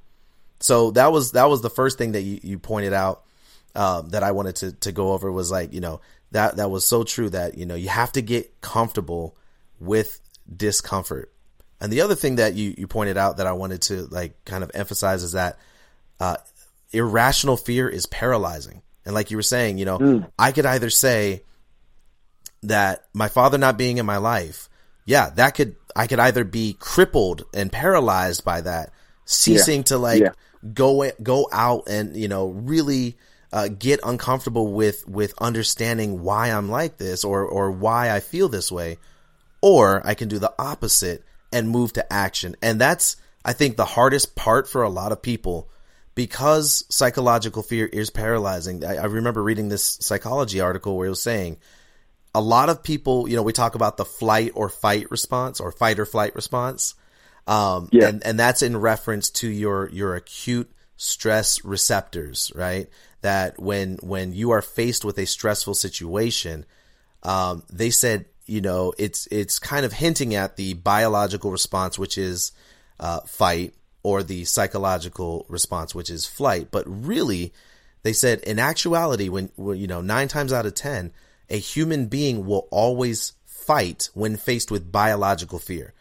So 0.59 0.91
that 0.91 1.11
was, 1.11 1.31
that 1.31 1.49
was 1.49 1.61
the 1.61 1.69
first 1.69 1.97
thing 1.97 2.13
that 2.13 2.21
you, 2.21 2.39
you 2.43 2.59
pointed 2.59 2.93
out, 2.93 3.23
um, 3.75 4.09
that 4.09 4.23
I 4.23 4.31
wanted 4.31 4.55
to, 4.57 4.71
to 4.71 4.91
go 4.91 5.13
over 5.13 5.31
was 5.31 5.51
like, 5.51 5.73
you 5.73 5.81
know, 5.81 5.99
that 6.35 6.57
that 6.57 6.69
was 6.69 6.85
so 6.85 7.03
true 7.03 7.29
that 7.29 7.57
you 7.57 7.65
know 7.65 7.75
you 7.75 7.89
have 7.89 8.11
to 8.13 8.21
get 8.21 8.61
comfortable 8.61 9.37
with 9.79 10.19
discomfort. 10.53 11.31
And 11.79 11.91
the 11.91 12.01
other 12.01 12.15
thing 12.15 12.35
that 12.35 12.55
you 12.55 12.75
you 12.77 12.87
pointed 12.87 13.17
out 13.17 13.37
that 13.37 13.47
I 13.47 13.53
wanted 13.53 13.81
to 13.83 14.07
like 14.07 14.43
kind 14.45 14.63
of 14.63 14.69
emphasize 14.73 15.23
is 15.23 15.31
that 15.31 15.57
uh, 16.19 16.37
irrational 16.95 17.57
fear 17.57 17.87
is 17.87 18.05
paralyzing. 18.05 18.81
And 19.05 19.13
like 19.13 19.31
you 19.31 19.37
were 19.37 19.43
saying, 19.43 19.77
you 19.77 19.85
know, 19.85 19.99
mm. 19.99 20.31
I 20.37 20.51
could 20.51 20.65
either 20.65 20.89
say 20.89 21.43
that 22.63 23.05
my 23.13 23.27
father 23.27 23.57
not 23.57 23.77
being 23.77 23.97
in 23.97 24.05
my 24.05 24.17
life, 24.17 24.69
yeah, 25.05 25.29
that 25.31 25.51
could 25.51 25.75
I 25.95 26.07
could 26.07 26.19
either 26.19 26.43
be 26.43 26.75
crippled 26.79 27.43
and 27.53 27.71
paralyzed 27.71 28.43
by 28.43 28.61
that, 28.61 28.91
ceasing 29.25 29.79
yeah. 29.79 29.83
to 29.83 29.97
like 29.97 30.21
yeah. 30.21 30.31
go 30.73 31.09
go 31.21 31.47
out 31.51 31.83
and 31.87 32.17
you 32.17 32.27
know 32.27 32.47
really 32.47 33.17
uh, 33.53 33.67
get 33.67 33.99
uncomfortable 34.03 34.73
with 34.73 35.07
with 35.07 35.35
understanding 35.39 36.23
why 36.23 36.49
I'm 36.49 36.69
like 36.69 36.97
this 36.97 37.23
or 37.23 37.43
or 37.45 37.71
why 37.71 38.11
I 38.11 38.19
feel 38.19 38.49
this 38.49 38.71
way, 38.71 38.97
or 39.61 40.01
I 40.05 40.15
can 40.15 40.27
do 40.27 40.39
the 40.39 40.53
opposite 40.57 41.23
and 41.53 41.69
move 41.69 41.93
to 41.93 42.11
action. 42.13 42.55
And 42.63 42.81
that's 42.81 43.17
I 43.45 43.53
think 43.53 43.77
the 43.77 43.85
hardest 43.85 44.35
part 44.35 44.67
for 44.67 44.81
a 44.81 44.89
lot 44.89 45.11
of 45.11 45.21
people 45.21 45.69
because 46.15 46.85
psychological 46.89 47.61
fear 47.61 47.85
is 47.85 48.09
paralyzing. 48.09 48.83
I, 48.83 48.95
I 48.95 49.05
remember 49.05 49.43
reading 49.43 49.67
this 49.67 49.97
psychology 50.01 50.61
article 50.61 50.97
where 50.97 51.07
it 51.07 51.11
was 51.11 51.21
saying 51.21 51.57
a 52.33 52.41
lot 52.41 52.69
of 52.69 52.83
people, 52.83 53.29
you 53.29 53.35
know, 53.35 53.43
we 53.43 53.53
talk 53.53 53.75
about 53.75 53.97
the 53.97 54.05
flight 54.05 54.53
or 54.55 54.69
fight 54.69 55.11
response 55.11 55.59
or 55.59 55.71
fight 55.71 55.99
or 55.99 56.05
flight 56.05 56.35
response. 56.35 56.95
Um, 57.47 57.89
yeah. 57.91 58.07
and, 58.07 58.25
and 58.25 58.39
that's 58.39 58.61
in 58.61 58.75
reference 58.75 59.29
to 59.31 59.47
your, 59.47 59.89
your 59.89 60.15
acute 60.15 60.71
stress 60.97 61.63
receptors, 61.63 62.51
right? 62.55 62.89
That 63.21 63.59
when, 63.59 63.97
when 64.01 64.33
you 64.33 64.51
are 64.51 64.61
faced 64.61 65.05
with 65.05 65.17
a 65.19 65.25
stressful 65.25 65.75
situation, 65.75 66.65
um, 67.23 67.63
they 67.71 67.89
said, 67.89 68.25
you 68.45 68.61
know, 68.61 68.93
it's, 68.97 69.27
it's 69.27 69.59
kind 69.59 69.85
of 69.85 69.93
hinting 69.93 70.35
at 70.35 70.55
the 70.55 70.73
biological 70.75 71.51
response, 71.51 71.99
which 71.99 72.17
is, 72.17 72.51
uh, 72.99 73.21
fight 73.21 73.73
or 74.05 74.21
the 74.21 74.45
psychological 74.45 75.47
response, 75.49 75.95
which 75.95 76.11
is 76.11 76.27
flight. 76.27 76.67
But 76.69 76.83
really, 76.85 77.51
they 78.03 78.13
said 78.13 78.39
in 78.41 78.59
actuality, 78.59 79.29
when, 79.29 79.49
when 79.55 79.79
you 79.79 79.87
know, 79.87 79.99
nine 79.99 80.27
times 80.27 80.53
out 80.53 80.67
of 80.67 80.75
10, 80.75 81.11
a 81.49 81.57
human 81.57 82.05
being 82.05 82.45
will 82.45 82.67
always 82.69 83.33
fight 83.47 84.11
when 84.13 84.37
faced 84.37 84.69
with 84.69 84.91
biological 84.91 85.57
fear. 85.57 85.95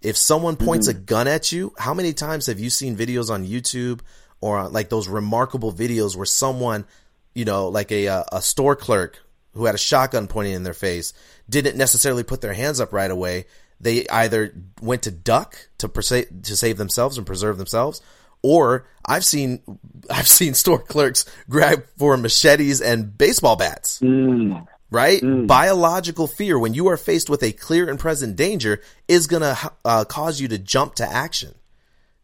If 0.00 0.16
someone 0.16 0.56
points 0.56 0.88
mm-hmm. 0.88 1.00
a 1.00 1.02
gun 1.02 1.28
at 1.28 1.52
you, 1.52 1.74
how 1.76 1.92
many 1.92 2.14
times 2.14 2.46
have 2.46 2.58
you 2.58 2.70
seen 2.70 2.96
videos 2.96 3.30
on 3.30 3.46
YouTube 3.46 4.00
or 4.40 4.66
like 4.70 4.88
those 4.88 5.06
remarkable 5.06 5.70
videos 5.70 6.16
where 6.16 6.24
someone, 6.24 6.86
you 7.34 7.44
know, 7.44 7.68
like 7.68 7.92
a 7.92 8.24
a 8.32 8.40
store 8.40 8.74
clerk 8.74 9.18
who 9.52 9.66
had 9.66 9.74
a 9.74 9.78
shotgun 9.78 10.28
pointing 10.28 10.54
in 10.54 10.62
their 10.62 10.72
face 10.72 11.12
didn't 11.46 11.76
necessarily 11.76 12.22
put 12.22 12.40
their 12.40 12.54
hands 12.54 12.80
up 12.80 12.94
right 12.94 13.10
away. 13.10 13.44
They 13.80 14.06
either 14.08 14.54
went 14.80 15.02
to 15.02 15.10
duck 15.10 15.68
to 15.78 15.88
to 15.88 16.56
save 16.56 16.76
themselves 16.76 17.16
and 17.16 17.26
preserve 17.26 17.58
themselves, 17.58 18.00
or 18.42 18.86
I've 19.04 19.24
seen 19.24 19.62
I've 20.10 20.28
seen 20.28 20.54
store 20.54 20.78
clerks 20.78 21.24
grab 21.48 21.84
for 21.96 22.16
machetes 22.16 22.80
and 22.80 23.16
baseball 23.16 23.56
bats. 23.56 24.00
Mm 24.00 24.66
right? 24.90 25.20
Mm. 25.22 25.46
Biological 25.46 26.26
fear, 26.26 26.58
when 26.58 26.74
you 26.74 26.88
are 26.88 26.96
faced 26.96 27.30
with 27.30 27.42
a 27.42 27.52
clear 27.52 27.88
and 27.88 27.98
present 27.98 28.36
danger, 28.36 28.82
is 29.08 29.26
going 29.26 29.42
to 29.42 29.72
uh, 29.84 30.04
cause 30.04 30.40
you 30.40 30.48
to 30.48 30.58
jump 30.58 30.96
to 30.96 31.06
action. 31.06 31.54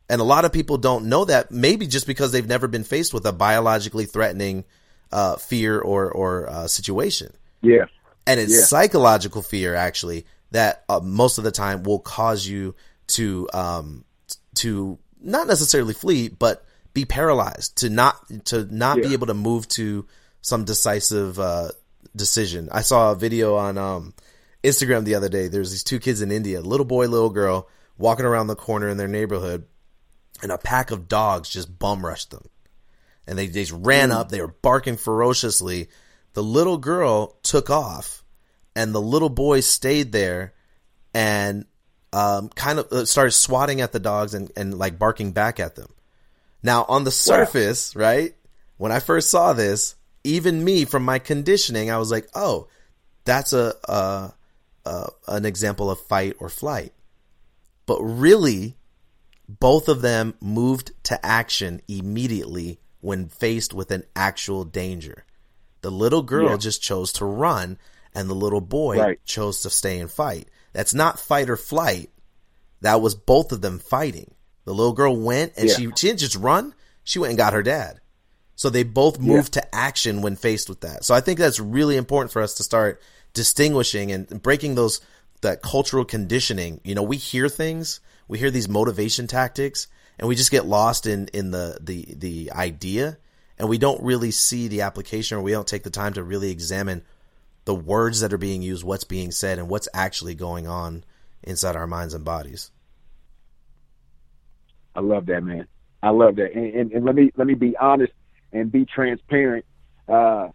And 0.08 0.20
a 0.20 0.24
lot 0.24 0.44
of 0.44 0.52
people 0.52 0.78
don't 0.78 1.08
know 1.08 1.24
that, 1.24 1.50
maybe 1.50 1.86
just 1.86 2.06
because 2.06 2.32
they've 2.32 2.46
never 2.46 2.68
been 2.68 2.84
faced 2.84 3.12
with 3.12 3.26
a 3.26 3.32
biologically 3.32 4.04
threatening 4.04 4.64
uh, 5.10 5.36
fear 5.36 5.80
or 5.80 6.10
or 6.10 6.48
uh, 6.48 6.66
situation. 6.68 7.32
Yeah, 7.62 7.86
and 8.26 8.38
it's 8.38 8.54
yeah. 8.54 8.64
psychological 8.64 9.42
fear 9.42 9.74
actually 9.74 10.26
that 10.50 10.84
uh, 10.88 11.00
most 11.00 11.38
of 11.38 11.44
the 11.44 11.50
time 11.50 11.82
will 11.82 11.98
cause 11.98 12.46
you 12.46 12.74
to 13.08 13.48
um, 13.52 14.04
to 14.56 14.98
not 15.20 15.46
necessarily 15.46 15.94
flee, 15.94 16.28
but 16.28 16.64
be 16.92 17.04
paralyzed 17.04 17.78
to 17.78 17.90
not 17.90 18.16
to 18.46 18.64
not 18.74 18.98
yeah. 18.98 19.08
be 19.08 19.12
able 19.12 19.26
to 19.26 19.34
move 19.34 19.68
to 19.68 20.06
some 20.40 20.64
decisive 20.64 21.38
uh, 21.38 21.70
decision. 22.14 22.68
I 22.72 22.82
saw 22.82 23.12
a 23.12 23.16
video 23.16 23.56
on 23.56 23.78
um, 23.78 24.14
Instagram 24.62 25.04
the 25.04 25.16
other 25.16 25.28
day. 25.28 25.48
There's 25.48 25.70
these 25.70 25.84
two 25.84 25.98
kids 25.98 26.22
in 26.22 26.32
India, 26.32 26.60
little 26.60 26.86
boy, 26.86 27.06
little 27.08 27.30
girl, 27.30 27.68
walking 27.98 28.24
around 28.24 28.46
the 28.46 28.56
corner 28.56 28.88
in 28.88 28.96
their 28.96 29.08
neighborhood, 29.08 29.66
and 30.42 30.52
a 30.52 30.58
pack 30.58 30.90
of 30.90 31.08
dogs 31.08 31.48
just 31.48 31.78
bum 31.78 32.04
rushed 32.04 32.30
them. 32.30 32.48
And 33.26 33.36
they, 33.36 33.48
they 33.48 33.62
just 33.62 33.72
ran 33.72 34.12
up. 34.12 34.28
They 34.28 34.40
were 34.40 34.54
barking 34.62 34.96
ferociously. 34.96 35.88
The 36.34 36.42
little 36.42 36.78
girl 36.78 37.38
took 37.42 37.70
off, 37.70 38.22
and 38.76 38.94
the 38.94 39.00
little 39.00 39.30
boy 39.30 39.60
stayed 39.60 40.12
there 40.12 40.52
and 41.14 41.64
um, 42.12 42.50
kind 42.50 42.78
of 42.78 42.92
uh, 42.92 43.04
started 43.06 43.32
swatting 43.32 43.80
at 43.80 43.92
the 43.92 43.98
dogs 43.98 44.34
and, 44.34 44.52
and 44.56 44.78
like 44.78 44.98
barking 44.98 45.32
back 45.32 45.58
at 45.58 45.74
them. 45.74 45.92
Now, 46.62 46.84
on 46.88 47.04
the 47.04 47.10
surface, 47.10 47.94
wow. 47.94 48.02
right, 48.02 48.34
when 48.76 48.92
I 48.92 49.00
first 49.00 49.30
saw 49.30 49.52
this, 49.52 49.96
even 50.24 50.62
me 50.62 50.84
from 50.84 51.04
my 51.04 51.18
conditioning, 51.18 51.90
I 51.90 51.98
was 51.98 52.10
like, 52.10 52.28
oh, 52.34 52.68
that's 53.24 53.52
a, 53.52 53.74
a, 53.88 54.34
a 54.84 55.08
an 55.28 55.44
example 55.44 55.90
of 55.90 56.00
fight 56.00 56.36
or 56.38 56.48
flight. 56.48 56.92
But 57.86 58.00
really, 58.02 58.76
both 59.48 59.88
of 59.88 60.02
them 60.02 60.34
moved 60.40 60.92
to 61.04 61.24
action 61.24 61.80
immediately 61.88 62.78
when 63.00 63.28
faced 63.28 63.72
with 63.72 63.90
an 63.90 64.02
actual 64.14 64.64
danger. 64.64 65.24
The 65.82 65.90
little 65.90 66.22
girl 66.22 66.50
yeah. 66.50 66.56
just 66.56 66.82
chose 66.82 67.12
to 67.12 67.24
run, 67.24 67.78
and 68.16 68.30
the 68.30 68.34
little 68.34 68.62
boy 68.62 68.98
right. 68.98 69.24
chose 69.24 69.60
to 69.62 69.70
stay 69.70 70.00
and 70.00 70.10
fight. 70.10 70.48
That's 70.72 70.94
not 70.94 71.20
fight 71.20 71.50
or 71.50 71.56
flight. 71.56 72.10
That 72.80 73.00
was 73.00 73.14
both 73.14 73.52
of 73.52 73.60
them 73.60 73.78
fighting. 73.78 74.34
The 74.64 74.74
little 74.74 74.94
girl 74.94 75.16
went 75.16 75.52
and 75.56 75.68
yeah. 75.68 75.74
she 75.74 75.82
she 75.96 76.08
didn't 76.08 76.20
just 76.20 76.36
run. 76.36 76.74
She 77.04 77.18
went 77.18 77.30
and 77.30 77.38
got 77.38 77.52
her 77.52 77.62
dad. 77.62 78.00
So 78.56 78.70
they 78.70 78.82
both 78.84 79.20
moved 79.20 79.54
yeah. 79.54 79.62
to 79.62 79.74
action 79.74 80.22
when 80.22 80.34
faced 80.34 80.68
with 80.68 80.80
that. 80.80 81.04
So 81.04 81.14
I 81.14 81.20
think 81.20 81.38
that's 81.38 81.60
really 81.60 81.96
important 81.96 82.32
for 82.32 82.40
us 82.40 82.54
to 82.54 82.62
start 82.62 83.02
distinguishing 83.34 84.10
and 84.10 84.42
breaking 84.42 84.74
those 84.74 85.02
that 85.42 85.62
cultural 85.62 86.04
conditioning. 86.04 86.80
You 86.82 86.94
know, 86.94 87.02
we 87.02 87.18
hear 87.18 87.50
things, 87.50 88.00
we 88.28 88.38
hear 88.38 88.50
these 88.50 88.68
motivation 88.68 89.26
tactics, 89.26 89.88
and 90.18 90.26
we 90.26 90.34
just 90.34 90.50
get 90.50 90.64
lost 90.64 91.06
in 91.06 91.28
in 91.28 91.50
the 91.50 91.78
the 91.80 92.14
the 92.16 92.52
idea, 92.52 93.18
and 93.58 93.68
we 93.68 93.76
don't 93.76 94.02
really 94.02 94.30
see 94.30 94.68
the 94.68 94.80
application, 94.80 95.36
or 95.36 95.42
we 95.42 95.52
don't 95.52 95.68
take 95.68 95.82
the 95.82 95.90
time 95.90 96.14
to 96.14 96.22
really 96.22 96.50
examine 96.50 97.02
the 97.66 97.74
words 97.74 98.20
that 98.20 98.32
are 98.32 98.38
being 98.38 98.62
used, 98.62 98.82
what's 98.82 99.04
being 99.04 99.30
said, 99.30 99.58
and 99.58 99.68
what's 99.68 99.88
actually 99.92 100.34
going 100.34 100.66
on 100.66 101.04
inside 101.42 101.76
our 101.76 101.86
minds 101.86 102.14
and 102.14 102.24
bodies. 102.24 102.70
I 104.94 105.00
love 105.00 105.26
that, 105.26 105.42
man. 105.42 105.66
I 106.02 106.10
love 106.10 106.36
that, 106.36 106.54
and, 106.54 106.74
and, 106.74 106.92
and 106.92 107.04
let 107.04 107.14
me 107.14 107.30
let 107.36 107.46
me 107.46 107.54
be 107.54 107.76
honest 107.76 108.12
and 108.52 108.72
be 108.72 108.86
transparent. 108.86 109.64
Uh, 110.08 110.48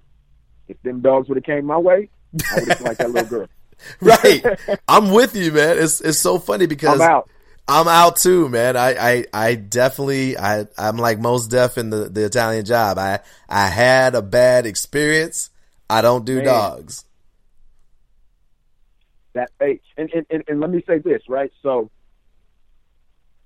if 0.68 0.82
them 0.82 1.02
dogs 1.02 1.28
would 1.28 1.38
have 1.38 1.44
came 1.44 1.66
my 1.66 1.78
way, 1.78 2.10
I 2.52 2.60
would 2.60 2.68
have 2.70 2.82
liked 2.82 2.98
that 3.00 3.12
little 3.12 3.30
girl. 3.30 3.48
right. 4.02 4.46
I'm 4.88 5.12
with 5.12 5.36
you, 5.36 5.52
man. 5.52 5.78
It's 5.78 6.02
it's 6.02 6.20
so 6.20 6.40
funny 6.40 6.66
because 6.66 7.02
I'm 7.02 7.10
out. 7.10 7.30
I'm 7.68 7.88
out 7.88 8.18
too, 8.18 8.50
man. 8.50 8.76
I, 8.76 8.96
I, 8.96 9.26
I 9.34 9.56
definitely, 9.56 10.38
I, 10.38 10.66
I'm 10.78 10.98
like 10.98 11.20
Mos 11.20 11.48
Def 11.48 11.78
in 11.78 11.90
the, 11.90 12.10
the 12.10 12.26
Italian 12.26 12.66
job. 12.66 12.98
I, 12.98 13.20
I 13.48 13.68
had 13.68 14.14
a 14.14 14.22
bad 14.22 14.66
experience. 14.66 15.52
I 15.92 16.02
don't 16.02 16.24
do 16.26 16.38
man. 16.38 16.46
dogs. 16.46 17.04
That, 19.34 19.50
hey, 19.60 19.82
and, 19.98 20.10
and, 20.30 20.44
and 20.48 20.60
let 20.60 20.70
me 20.70 20.84
say 20.88 21.00
this, 21.00 21.22
right? 21.28 21.52
So 21.62 21.90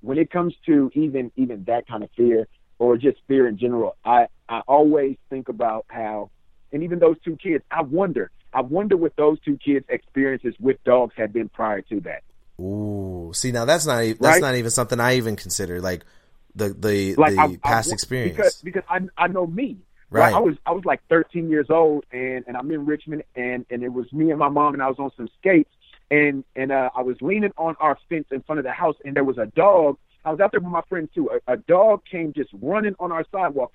when 0.01 0.17
it 0.19 0.29
comes 0.29 0.53
to 0.67 0.91
even, 0.93 1.31
even 1.35 1.63
that 1.65 1.87
kind 1.87 2.03
of 2.03 2.09
fear 2.15 2.47
or 2.77 2.97
just 2.97 3.17
fear 3.27 3.47
in 3.47 3.57
general, 3.57 3.95
I, 4.05 4.27
I 4.47 4.59
always 4.67 5.17
think 5.29 5.49
about 5.49 5.85
how, 5.89 6.29
and 6.71 6.83
even 6.83 6.99
those 6.99 7.17
two 7.23 7.35
kids, 7.35 7.63
I 7.71 7.81
wonder, 7.81 8.29
I 8.53 8.61
wonder 8.61 8.95
what 8.95 9.15
those 9.15 9.39
two 9.41 9.57
kids' 9.57 9.85
experiences 9.89 10.53
with 10.59 10.83
dogs 10.83 11.13
had 11.17 11.33
been 11.33 11.49
prior 11.49 11.81
to 11.81 11.99
that. 12.01 12.23
Ooh, 12.59 13.31
see 13.33 13.51
now 13.51 13.65
that's 13.65 13.85
not 13.85 13.97
that's 13.97 14.19
right? 14.19 14.41
not 14.41 14.55
even 14.55 14.71
something 14.71 14.97
I 14.97 15.17
even 15.17 15.35
consider 15.35 15.81
like 15.81 16.05
the 16.55 16.69
the 16.69 17.15
like 17.15 17.33
the 17.33 17.41
I, 17.41 17.57
past 17.61 17.91
I, 17.91 17.93
experience 17.93 18.37
because 18.37 18.61
because 18.61 18.83
I 18.89 19.01
I 19.17 19.27
know 19.27 19.45
me. 19.45 19.79
Right. 20.15 20.31
right. 20.31 20.33
I 20.33 20.39
was 20.39 20.55
I 20.65 20.71
was 20.71 20.85
like 20.85 21.01
13 21.09 21.49
years 21.49 21.67
old 21.69 22.05
and 22.11 22.45
and 22.47 22.55
I'm 22.55 22.71
in 22.71 22.85
Richmond 22.85 23.23
and 23.35 23.65
and 23.69 23.83
it 23.83 23.91
was 23.91 24.11
me 24.13 24.29
and 24.29 24.39
my 24.39 24.47
mom 24.47 24.73
and 24.73 24.81
I 24.81 24.87
was 24.87 24.97
on 24.97 25.11
some 25.17 25.27
skates 25.39 25.69
and 26.09 26.45
and 26.55 26.71
uh, 26.71 26.89
I 26.95 27.01
was 27.01 27.17
leaning 27.19 27.51
on 27.57 27.75
our 27.81 27.97
fence 28.07 28.27
in 28.31 28.41
front 28.43 28.59
of 28.59 28.65
the 28.65 28.71
house 28.71 28.95
and 29.03 29.13
there 29.13 29.25
was 29.25 29.37
a 29.37 29.47
dog. 29.47 29.97
I 30.23 30.31
was 30.31 30.39
out 30.39 30.51
there 30.51 30.61
with 30.61 30.71
my 30.71 30.83
friend 30.87 31.09
too. 31.13 31.29
A, 31.47 31.53
a 31.53 31.57
dog 31.57 32.03
came 32.09 32.31
just 32.31 32.49
running 32.61 32.95
on 32.97 33.11
our 33.11 33.25
sidewalk 33.29 33.73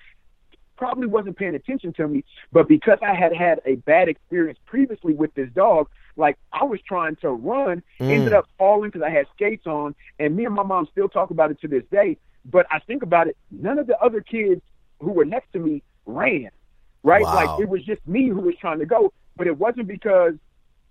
probably 0.79 1.07
wasn't 1.07 1.37
paying 1.37 1.55
attention 1.55 1.93
to 1.93 2.09
me, 2.09 2.25
but 2.53 2.67
because 2.67 2.97
I 3.03 3.15
had 3.15 3.35
had 3.37 3.61
a 3.67 3.75
bad 3.75 4.09
experience 4.09 4.59
previously 4.65 5.13
with 5.13 5.35
this 5.35 5.51
dog, 5.55 5.91
like 6.17 6.39
I 6.55 6.65
was 6.65 6.81
trying 6.89 7.17
to 7.17 7.29
run, 7.29 7.83
mm. 8.01 8.11
ended 8.11 8.33
up 8.33 8.49
falling 8.57 8.89
because 8.89 9.03
I 9.03 9.11
had 9.11 9.27
skates 9.35 9.67
on, 9.67 9.95
and 10.19 10.35
me 10.35 10.47
and 10.47 10.55
my 10.55 10.63
mom 10.63 10.89
still 10.91 11.11
talk 11.11 11.29
about 11.31 11.51
it 11.51 11.61
to 11.61 11.69
this 11.69 11.85
day. 11.93 12.17
But 12.47 12.65
I 12.71 12.79
think 12.79 13.03
about 13.03 13.29
it, 13.29 13.37
none 13.51 13.79
of 13.79 13.89
the 13.89 13.99
other 14.01 14.23
kids 14.23 14.63
who 15.01 15.13
were 15.13 15.27
next 15.27 15.53
to 15.53 15.59
me 15.59 15.83
ran, 16.15 16.51
right? 17.03 17.23
Wow. 17.23 17.35
Like 17.35 17.61
it 17.61 17.69
was 17.69 17.85
just 17.85 18.07
me 18.07 18.29
who 18.29 18.41
was 18.41 18.55
trying 18.61 18.79
to 18.81 18.87
go. 18.87 19.13
but 19.37 19.47
it 19.47 19.57
wasn't 19.57 19.87
because 19.87 20.35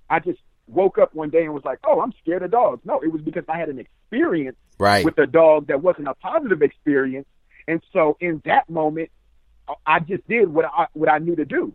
I 0.09 0.19
just 0.19 0.39
woke 0.67 0.97
up 0.97 1.13
one 1.13 1.29
day 1.29 1.43
and 1.43 1.53
was 1.53 1.65
like, 1.65 1.79
"Oh, 1.83 2.01
I'm 2.01 2.13
scared 2.21 2.43
of 2.43 2.51
dogs." 2.51 2.81
No, 2.85 2.99
it 3.01 3.11
was 3.11 3.21
because 3.21 3.43
I 3.47 3.57
had 3.57 3.69
an 3.69 3.79
experience 3.79 4.57
right. 4.77 5.05
with 5.05 5.17
a 5.17 5.27
dog 5.27 5.67
that 5.67 5.81
wasn't 5.81 6.07
a 6.07 6.15
positive 6.15 6.61
experience, 6.61 7.27
and 7.67 7.81
so 7.93 8.17
in 8.19 8.41
that 8.45 8.69
moment, 8.69 9.09
I 9.85 9.99
just 9.99 10.27
did 10.27 10.51
what 10.51 10.65
I 10.65 10.87
what 10.93 11.09
I 11.09 11.19
knew 11.19 11.35
to 11.35 11.45
do, 11.45 11.73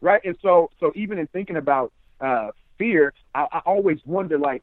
right? 0.00 0.20
And 0.24 0.36
so 0.42 0.70
so 0.80 0.92
even 0.94 1.18
in 1.18 1.26
thinking 1.28 1.56
about 1.56 1.92
uh, 2.20 2.50
fear, 2.78 3.12
I, 3.34 3.46
I 3.52 3.58
always 3.66 3.98
wonder 4.04 4.38
like 4.38 4.62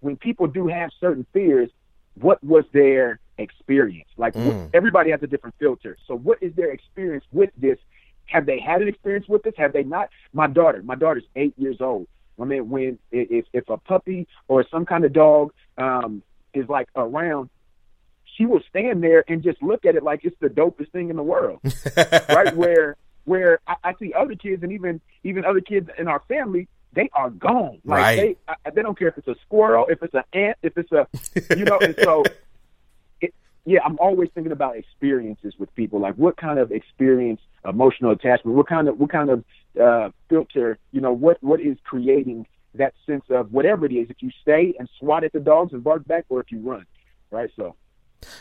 when 0.00 0.16
people 0.16 0.46
do 0.46 0.66
have 0.66 0.90
certain 1.00 1.26
fears, 1.32 1.70
what 2.14 2.42
was 2.42 2.64
their 2.72 3.19
experience? 3.40 4.08
Like 4.16 4.34
Mm. 4.34 4.70
everybody 4.74 5.10
has 5.10 5.22
a 5.22 5.26
different 5.26 5.54
filter. 5.58 5.96
So 6.06 6.16
what 6.16 6.38
is 6.42 6.54
their 6.54 6.70
experience 6.70 7.24
with 7.32 7.50
this? 7.56 7.78
Have 8.26 8.46
they 8.46 8.60
had 8.60 8.80
an 8.82 8.88
experience 8.88 9.26
with 9.28 9.42
this? 9.42 9.54
Have 9.56 9.72
they 9.72 9.82
not? 9.82 10.08
My 10.32 10.46
daughter, 10.46 10.82
my 10.82 10.94
daughter's 10.94 11.24
eight 11.34 11.54
years 11.58 11.80
old. 11.80 12.06
I 12.40 12.44
mean, 12.44 12.70
when 12.70 12.98
if 13.10 13.46
if 13.52 13.68
a 13.68 13.76
puppy 13.76 14.26
or 14.48 14.64
some 14.70 14.86
kind 14.86 15.04
of 15.04 15.12
dog 15.12 15.52
um, 15.76 16.22
is 16.54 16.68
like 16.68 16.88
around, 16.96 17.50
she 18.36 18.46
will 18.46 18.62
stand 18.68 19.02
there 19.02 19.24
and 19.28 19.42
just 19.42 19.60
look 19.62 19.84
at 19.84 19.96
it 19.96 20.02
like 20.02 20.20
it's 20.24 20.36
the 20.40 20.48
dopest 20.48 20.90
thing 20.92 21.10
in 21.10 21.16
the 21.16 21.22
world, 21.22 21.60
right? 22.28 22.54
Where 22.54 22.96
where 23.24 23.58
I, 23.66 23.74
I 23.84 23.94
see 23.98 24.12
other 24.14 24.34
kids 24.36 24.62
and 24.62 24.72
even 24.72 25.00
even 25.24 25.44
other 25.44 25.60
kids 25.60 25.90
in 25.98 26.08
our 26.08 26.22
family, 26.28 26.68
they 26.94 27.10
are 27.12 27.30
gone. 27.30 27.80
Like 27.84 27.98
Right. 27.98 28.16
they 28.16 28.54
I, 28.64 28.70
they 28.70 28.82
don't 28.82 28.98
care 28.98 29.08
if 29.08 29.18
it's 29.18 29.28
a 29.28 29.36
squirrel, 29.44 29.86
if 29.88 30.02
it's 30.02 30.14
an 30.14 30.22
ant, 30.32 30.56
if 30.62 30.78
it's 30.78 30.92
a 30.92 31.06
you 31.56 31.64
know. 31.66 31.78
And 31.80 31.96
so, 32.02 32.24
yeah, 33.70 33.78
I'm 33.84 33.98
always 34.00 34.28
thinking 34.34 34.50
about 34.50 34.76
experiences 34.76 35.54
with 35.56 35.72
people. 35.76 36.00
Like 36.00 36.16
what 36.16 36.36
kind 36.36 36.58
of 36.58 36.72
experience, 36.72 37.40
emotional 37.64 38.10
attachment, 38.10 38.56
what 38.56 38.66
kind 38.66 38.88
of 38.88 38.98
what 38.98 39.10
kind 39.10 39.30
of 39.30 39.44
uh, 39.80 40.10
filter, 40.28 40.76
you 40.90 41.00
know, 41.00 41.12
what 41.12 41.38
what 41.40 41.60
is 41.60 41.76
creating 41.84 42.48
that 42.74 42.94
sense 43.06 43.24
of 43.30 43.52
whatever 43.52 43.86
it 43.86 43.92
is. 43.92 44.10
If 44.10 44.16
you 44.22 44.30
stay 44.42 44.74
and 44.76 44.88
swat 44.98 45.22
at 45.22 45.32
the 45.32 45.38
dogs 45.38 45.72
and 45.72 45.84
bark 45.84 46.04
back, 46.04 46.24
or 46.28 46.40
if 46.40 46.50
you 46.50 46.58
run, 46.60 46.84
right? 47.30 47.48
So. 47.54 47.76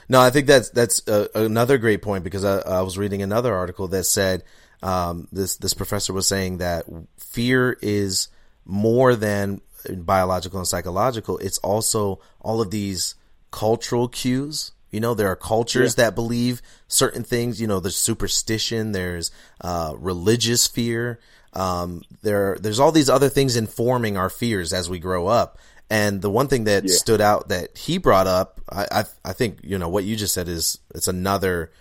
No, 0.09 0.19
I 0.19 0.31
think 0.31 0.47
that's 0.47 0.71
that's 0.71 1.07
uh, 1.07 1.27
another 1.35 1.77
great 1.77 2.01
point 2.01 2.23
because 2.23 2.43
I, 2.43 2.57
I 2.59 2.81
was 2.81 2.97
reading 2.97 3.21
another 3.21 3.53
article 3.53 3.87
that 3.89 4.05
said 4.05 4.43
um, 4.81 5.27
this 5.31 5.57
this 5.57 5.75
professor 5.75 6.11
was 6.11 6.27
saying 6.27 6.57
that 6.57 6.85
fear 7.17 7.77
is 7.83 8.29
more 8.65 9.15
than 9.15 9.61
biological 9.89 10.57
and 10.57 10.67
psychological. 10.67 11.37
It's 11.37 11.59
also 11.59 12.19
all 12.41 12.61
of 12.61 12.71
these 12.71 13.13
cultural 13.51 14.07
cues. 14.07 14.71
You 14.91 14.99
know, 14.99 15.13
there 15.13 15.27
are 15.27 15.35
cultures 15.35 15.95
that 15.95 16.15
believe 16.15 16.61
certain 16.87 17.23
things. 17.23 17.61
You 17.61 17.67
know, 17.67 17.79
there's 17.79 17.97
superstition, 17.97 18.91
there's 18.91 19.31
uh, 19.61 19.93
religious 19.97 20.67
fear. 20.67 21.19
Um, 21.53 22.03
there, 22.21 22.57
there's 22.59 22.79
all 22.79 22.91
these 22.91 23.09
other 23.09 23.29
things 23.29 23.55
informing 23.55 24.17
our 24.17 24.29
fears 24.29 24.73
as 24.73 24.89
we 24.89 24.99
grow 24.99 25.27
up. 25.27 25.57
And 25.89 26.21
the 26.21 26.29
one 26.29 26.47
thing 26.47 26.65
that 26.65 26.83
Yeah. 26.83 26.93
stood 26.93 27.21
out 27.21 27.49
that 27.49 27.77
he 27.77 27.97
brought 27.97 28.27
up, 28.27 28.61
I, 28.69 28.85
I, 28.91 29.03
I 29.25 29.33
think, 29.33 29.59
you 29.63 29.77
know, 29.79 29.89
what 29.89 30.03
you 30.03 30.15
just 30.15 30.33
said 30.33 30.47
is, 30.47 30.77
it's 30.93 31.07
another 31.07 31.71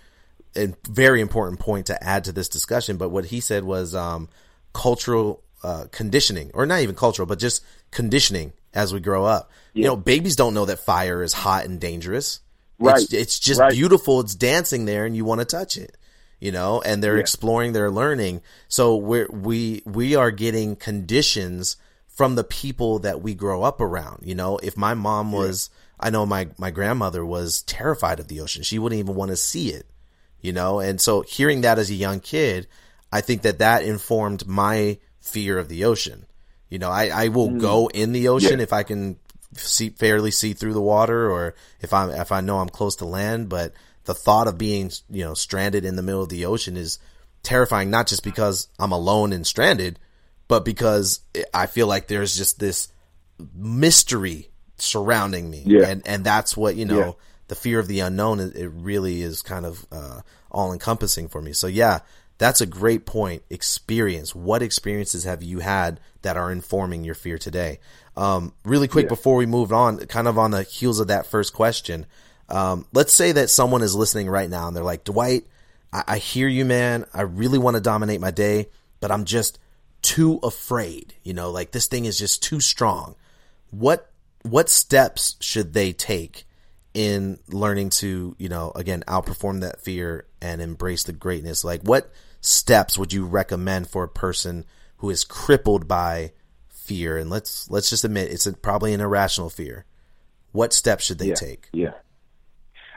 very 0.88 1.20
important 1.20 1.60
point 1.60 1.86
to 1.86 2.02
add 2.02 2.24
to 2.24 2.32
this 2.32 2.48
discussion. 2.48 2.96
But 2.96 3.10
what 3.10 3.26
he 3.26 3.40
said 3.40 3.64
was, 3.64 3.94
um, 3.94 4.28
cultural, 4.72 5.42
uh, 5.62 5.84
conditioning 5.90 6.50
or 6.54 6.64
not 6.66 6.80
even 6.80 6.94
cultural, 6.94 7.26
but 7.26 7.38
just 7.38 7.62
conditioning 7.90 8.52
as 8.72 8.92
we 8.94 9.00
grow 9.00 9.24
up. 9.24 9.50
You 9.74 9.84
know, 9.84 9.96
babies 9.96 10.36
don't 10.36 10.54
know 10.54 10.64
that 10.66 10.78
fire 10.78 11.22
is 11.22 11.32
hot 11.32 11.64
and 11.64 11.78
dangerous. 11.80 12.40
Right. 12.78 13.02
It's, 13.02 13.12
it's 13.12 13.38
just 13.38 13.60
Right. 13.60 13.72
beautiful. 13.72 14.20
It's 14.20 14.34
dancing 14.34 14.84
there 14.84 15.04
and 15.04 15.16
you 15.16 15.24
want 15.24 15.40
to 15.40 15.44
touch 15.44 15.76
it, 15.76 15.96
you 16.40 16.52
know, 16.52 16.80
and 16.82 17.02
they're 17.02 17.16
Yeah. 17.16 17.20
exploring, 17.22 17.72
they're 17.72 17.90
learning. 17.90 18.40
So 18.68 18.96
we're, 18.96 19.28
we, 19.28 19.82
we 19.84 20.14
are 20.14 20.30
getting 20.30 20.76
conditions 20.76 21.76
from 22.06 22.34
the 22.34 22.44
people 22.44 22.98
that 23.00 23.20
we 23.22 23.34
grow 23.34 23.62
up 23.62 23.80
around. 23.80 24.22
You 24.24 24.34
know, 24.34 24.58
if 24.62 24.76
my 24.76 24.94
mom 24.94 25.32
was, 25.32 25.70
I 26.00 26.10
know 26.10 26.26
my, 26.26 26.48
my 26.58 26.70
grandmother 26.70 27.24
was 27.24 27.62
terrified 27.62 28.20
of 28.20 28.28
the 28.28 28.40
ocean. 28.40 28.62
She 28.62 28.78
wouldn't 28.78 28.98
even 28.98 29.14
want 29.14 29.30
to 29.30 29.36
see 29.36 29.70
it, 29.70 29.86
you 30.40 30.52
know? 30.52 30.78
And 30.80 31.00
so 31.00 31.22
hearing 31.22 31.62
that 31.62 31.78
as 31.78 31.90
a 31.90 31.94
young 31.94 32.20
kid, 32.20 32.66
I 33.12 33.20
think 33.20 33.42
that 33.42 33.58
that 33.58 33.82
informed 33.84 34.46
my 34.46 34.98
fear 35.20 35.58
of 35.58 35.68
the 35.68 35.84
ocean. 35.84 36.26
You 36.68 36.78
know, 36.78 36.90
I, 36.90 37.08
I 37.08 37.28
will 37.28 37.48
mm. 37.48 37.60
go 37.60 37.88
in 37.88 38.12
the 38.12 38.28
ocean 38.28 38.58
Yeah. 38.58 38.62
if 38.64 38.72
I 38.72 38.82
can 38.82 39.18
see 39.54 39.90
fairly 39.90 40.30
see 40.30 40.52
through 40.52 40.74
the 40.74 40.80
water 40.80 41.30
or 41.30 41.54
if 41.80 41.92
I'm 41.92 42.10
if 42.10 42.32
I 42.32 42.40
know 42.40 42.58
I'm 42.58 42.68
close 42.68 42.96
to 42.96 43.04
land, 43.04 43.48
but 43.48 43.72
the 44.04 44.14
thought 44.14 44.48
of 44.48 44.58
being, 44.58 44.90
you 45.10 45.24
know, 45.24 45.34
stranded 45.34 45.84
in 45.84 45.96
the 45.96 46.02
middle 46.02 46.22
of 46.22 46.28
the 46.28 46.46
ocean 46.46 46.76
is 46.76 46.98
terrifying 47.42 47.90
not 47.90 48.06
just 48.06 48.24
because 48.24 48.68
I'm 48.78 48.92
alone 48.92 49.32
and 49.32 49.46
stranded, 49.46 49.98
but 50.48 50.64
because 50.64 51.20
I 51.54 51.66
feel 51.66 51.86
like 51.86 52.08
there's 52.08 52.36
just 52.36 52.58
this 52.58 52.88
mystery 53.54 54.50
surrounding 54.76 55.50
me. 55.50 55.62
Yeah. 55.66 55.86
And 55.88 56.06
and 56.06 56.24
that's 56.24 56.56
what, 56.56 56.76
you 56.76 56.84
know, 56.84 56.98
Yeah. 56.98 57.12
the 57.48 57.54
fear 57.54 57.78
of 57.78 57.88
the 57.88 58.00
unknown 58.00 58.40
it, 58.40 58.56
it 58.56 58.68
really 58.68 59.22
is 59.22 59.42
kind 59.42 59.66
of 59.66 59.86
uh 59.92 60.20
all 60.50 60.72
encompassing 60.72 61.28
for 61.28 61.40
me. 61.42 61.52
So 61.52 61.66
yeah, 61.66 62.00
that's 62.38 62.60
a 62.60 62.66
great 62.66 63.04
point. 63.06 63.42
Experience. 63.50 64.34
What 64.34 64.62
experiences 64.62 65.24
have 65.24 65.42
you 65.42 65.58
had 65.60 66.00
that 66.22 66.36
are 66.36 66.50
informing 66.52 67.04
your 67.04 67.14
fear 67.14 67.38
today? 67.38 67.80
Um, 68.18 68.52
really 68.64 68.88
quick 68.88 69.04
Yeah. 69.04 69.10
before 69.10 69.36
we 69.36 69.46
move 69.46 69.72
on, 69.72 69.98
kind 70.06 70.26
of 70.26 70.38
on 70.38 70.50
the 70.50 70.64
heels 70.64 70.98
of 70.98 71.06
that 71.06 71.26
first 71.26 71.52
question. 71.52 72.04
Um, 72.48 72.84
let's 72.92 73.12
say 73.12 73.32
that 73.32 73.48
someone 73.48 73.82
is 73.82 73.94
listening 73.94 74.28
right 74.28 74.50
now 74.50 74.66
and 74.66 74.76
they're 74.76 74.82
like, 74.82 75.04
Dwight, 75.04 75.46
I, 75.92 76.04
I 76.08 76.18
hear 76.18 76.48
you, 76.48 76.64
man. 76.64 77.04
I 77.14 77.22
really 77.22 77.58
want 77.58 77.76
to 77.76 77.80
dominate 77.80 78.20
my 78.20 78.30
day, 78.32 78.68
but 79.00 79.12
I'm 79.12 79.24
just 79.24 79.58
too 80.02 80.40
afraid. 80.42 81.14
You 81.22 81.32
know, 81.32 81.50
like 81.50 81.70
this 81.70 81.86
thing 81.86 82.06
is 82.06 82.18
just 82.18 82.42
too 82.42 82.58
strong. 82.60 83.14
What, 83.70 84.10
what 84.42 84.68
steps 84.68 85.36
should 85.40 85.72
they 85.72 85.92
take 85.92 86.44
in 86.94 87.38
learning 87.48 87.90
to, 87.90 88.34
you 88.38 88.48
know, 88.48 88.72
again, 88.74 89.04
outperform 89.06 89.60
that 89.60 89.80
fear 89.80 90.26
and 90.40 90.60
embrace 90.60 91.04
the 91.04 91.12
greatness? 91.12 91.62
Like 91.62 91.82
what 91.82 92.10
steps 92.40 92.98
would 92.98 93.12
you 93.12 93.24
recommend 93.26 93.88
for 93.88 94.02
a 94.02 94.08
person 94.08 94.64
who 94.96 95.10
is 95.10 95.22
crippled 95.22 95.86
by 95.86 96.32
fear? 96.88 97.18
And 97.18 97.28
let's, 97.30 97.70
let's 97.70 97.90
just 97.90 98.04
admit 98.04 98.32
it's 98.32 98.46
a, 98.46 98.52
probably 98.54 98.94
an 98.94 99.00
irrational 99.00 99.50
fear. 99.50 99.84
What 100.52 100.72
steps 100.72 101.04
should 101.04 101.18
they 101.18 101.28
yeah, 101.28 101.34
take? 101.34 101.68
Yeah. 101.72 101.92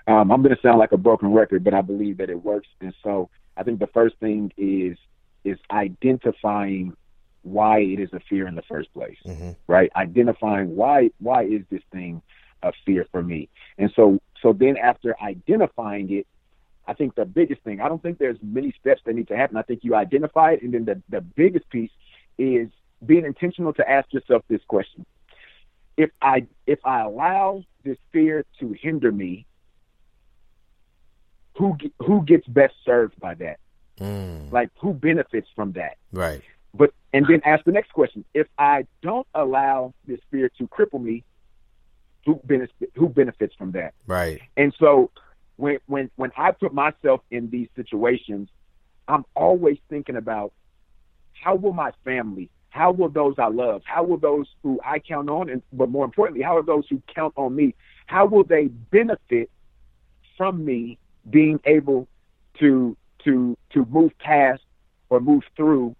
Um, 0.07 0.31
I'm 0.31 0.41
going 0.41 0.55
to 0.55 0.61
sound 0.61 0.79
like 0.79 0.93
a 0.93 0.97
broken 0.97 1.31
record, 1.33 1.63
but 1.63 1.73
I 1.73 1.81
believe 1.81 2.17
that 2.17 2.29
it 2.29 2.43
works. 2.43 2.67
And 2.79 2.93
so 3.03 3.29
I 3.57 3.63
think 3.63 3.79
the 3.79 3.87
first 3.87 4.15
thing 4.17 4.51
is 4.57 4.97
is 5.43 5.57
identifying 5.71 6.95
why 7.43 7.79
it 7.79 7.99
is 7.99 8.09
a 8.13 8.19
fear 8.29 8.47
in 8.47 8.55
the 8.55 8.61
first 8.61 8.93
place, 8.93 9.17
Mhm. 9.25 9.55
right? 9.67 9.91
Identifying 9.95 10.75
why 10.75 11.09
why 11.19 11.43
is 11.43 11.63
this 11.69 11.81
thing 11.91 12.21
a 12.63 12.71
fear 12.85 13.05
for 13.11 13.21
me? 13.21 13.49
And 13.77 13.91
so 13.95 14.19
so 14.41 14.53
then 14.53 14.77
after 14.77 15.15
identifying 15.21 16.11
it, 16.11 16.27
I 16.87 16.93
think 16.93 17.15
the 17.15 17.25
biggest 17.25 17.61
thing, 17.63 17.81
I 17.81 17.87
don't 17.89 18.01
think 18.01 18.17
there's 18.17 18.37
many 18.41 18.73
steps 18.79 19.01
that 19.05 19.15
need 19.15 19.27
to 19.27 19.37
happen. 19.37 19.57
I 19.57 19.61
think 19.63 19.83
you 19.83 19.95
identify 19.95 20.53
it, 20.53 20.61
and 20.63 20.73
then 20.73 20.85
the, 20.85 21.01
the 21.09 21.21
biggest 21.21 21.69
piece 21.69 21.91
is 22.37 22.69
being 23.05 23.25
intentional 23.25 23.73
to 23.73 23.89
ask 23.89 24.11
yourself 24.13 24.43
this 24.47 24.61
question. 24.67 25.05
If 25.97 26.09
I 26.21 26.47
if 26.67 26.79
I 26.85 27.01
allow 27.01 27.63
this 27.83 27.97
fear 28.11 28.45
to 28.59 28.73
hinder 28.81 29.11
me, 29.11 29.45
who 31.57 31.77
who 31.99 32.23
gets 32.23 32.47
best 32.47 32.73
served 32.85 33.19
by 33.19 33.33
that? 33.35 33.59
Mm, 33.99 34.51
Like 34.51 34.69
who 34.79 34.93
benefits 34.93 35.47
from 35.55 35.73
that? 35.73 35.97
right. 36.11 36.41
But 36.73 36.93
and 37.13 37.25
then 37.27 37.41
ask 37.43 37.65
the 37.65 37.73
next 37.73 37.91
question: 37.91 38.23
If 38.33 38.47
I 38.57 38.85
don't 39.01 39.27
allow 39.33 39.93
this 40.07 40.19
fear 40.31 40.49
to 40.57 40.67
cripple 40.67 41.01
me, 41.03 41.25
who 42.25 42.39
benefits 42.45 42.91
who 42.95 43.09
benefits 43.09 43.53
from 43.55 43.71
that? 43.73 43.93
Right. 44.07 44.39
And 44.55 44.73
so 44.79 45.11
when 45.57 45.79
when 45.87 46.09
when 46.15 46.31
I 46.37 46.51
put 46.51 46.73
myself 46.73 47.19
in 47.29 47.49
these 47.49 47.67
situations, 47.75 48.47
I'm 49.09 49.25
always 49.35 49.77
thinking 49.89 50.15
about 50.15 50.53
how 51.33 51.55
will 51.55 51.73
my 51.73 51.91
family, 52.05 52.49
how 52.71 52.91
will 52.91 53.09
those 53.09 53.35
I 53.37 53.47
love, 53.47 53.83
how 53.85 54.03
will 54.03 54.17
those 54.17 54.47
who 54.63 54.79
I 54.83 54.99
count 54.99 55.29
on, 55.29 55.49
and 55.49 55.61
but 55.71 55.89
more 55.89 56.05
importantly, 56.05 56.41
how 56.41 56.57
are 56.57 56.63
those 56.63 56.85
who 56.89 57.01
count 57.13 57.33
on 57.35 57.53
me, 57.53 57.75
how 58.07 58.25
will 58.25 58.45
they 58.45 58.67
benefit 58.67 59.51
from 60.37 60.65
me 60.65 60.97
being 61.29 61.59
able 61.65 62.07
to 62.59 62.97
to 63.25 63.57
to 63.73 63.85
move 63.85 64.17
past 64.19 64.63
or 65.09 65.19
move 65.19 65.43
through 65.55 65.95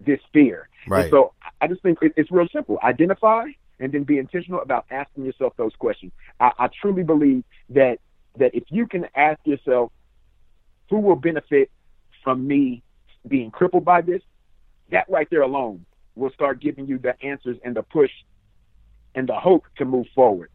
this 0.00 0.20
fear? 0.32 0.68
Right. 0.86 1.02
And 1.02 1.10
so 1.10 1.32
I 1.60 1.66
just 1.66 1.82
think 1.82 1.98
it's 2.00 2.30
real 2.30 2.48
simple. 2.52 2.78
Identify 2.82 3.46
and 3.80 3.92
then 3.92 4.04
be 4.04 4.18
intentional 4.18 4.60
about 4.60 4.86
asking 4.90 5.24
yourself 5.24 5.54
those 5.56 5.74
questions. 5.76 6.12
I, 6.38 6.52
I 6.58 6.68
truly 6.80 7.02
believe 7.02 7.42
that 7.70 7.98
that 8.38 8.54
if 8.54 8.64
you 8.68 8.86
can 8.86 9.06
ask 9.16 9.40
yourself, 9.44 9.90
who 10.88 10.98
will 11.00 11.16
benefit 11.16 11.72
from 12.22 12.46
me 12.46 12.84
being 13.26 13.50
crippled 13.50 13.84
by 13.84 14.00
this, 14.00 14.22
that 14.92 15.08
right 15.08 15.28
there 15.30 15.42
alone 15.42 15.84
will 16.14 16.30
start 16.30 16.60
giving 16.60 16.86
you 16.86 16.98
the 16.98 17.20
answers 17.24 17.56
and 17.64 17.74
the 17.74 17.82
push 17.82 18.10
and 19.14 19.28
the 19.28 19.34
hope 19.34 19.64
to 19.76 19.84
move 19.84 20.06
forward. 20.14 20.50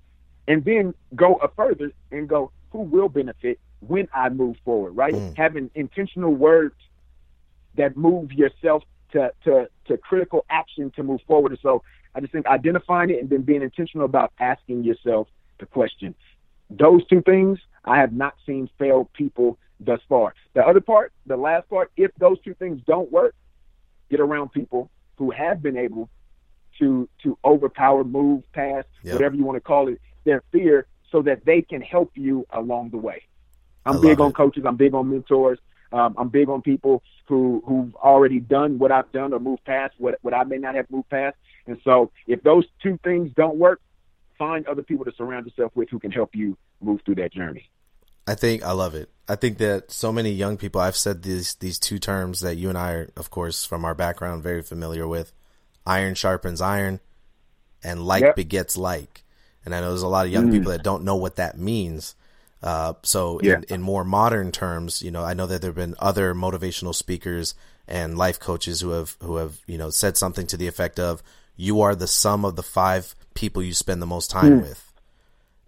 And 0.48 0.64
then 0.64 0.94
go 1.16 1.36
a 1.36 1.50
further 1.50 1.92
and 2.12 2.28
go, 2.28 2.52
who 2.72 2.80
will 2.80 3.10
benefit 3.10 3.60
when 3.82 4.08
I 4.14 4.30
move 4.30 4.56
forward, 4.64 4.92
right? 4.92 5.14
Mm. 5.14 5.38
Having 5.38 5.72
intentional 5.76 6.34
words 6.34 6.76
that 7.76 7.98
move 7.98 8.32
yourself 8.32 8.84
to, 9.12 9.32
to, 9.44 9.70
to 9.88 9.98
critical 9.98 10.46
action 10.50 10.92
to 10.96 11.04
move 11.04 11.22
forward. 11.28 11.52
And 11.52 11.60
so 11.62 11.84
I 12.16 12.20
just 12.22 12.32
think 12.32 12.48
identifying 12.48 13.10
it 13.10 13.20
and 13.20 13.30
then 13.30 13.42
being 13.42 13.62
intentional 13.62 14.06
about 14.06 14.34
asking 14.40 14.84
yourself 14.84 15.28
the 15.60 15.66
question. 15.66 16.16
Those 16.70 17.06
two 17.08 17.22
things 17.22 17.60
I 17.86 17.98
have 18.00 18.14
not 18.14 18.36
seen 18.46 18.70
fail 18.78 19.10
people 19.14 19.58
thus 19.80 20.02
far. 20.10 20.34
The 20.54 20.66
other 20.66 20.82
part, 20.82 21.14
the 21.26 21.38
last 21.38 21.70
part, 21.70 21.92
if 21.96 22.12
those 22.16 22.40
two 22.44 22.54
things 22.56 22.82
don't 22.86 23.12
work, 23.12 23.36
get 24.10 24.20
around 24.20 24.52
people 24.52 24.90
who 25.18 25.32
have 25.32 25.62
been 25.62 25.78
able 25.78 26.10
to 26.80 27.10
to 27.24 27.38
overpower, 27.44 28.04
move 28.04 28.44
past, 28.54 28.88
yep. 29.04 29.14
whatever 29.14 29.36
you 29.36 29.44
want 29.44 29.56
to 29.56 29.62
call 29.62 29.88
it, 29.88 30.00
their 30.24 30.44
fear 30.52 30.88
so 31.12 31.22
that 31.22 31.46
they 31.46 31.62
can 31.62 31.82
help 31.82 32.12
you 32.16 32.46
along 32.52 32.90
the 32.90 32.98
way. 32.98 33.24
I'm 33.86 34.02
big 34.02 34.20
on 34.20 34.34
coaches, 34.34 34.64
I'm 34.66 34.76
big 34.76 34.94
on 34.94 35.10
mentors. 35.10 35.60
Um, 35.94 36.16
I'm 36.18 36.28
big 36.28 36.50
on 36.50 36.62
people 36.62 37.02
who 37.28 37.64
who've 37.66 37.96
already 37.96 38.40
done 38.40 38.78
what 38.78 38.92
I've 38.92 39.12
done 39.12 39.34
or 39.34 39.40
moved 39.40 39.64
past 39.64 39.94
what 39.98 40.18
what 40.22 40.34
I 40.34 40.44
may 40.44 40.58
not 40.58 40.76
have 40.76 40.90
moved 40.92 41.10
past. 41.10 41.38
And 41.66 41.80
so, 41.84 42.12
if 42.28 42.44
those 42.44 42.66
two 42.82 43.00
things 43.04 43.32
don't 43.36 43.58
work, 43.58 43.82
find 44.38 44.68
other 44.68 44.84
people 44.84 45.06
to 45.06 45.12
surround 45.18 45.46
yourself 45.46 45.72
with 45.76 45.90
who 45.90 46.00
can 46.00 46.12
help 46.12 46.36
you 46.36 46.58
move 46.82 47.02
through 47.06 47.16
that 47.16 47.34
journey. 47.34 47.70
I 48.28 48.36
think 48.36 48.64
I 48.64 48.74
love 48.74 48.94
it. 48.94 49.10
I 49.30 49.36
think 49.36 49.58
that 49.60 49.92
so 49.92 50.12
many 50.12 50.32
young 50.32 50.58
people. 50.58 50.82
I've 50.82 50.98
said 50.98 51.24
these 51.24 51.56
these 51.56 51.80
two 51.80 51.98
terms 51.98 52.42
that 52.42 52.58
you 52.58 52.70
and 52.70 52.78
I 52.78 52.92
are, 52.92 53.10
of 53.16 53.30
course, 53.30 53.66
from 53.66 53.86
our 53.86 53.96
background, 53.96 54.44
very 54.44 54.62
familiar 54.62 55.08
with. 55.08 55.32
Iron 55.86 56.16
sharpens 56.16 56.60
iron, 56.60 57.00
and 57.84 58.06
like 58.06 58.22
yep. 58.22 58.36
begets 58.36 58.76
like. 58.76 59.24
And 59.66 59.74
I 59.74 59.80
know 59.80 59.90
there's 59.90 60.02
a 60.02 60.08
lot 60.08 60.26
of 60.26 60.32
young 60.32 60.48
mm. 60.48 60.52
people 60.52 60.72
that 60.72 60.84
don't 60.84 61.04
know 61.04 61.16
what 61.16 61.38
that 61.38 61.58
means. 61.58 62.16
Uh, 62.62 62.94
so 63.04 63.40
yeah. 63.42 63.56
in, 63.56 63.64
in 63.70 63.82
more 63.82 64.04
modern 64.04 64.52
terms, 64.52 65.02
you 65.02 65.12
know, 65.12 65.24
I 65.24 65.34
know 65.34 65.46
that 65.46 65.62
there 65.62 65.70
have 65.70 65.76
been 65.76 65.96
other 66.00 66.34
motivational 66.34 66.96
speakers 66.96 67.54
and 67.88 68.18
life 68.18 68.40
coaches 68.40 68.82
who 68.82 68.90
have 68.90 69.16
who 69.22 69.38
have 69.38 69.60
you 69.68 69.78
know 69.78 69.90
said 69.90 70.18
something 70.18 70.48
to 70.48 70.58
the 70.58 70.68
effect 70.68 71.00
of 71.00 71.24
"You 71.56 71.82
are 71.82 71.96
the 71.96 72.08
sum 72.08 72.44
of 72.44 72.56
the 72.56 72.64
five 72.64 73.16
people 73.34 73.64
you 73.64 73.74
spend 73.74 74.02
the 74.02 74.06
most 74.06 74.30
time 74.30 74.60
mm. 74.60 74.62
with." 74.64 74.87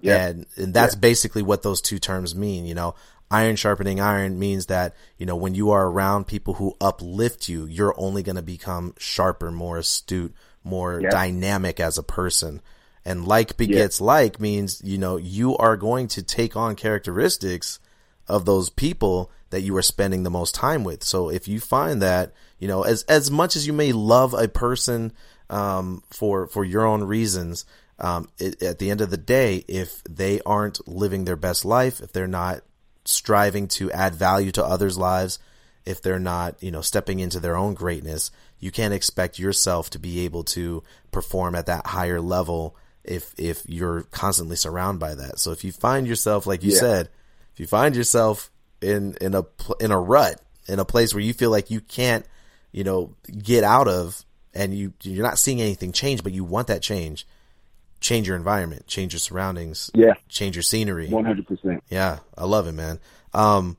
Yeah. 0.02 0.28
And, 0.28 0.46
and 0.56 0.74
that's 0.74 0.96
yeah. 0.96 1.00
basically 1.00 1.42
what 1.42 1.64
those 1.64 1.82
two 1.82 2.00
terms 2.00 2.36
mean. 2.36 2.66
You 2.66 2.76
know, 2.76 2.96
iron 3.30 3.56
sharpening 3.56 4.00
iron 4.00 4.40
means 4.40 4.68
that, 4.68 4.96
you 5.18 5.26
know, 5.26 5.36
when 5.36 5.56
you 5.56 5.72
are 5.72 5.88
around 5.88 6.28
people 6.28 6.56
who 6.56 6.76
uplift 6.82 7.50
you, 7.50 7.66
you're 7.66 7.94
only 7.98 8.24
going 8.24 8.38
to 8.38 8.42
become 8.42 8.94
sharper, 8.98 9.52
more 9.52 9.78
astute, 9.78 10.34
more 10.64 11.00
yeah. 11.02 11.10
dynamic 11.10 11.80
as 11.80 11.98
a 11.98 12.04
person. 12.04 12.62
And 13.06 13.28
like 13.28 13.58
begets 13.58 14.00
yeah. 14.00 14.06
like 14.06 14.40
means, 14.40 14.82
you 14.84 14.98
know, 14.98 15.18
you 15.18 15.58
are 15.58 15.78
going 15.78 16.08
to 16.10 16.24
take 16.24 16.56
on 16.56 16.76
characteristics 16.76 17.80
of 18.28 18.46
those 18.46 18.70
people 18.70 19.32
that 19.50 19.62
you 19.62 19.76
are 19.78 19.82
spending 19.82 20.24
the 20.24 20.30
most 20.30 20.54
time 20.54 20.84
with. 20.84 21.04
So 21.04 21.30
if 21.30 21.48
you 21.48 21.60
find 21.60 22.02
that, 22.02 22.34
you 22.60 22.68
know, 22.68 22.84
as, 22.84 23.04
as 23.04 23.32
much 23.32 23.56
as 23.56 23.66
you 23.66 23.74
may 23.74 23.92
love 23.94 24.34
a 24.34 24.48
person, 24.48 25.12
um, 25.50 26.04
for, 26.12 26.46
for 26.46 26.64
your 26.64 26.86
own 26.86 27.04
reasons, 27.04 27.66
um, 28.00 28.30
it, 28.38 28.62
at 28.64 28.80
the 28.80 28.90
end 28.90 29.02
of 29.02 29.10
the 29.10 29.18
day, 29.18 29.64
if 29.68 30.04
they 30.04 30.42
aren't 30.46 30.88
living 30.88 31.26
their 31.26 31.36
best 31.36 31.66
life, 31.66 32.00
if 32.00 32.12
they're 32.12 32.28
not 32.28 32.62
striving 33.06 33.68
to 33.68 33.92
add 33.92 34.16
value 34.16 34.52
to 34.52 34.64
others' 34.64 34.98
lives, 34.98 35.40
if 35.86 36.02
they're 36.02 36.20
not, 36.20 36.62
you 36.62 36.72
know, 36.72 36.82
stepping 36.82 37.20
into 37.20 37.40
their 37.40 37.58
own 37.58 37.74
greatness, 37.74 38.32
you 38.60 38.72
can't 38.72 38.94
expect 38.94 39.40
yourself 39.40 39.90
to 39.90 40.00
be 40.00 40.22
able 40.22 40.44
to 40.44 40.84
perform 41.12 41.56
at 41.56 41.66
that 41.66 41.88
higher 41.88 42.22
level 42.22 42.76
if 43.04 43.34
if 43.38 43.64
you're 43.68 44.04
constantly 44.04 44.56
surrounded 44.56 45.00
by 45.00 45.16
that. 45.16 45.40
So 45.40 45.52
if 45.52 45.64
you 45.64 45.72
find 45.72 46.08
yourself, 46.08 46.46
like 46.46 46.64
you 46.64 46.72
yeah. 46.72 46.80
said, 46.80 47.10
if 47.54 47.60
you 47.60 47.68
find 47.68 47.96
yourself 47.96 48.52
in 48.82 49.16
in 49.20 49.34
a 49.34 49.46
in 49.80 49.92
a 49.92 50.00
rut, 50.00 50.42
in 50.68 50.80
a 50.80 50.86
place 50.86 51.14
where 51.14 51.24
you 51.24 51.34
feel 51.34 51.50
like 51.50 51.72
you 51.72 51.82
can't, 51.82 52.26
you 52.72 52.84
know, 52.84 53.16
get 53.42 53.64
out 53.64 53.88
of, 53.88 54.24
and 54.54 54.74
you 54.74 54.94
you're 55.04 55.26
not 55.26 55.40
seeing 55.40 55.62
anything 55.62 55.92
change, 55.92 56.24
but 56.24 56.34
you 56.34 56.44
want 56.44 56.68
that 56.68 56.82
change 56.82 57.26
change 58.00 58.28
your 58.28 58.38
environment, 58.38 58.88
change 58.88 59.14
your 59.14 59.20
surroundings, 59.20 59.92
yeah, 59.94 60.14
change 60.28 60.56
your 60.56 60.64
scenery. 60.64 61.10
One 61.10 61.26
hundred 61.26 61.48
percent. 61.48 61.84
Yeah, 61.90 62.20
I 62.38 62.46
love 62.46 62.68
it, 62.68 62.74
man. 62.74 63.00
Um, 63.34 63.78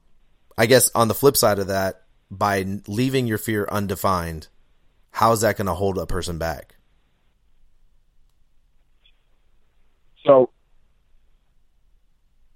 I 0.57 0.67
guess 0.67 0.91
on 0.95 1.09
the 1.09 1.15
flip 1.15 1.37
side 1.37 1.59
of 1.59 1.69
that, 1.69 2.03
by 2.31 2.65
leaving 2.87 3.27
your 3.27 3.39
fear 3.39 3.67
undefined, 3.71 4.49
how 5.11 5.33
is 5.33 5.41
that 5.41 5.57
going 5.57 5.67
to 5.67 5.75
hold 5.75 5.99
a 5.99 6.07
person 6.07 6.39
back? 6.39 6.77
So, 10.25 10.51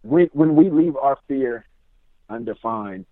when 0.03 0.29
when 0.33 0.55
we 0.55 0.71
leave 0.71 0.97
our 0.97 1.19
fear 1.27 1.67
undefined, 2.29 3.07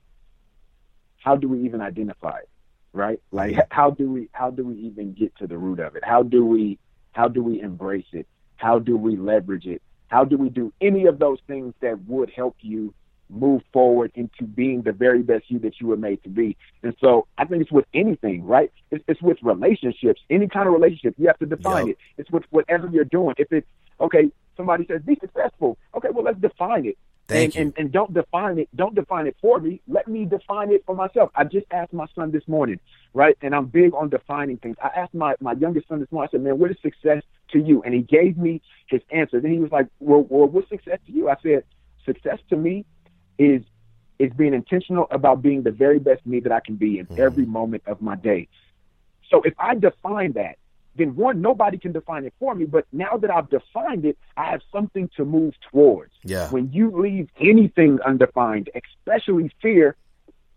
how 1.18 1.36
do 1.36 1.48
we 1.48 1.64
even 1.64 1.80
identify 1.80 2.38
it? 2.38 2.48
Right? 2.92 3.20
Like, 3.30 3.56
how 3.70 3.90
do 3.90 4.10
we 4.10 4.28
how 4.32 4.50
do 4.50 4.66
we 4.66 4.76
even 4.76 5.14
get 5.14 5.34
to 5.36 5.46
the 5.46 5.56
root 5.56 5.80
of 5.80 5.96
it? 5.96 6.04
How 6.04 6.22
do 6.22 6.44
we 6.44 6.78
how 7.12 7.28
do 7.28 7.42
we 7.42 7.60
embrace 7.60 8.06
it? 8.12 8.26
How 8.62 8.78
do 8.78 8.96
we 8.96 9.16
leverage 9.16 9.66
it? 9.66 9.82
How 10.06 10.24
do 10.24 10.38
we 10.38 10.48
do 10.48 10.72
any 10.80 11.06
of 11.06 11.18
those 11.18 11.38
things 11.48 11.74
that 11.80 12.00
would 12.06 12.30
help 12.30 12.54
you 12.60 12.94
move 13.28 13.62
forward 13.72 14.12
into 14.14 14.44
being 14.44 14.82
the 14.82 14.92
very 14.92 15.22
best 15.22 15.50
you 15.50 15.58
that 15.58 15.80
you 15.80 15.88
were 15.88 15.96
made 15.96 16.22
to 16.22 16.28
be? 16.28 16.56
And 16.84 16.94
so 17.00 17.26
I 17.36 17.44
think 17.44 17.62
it's 17.62 17.72
with 17.72 17.86
anything, 17.92 18.44
right? 18.44 18.70
It's, 18.92 19.02
it's 19.08 19.20
with 19.20 19.38
relationships, 19.42 20.20
any 20.30 20.46
kind 20.46 20.68
of 20.68 20.74
relationship. 20.74 21.14
You 21.18 21.26
have 21.26 21.40
to 21.40 21.46
define 21.46 21.88
yep. 21.88 21.96
it. 21.96 22.20
It's 22.20 22.30
with 22.30 22.44
whatever 22.50 22.86
you're 22.86 23.04
doing. 23.04 23.34
If 23.36 23.52
it's, 23.52 23.66
okay, 23.98 24.30
somebody 24.56 24.86
says, 24.86 25.02
be 25.02 25.16
successful. 25.20 25.76
Okay, 25.96 26.10
well, 26.12 26.22
let's 26.22 26.38
define 26.38 26.86
it. 26.86 26.96
Thank 27.26 27.54
and, 27.54 27.54
you. 27.54 27.60
And, 27.60 27.74
and 27.78 27.92
don't 27.92 28.14
define 28.14 28.60
it. 28.60 28.68
Don't 28.76 28.94
define 28.94 29.26
it 29.26 29.36
for 29.40 29.58
me. 29.58 29.80
Let 29.88 30.06
me 30.06 30.24
define 30.24 30.70
it 30.70 30.84
for 30.86 30.94
myself. 30.94 31.30
I 31.34 31.42
just 31.42 31.66
asked 31.72 31.92
my 31.92 32.06
son 32.14 32.30
this 32.30 32.46
morning, 32.46 32.78
right? 33.12 33.36
And 33.42 33.56
I'm 33.56 33.66
big 33.66 33.92
on 33.92 34.08
defining 34.08 34.58
things. 34.58 34.76
I 34.80 34.90
asked 34.94 35.14
my, 35.14 35.34
my 35.40 35.54
youngest 35.54 35.88
son 35.88 35.98
this 35.98 36.12
morning, 36.12 36.28
I 36.28 36.30
said, 36.30 36.42
man, 36.42 36.60
what 36.60 36.70
is 36.70 36.76
success 36.80 37.24
to 37.52 37.58
you? 37.58 37.82
And 37.82 37.94
he 37.94 38.02
gave 38.02 38.36
me 38.36 38.62
his 38.86 39.00
answers. 39.10 39.44
And 39.44 39.52
he 39.52 39.58
was 39.58 39.70
like, 39.70 39.86
well, 40.00 40.26
well 40.28 40.48
what's 40.48 40.68
success 40.68 40.98
to 41.06 41.12
you? 41.12 41.28
I 41.28 41.36
said, 41.42 41.64
success 42.04 42.38
to 42.50 42.56
me 42.56 42.84
is 43.38 43.62
is 44.18 44.32
being 44.34 44.54
intentional 44.54 45.08
about 45.10 45.42
being 45.42 45.62
the 45.62 45.70
very 45.70 45.98
best 45.98 46.24
me 46.24 46.38
that 46.40 46.52
I 46.52 46.60
can 46.60 46.76
be 46.76 46.98
in 46.98 47.06
mm-hmm. 47.06 47.20
every 47.20 47.44
moment 47.44 47.82
of 47.86 48.00
my 48.00 48.14
day. 48.14 48.46
So 49.30 49.42
if 49.42 49.54
I 49.58 49.74
define 49.74 50.32
that, 50.32 50.58
then 50.94 51.16
one, 51.16 51.40
nobody 51.40 51.78
can 51.78 51.92
define 51.92 52.24
it 52.24 52.34
for 52.38 52.54
me. 52.54 52.66
But 52.66 52.86
now 52.92 53.16
that 53.16 53.30
I've 53.30 53.48
defined 53.48 54.04
it, 54.04 54.18
I 54.36 54.50
have 54.50 54.60
something 54.70 55.10
to 55.16 55.24
move 55.24 55.54
towards. 55.70 56.12
Yeah. 56.22 56.50
When 56.50 56.70
you 56.72 56.90
leave 56.90 57.30
anything 57.40 57.98
undefined, 58.06 58.70
especially 58.74 59.50
fear, 59.62 59.96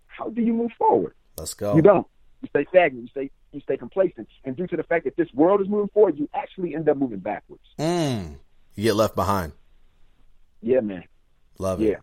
how 0.07 0.29
do 0.29 0.41
you 0.41 0.53
move 0.53 0.71
forward? 0.77 1.15
Let's 1.37 1.53
go. 1.53 1.75
You 1.75 1.81
don't. 1.81 2.05
You 2.41 2.49
stay 2.49 2.65
stagnant. 2.69 3.03
You 3.03 3.09
stay 3.09 3.31
you 3.55 3.61
stay 3.61 3.77
complacent. 3.77 4.27
And 4.43 4.55
due 4.55 4.67
to 4.67 4.77
the 4.77 4.83
fact 4.83 5.05
that 5.05 5.15
this 5.15 5.27
world 5.33 5.61
is 5.61 5.67
moving 5.67 5.89
forward, 5.89 6.19
you 6.19 6.29
actually 6.33 6.75
end 6.75 6.87
up 6.87 6.97
moving 6.97 7.19
backwards. 7.19 7.63
Mm. 7.79 8.35
You 8.75 8.83
get 8.83 8.95
left 8.95 9.15
behind. 9.15 9.53
Yeah, 10.61 10.81
man. 10.81 11.03
Love 11.57 11.81
it. 11.81 11.89
Yeah. 11.89 11.95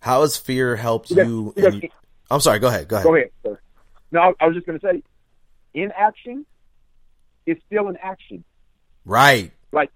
How 0.00 0.22
has 0.22 0.36
fear 0.36 0.76
helped 0.76 1.10
you? 1.10 1.52
in... 1.56 1.82
I'm 2.30 2.40
sorry. 2.40 2.58
Go 2.58 2.68
ahead. 2.68 2.88
Go 2.88 2.96
ahead. 2.96 3.06
Go 3.06 3.14
ahead. 3.14 3.30
Sir. 3.42 3.60
No, 4.10 4.34
I 4.40 4.46
was 4.46 4.54
just 4.54 4.66
going 4.66 4.78
to 4.78 4.86
say, 4.86 5.02
inaction 5.74 6.46
is 7.46 7.56
still 7.66 7.88
an 7.88 7.98
action. 8.02 8.44
Right. 9.04 9.52
Like 9.72 9.90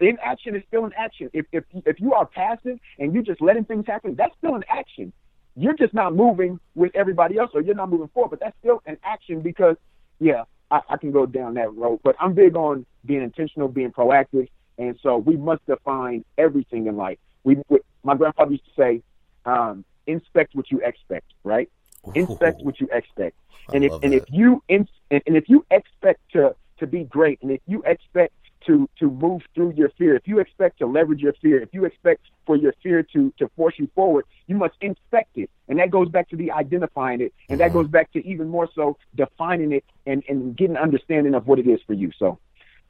inaction 0.00 0.56
is 0.56 0.62
still 0.68 0.84
an 0.84 0.92
action. 0.96 1.30
If 1.32 1.46
if 1.52 1.64
if 1.84 2.00
you 2.00 2.14
are 2.14 2.26
passive 2.26 2.78
and 2.98 3.12
you're 3.12 3.22
just 3.22 3.40
letting 3.40 3.64
things 3.64 3.86
happen, 3.86 4.14
that's 4.14 4.34
still 4.38 4.54
an 4.54 4.64
action. 4.68 5.12
You're 5.56 5.74
just 5.74 5.92
not 5.92 6.14
moving 6.14 6.60
with 6.74 6.94
everybody 6.94 7.36
else, 7.36 7.50
or 7.54 7.60
you're 7.60 7.74
not 7.74 7.90
moving 7.90 8.08
forward. 8.08 8.30
But 8.30 8.40
that's 8.40 8.56
still 8.60 8.82
an 8.86 8.98
action 9.02 9.40
because, 9.40 9.76
yeah, 10.20 10.44
I, 10.70 10.80
I 10.90 10.96
can 10.98 11.10
go 11.10 11.26
down 11.26 11.54
that 11.54 11.74
road. 11.74 12.00
But 12.04 12.16
I'm 12.20 12.34
big 12.34 12.56
on 12.56 12.86
being 13.04 13.22
intentional, 13.22 13.68
being 13.68 13.90
proactive, 13.90 14.48
and 14.78 14.98
so 15.02 15.16
we 15.16 15.36
must 15.36 15.66
define 15.66 16.24
everything 16.38 16.86
in 16.86 16.96
life. 16.96 17.18
We, 17.42 17.58
we 17.68 17.80
my 18.04 18.14
grandfather 18.14 18.52
used 18.52 18.64
to 18.66 18.70
say, 18.76 19.02
um, 19.44 19.84
"Inspect 20.06 20.54
what 20.54 20.70
you 20.70 20.80
expect." 20.84 21.26
Right? 21.42 21.70
Ooh. 22.06 22.12
Inspect 22.14 22.62
what 22.62 22.80
you 22.80 22.88
expect. 22.92 23.36
and 23.72 23.84
if 23.84 23.92
and 24.02 24.14
if 24.14 24.24
you 24.28 24.62
in, 24.68 24.86
and, 25.10 25.22
and 25.26 25.36
if 25.36 25.48
you 25.48 25.64
expect 25.70 26.20
to 26.32 26.54
to 26.78 26.86
be 26.86 27.04
great, 27.04 27.40
and 27.42 27.50
if 27.50 27.60
you 27.66 27.82
expect 27.84 28.34
to 28.66 28.88
to 28.98 29.10
move 29.10 29.42
through 29.54 29.72
your 29.72 29.90
fear, 29.90 30.14
if 30.14 30.26
you 30.26 30.38
expect 30.38 30.78
to 30.78 30.86
leverage 30.86 31.20
your 31.20 31.32
fear, 31.34 31.60
if 31.60 31.70
you 31.72 31.84
expect 31.84 32.26
for 32.46 32.56
your 32.56 32.74
fear 32.82 33.02
to 33.12 33.32
to 33.38 33.48
force 33.56 33.74
you 33.78 33.88
forward, 33.94 34.24
you 34.46 34.56
must 34.56 34.74
inspect 34.80 35.36
it, 35.36 35.50
and 35.68 35.78
that 35.78 35.90
goes 35.90 36.08
back 36.08 36.28
to 36.30 36.36
the 36.36 36.50
identifying 36.52 37.20
it, 37.20 37.32
and 37.48 37.60
that 37.60 37.66
uh-huh. 37.66 37.82
goes 37.82 37.88
back 37.88 38.12
to 38.12 38.26
even 38.26 38.48
more 38.48 38.68
so 38.74 38.96
defining 39.14 39.72
it 39.72 39.84
and 40.06 40.22
and 40.28 40.56
getting 40.56 40.76
an 40.76 40.82
understanding 40.82 41.34
of 41.34 41.46
what 41.46 41.58
it 41.58 41.66
is 41.66 41.80
for 41.86 41.94
you. 41.94 42.10
So, 42.18 42.38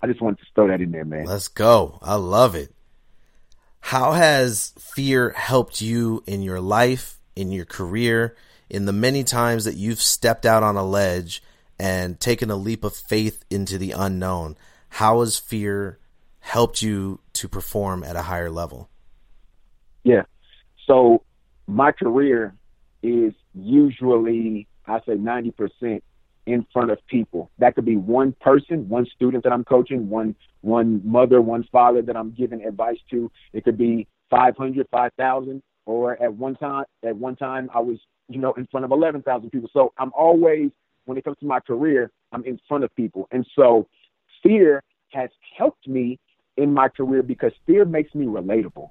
I 0.02 0.06
just 0.06 0.20
wanted 0.20 0.38
to 0.38 0.46
throw 0.54 0.68
that 0.68 0.80
in 0.80 0.92
there, 0.92 1.04
man. 1.04 1.26
Let's 1.26 1.48
go. 1.48 1.98
I 2.02 2.14
love 2.14 2.54
it. 2.54 2.74
How 3.80 4.12
has 4.12 4.72
fear 4.78 5.30
helped 5.30 5.80
you 5.80 6.22
in 6.26 6.42
your 6.42 6.60
life, 6.60 7.18
in 7.34 7.50
your 7.50 7.64
career, 7.64 8.36
in 8.68 8.84
the 8.84 8.92
many 8.92 9.24
times 9.24 9.64
that 9.64 9.74
you've 9.74 10.00
stepped 10.00 10.46
out 10.46 10.62
on 10.62 10.76
a 10.76 10.84
ledge 10.84 11.42
and 11.78 12.20
taken 12.20 12.50
a 12.50 12.56
leap 12.56 12.84
of 12.84 12.94
faith 12.94 13.44
into 13.50 13.78
the 13.78 13.92
unknown, 13.92 14.56
how 14.90 15.20
has 15.20 15.38
fear 15.38 15.98
helped 16.40 16.82
you 16.82 17.20
to 17.34 17.48
perform 17.48 18.04
at 18.04 18.16
a 18.16 18.22
higher 18.22 18.50
level? 18.50 18.88
Yeah. 20.04 20.22
So 20.86 21.22
my 21.66 21.92
career 21.92 22.54
is 23.02 23.32
usually, 23.54 24.66
I 24.86 24.98
say 25.00 25.12
90% 25.12 26.02
in 26.46 26.66
front 26.72 26.90
of 26.90 26.98
people. 27.06 27.50
That 27.58 27.74
could 27.74 27.84
be 27.84 27.96
one 27.96 28.34
person, 28.40 28.88
one 28.88 29.06
student 29.14 29.44
that 29.44 29.52
I'm 29.52 29.64
coaching, 29.64 30.08
one 30.08 30.34
one 30.62 31.00
mother, 31.04 31.40
one 31.40 31.64
father 31.72 32.02
that 32.02 32.16
I'm 32.16 32.32
giving 32.32 32.64
advice 32.64 32.98
to. 33.10 33.30
It 33.52 33.64
could 33.64 33.78
be 33.78 34.06
500, 34.30 34.86
5,000, 34.90 35.62
or 35.86 36.22
at 36.22 36.34
one 36.34 36.56
time, 36.56 36.84
at 37.04 37.16
one 37.16 37.36
time 37.36 37.70
I 37.74 37.80
was, 37.80 37.98
you 38.28 38.38
know, 38.38 38.52
in 38.54 38.66
front 38.66 38.84
of 38.84 38.92
11,000 38.92 39.50
people. 39.50 39.70
So 39.72 39.92
I'm 39.98 40.12
always, 40.14 40.70
when 41.06 41.16
it 41.16 41.24
comes 41.24 41.38
to 41.38 41.46
my 41.46 41.60
career, 41.60 42.10
I'm 42.32 42.44
in 42.44 42.60
front 42.68 42.84
of 42.84 42.94
people. 42.94 43.26
And 43.30 43.46
so 43.56 43.88
fear 44.42 44.82
has 45.10 45.30
helped 45.56 45.86
me 45.86 46.18
in 46.56 46.72
my 46.74 46.88
career 46.88 47.22
because 47.22 47.52
fear 47.66 47.84
makes 47.84 48.14
me 48.14 48.26
relatable. 48.26 48.90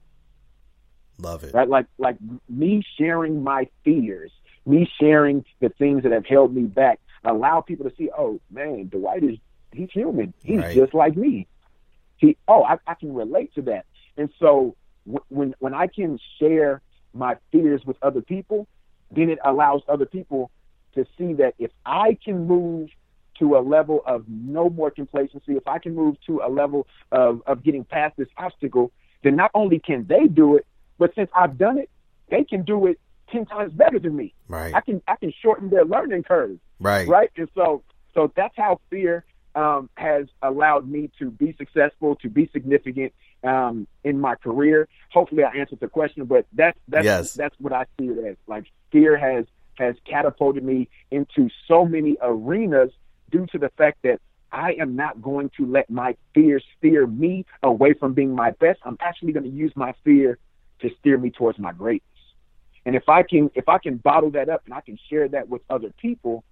Love 1.17 1.43
it. 1.43 1.53
Right? 1.53 1.67
Like 1.67 1.85
like 1.97 2.17
me 2.47 2.83
sharing 2.97 3.43
my 3.43 3.67
fears, 3.83 4.31
me 4.65 4.89
sharing 4.99 5.43
the 5.59 5.69
things 5.69 6.03
that 6.03 6.11
have 6.11 6.25
held 6.25 6.55
me 6.55 6.63
back, 6.63 6.99
allow 7.23 7.61
people 7.61 7.89
to 7.89 7.95
see, 7.95 8.09
oh 8.17 8.39
man, 8.49 8.87
Dwight 8.87 9.23
is 9.23 9.37
he's 9.73 9.89
human. 9.91 10.33
He's 10.43 10.59
right. 10.59 10.75
just 10.75 10.93
like 10.93 11.15
me. 11.15 11.47
He 12.17 12.37
oh, 12.47 12.63
I, 12.63 12.77
I 12.87 12.93
can 12.95 13.13
relate 13.13 13.53
to 13.55 13.61
that. 13.63 13.85
And 14.17 14.29
so 14.39 14.75
w- 15.05 15.23
when 15.29 15.55
when 15.59 15.73
I 15.73 15.87
can 15.87 16.19
share 16.39 16.81
my 17.13 17.35
fears 17.51 17.81
with 17.85 17.97
other 18.01 18.21
people, 18.21 18.67
then 19.11 19.29
it 19.29 19.39
allows 19.43 19.81
other 19.89 20.05
people 20.05 20.51
to 20.95 21.05
see 21.17 21.33
that 21.33 21.53
if 21.59 21.71
I 21.85 22.17
can 22.23 22.47
move 22.47 22.89
to 23.39 23.57
a 23.57 23.61
level 23.61 24.01
of 24.05 24.25
no 24.27 24.69
more 24.69 24.91
complacency, 24.91 25.53
if 25.53 25.67
I 25.67 25.79
can 25.79 25.95
move 25.95 26.15
to 26.27 26.41
a 26.45 26.49
level 26.49 26.87
of, 27.11 27.41
of 27.47 27.63
getting 27.63 27.83
past 27.83 28.17
this 28.17 28.27
obstacle, 28.37 28.91
then 29.23 29.35
not 29.35 29.51
only 29.53 29.79
can 29.79 30.05
they 30.07 30.27
do 30.27 30.55
it, 30.57 30.65
but 30.97 31.13
since 31.15 31.29
I've 31.35 31.57
done 31.57 31.77
it, 31.77 31.89
they 32.29 32.43
can 32.43 32.63
do 32.63 32.87
it 32.87 32.99
ten 33.31 33.45
times 33.45 33.73
better 33.73 33.99
than 33.99 34.15
me. 34.15 34.33
Right. 34.47 34.73
I 34.73 34.81
can 34.81 35.01
I 35.07 35.15
can 35.15 35.33
shorten 35.41 35.69
their 35.69 35.85
learning 35.85 36.23
curve. 36.23 36.57
Right. 36.79 37.07
Right. 37.07 37.31
And 37.35 37.49
so 37.55 37.83
so 38.13 38.31
that's 38.35 38.55
how 38.57 38.79
fear 38.89 39.25
um, 39.55 39.89
has 39.95 40.27
allowed 40.41 40.87
me 40.87 41.09
to 41.19 41.31
be 41.31 41.55
successful, 41.57 42.15
to 42.17 42.29
be 42.29 42.49
significant 42.53 43.13
um, 43.43 43.87
in 44.03 44.19
my 44.19 44.35
career. 44.35 44.87
Hopefully, 45.11 45.43
I 45.43 45.57
answered 45.57 45.79
the 45.79 45.87
question, 45.87 46.25
but 46.25 46.45
that's 46.53 46.77
that's 46.87 47.05
yes. 47.05 47.33
that's 47.33 47.55
what 47.59 47.73
I 47.73 47.85
see 47.99 48.07
it 48.07 48.25
as. 48.25 48.35
Like 48.47 48.65
fear 48.91 49.17
has 49.17 49.45
has 49.77 49.95
catapulted 50.05 50.63
me 50.63 50.89
into 51.09 51.49
so 51.67 51.85
many 51.85 52.17
arenas 52.21 52.91
due 53.29 53.45
to 53.51 53.57
the 53.57 53.69
fact 53.77 53.99
that 54.03 54.19
I 54.51 54.73
am 54.79 54.95
not 54.95 55.21
going 55.21 55.51
to 55.57 55.65
let 55.65 55.89
my 55.89 56.15
fear 56.33 56.59
steer 56.77 57.05
me 57.05 57.45
away 57.61 57.93
from 57.93 58.13
being 58.13 58.33
my 58.35 58.51
best. 58.51 58.79
I'm 58.83 58.97
actually 58.99 59.31
going 59.31 59.43
to 59.43 59.49
use 59.49 59.71
my 59.75 59.93
fear 60.03 60.37
to 60.81 60.89
steer 60.99 61.17
me 61.17 61.29
towards 61.29 61.59
my 61.59 61.71
greatness. 61.71 62.05
And 62.85 62.95
if 62.95 63.07
I 63.07 63.23
can 63.23 63.51
if 63.53 63.69
I 63.69 63.77
can 63.77 63.97
bottle 63.97 64.31
that 64.31 64.49
up 64.49 64.63
and 64.65 64.73
I 64.73 64.81
can 64.81 64.97
share 65.09 65.27
that 65.29 65.49
with 65.49 65.61
other 65.69 65.91
people 66.01 66.43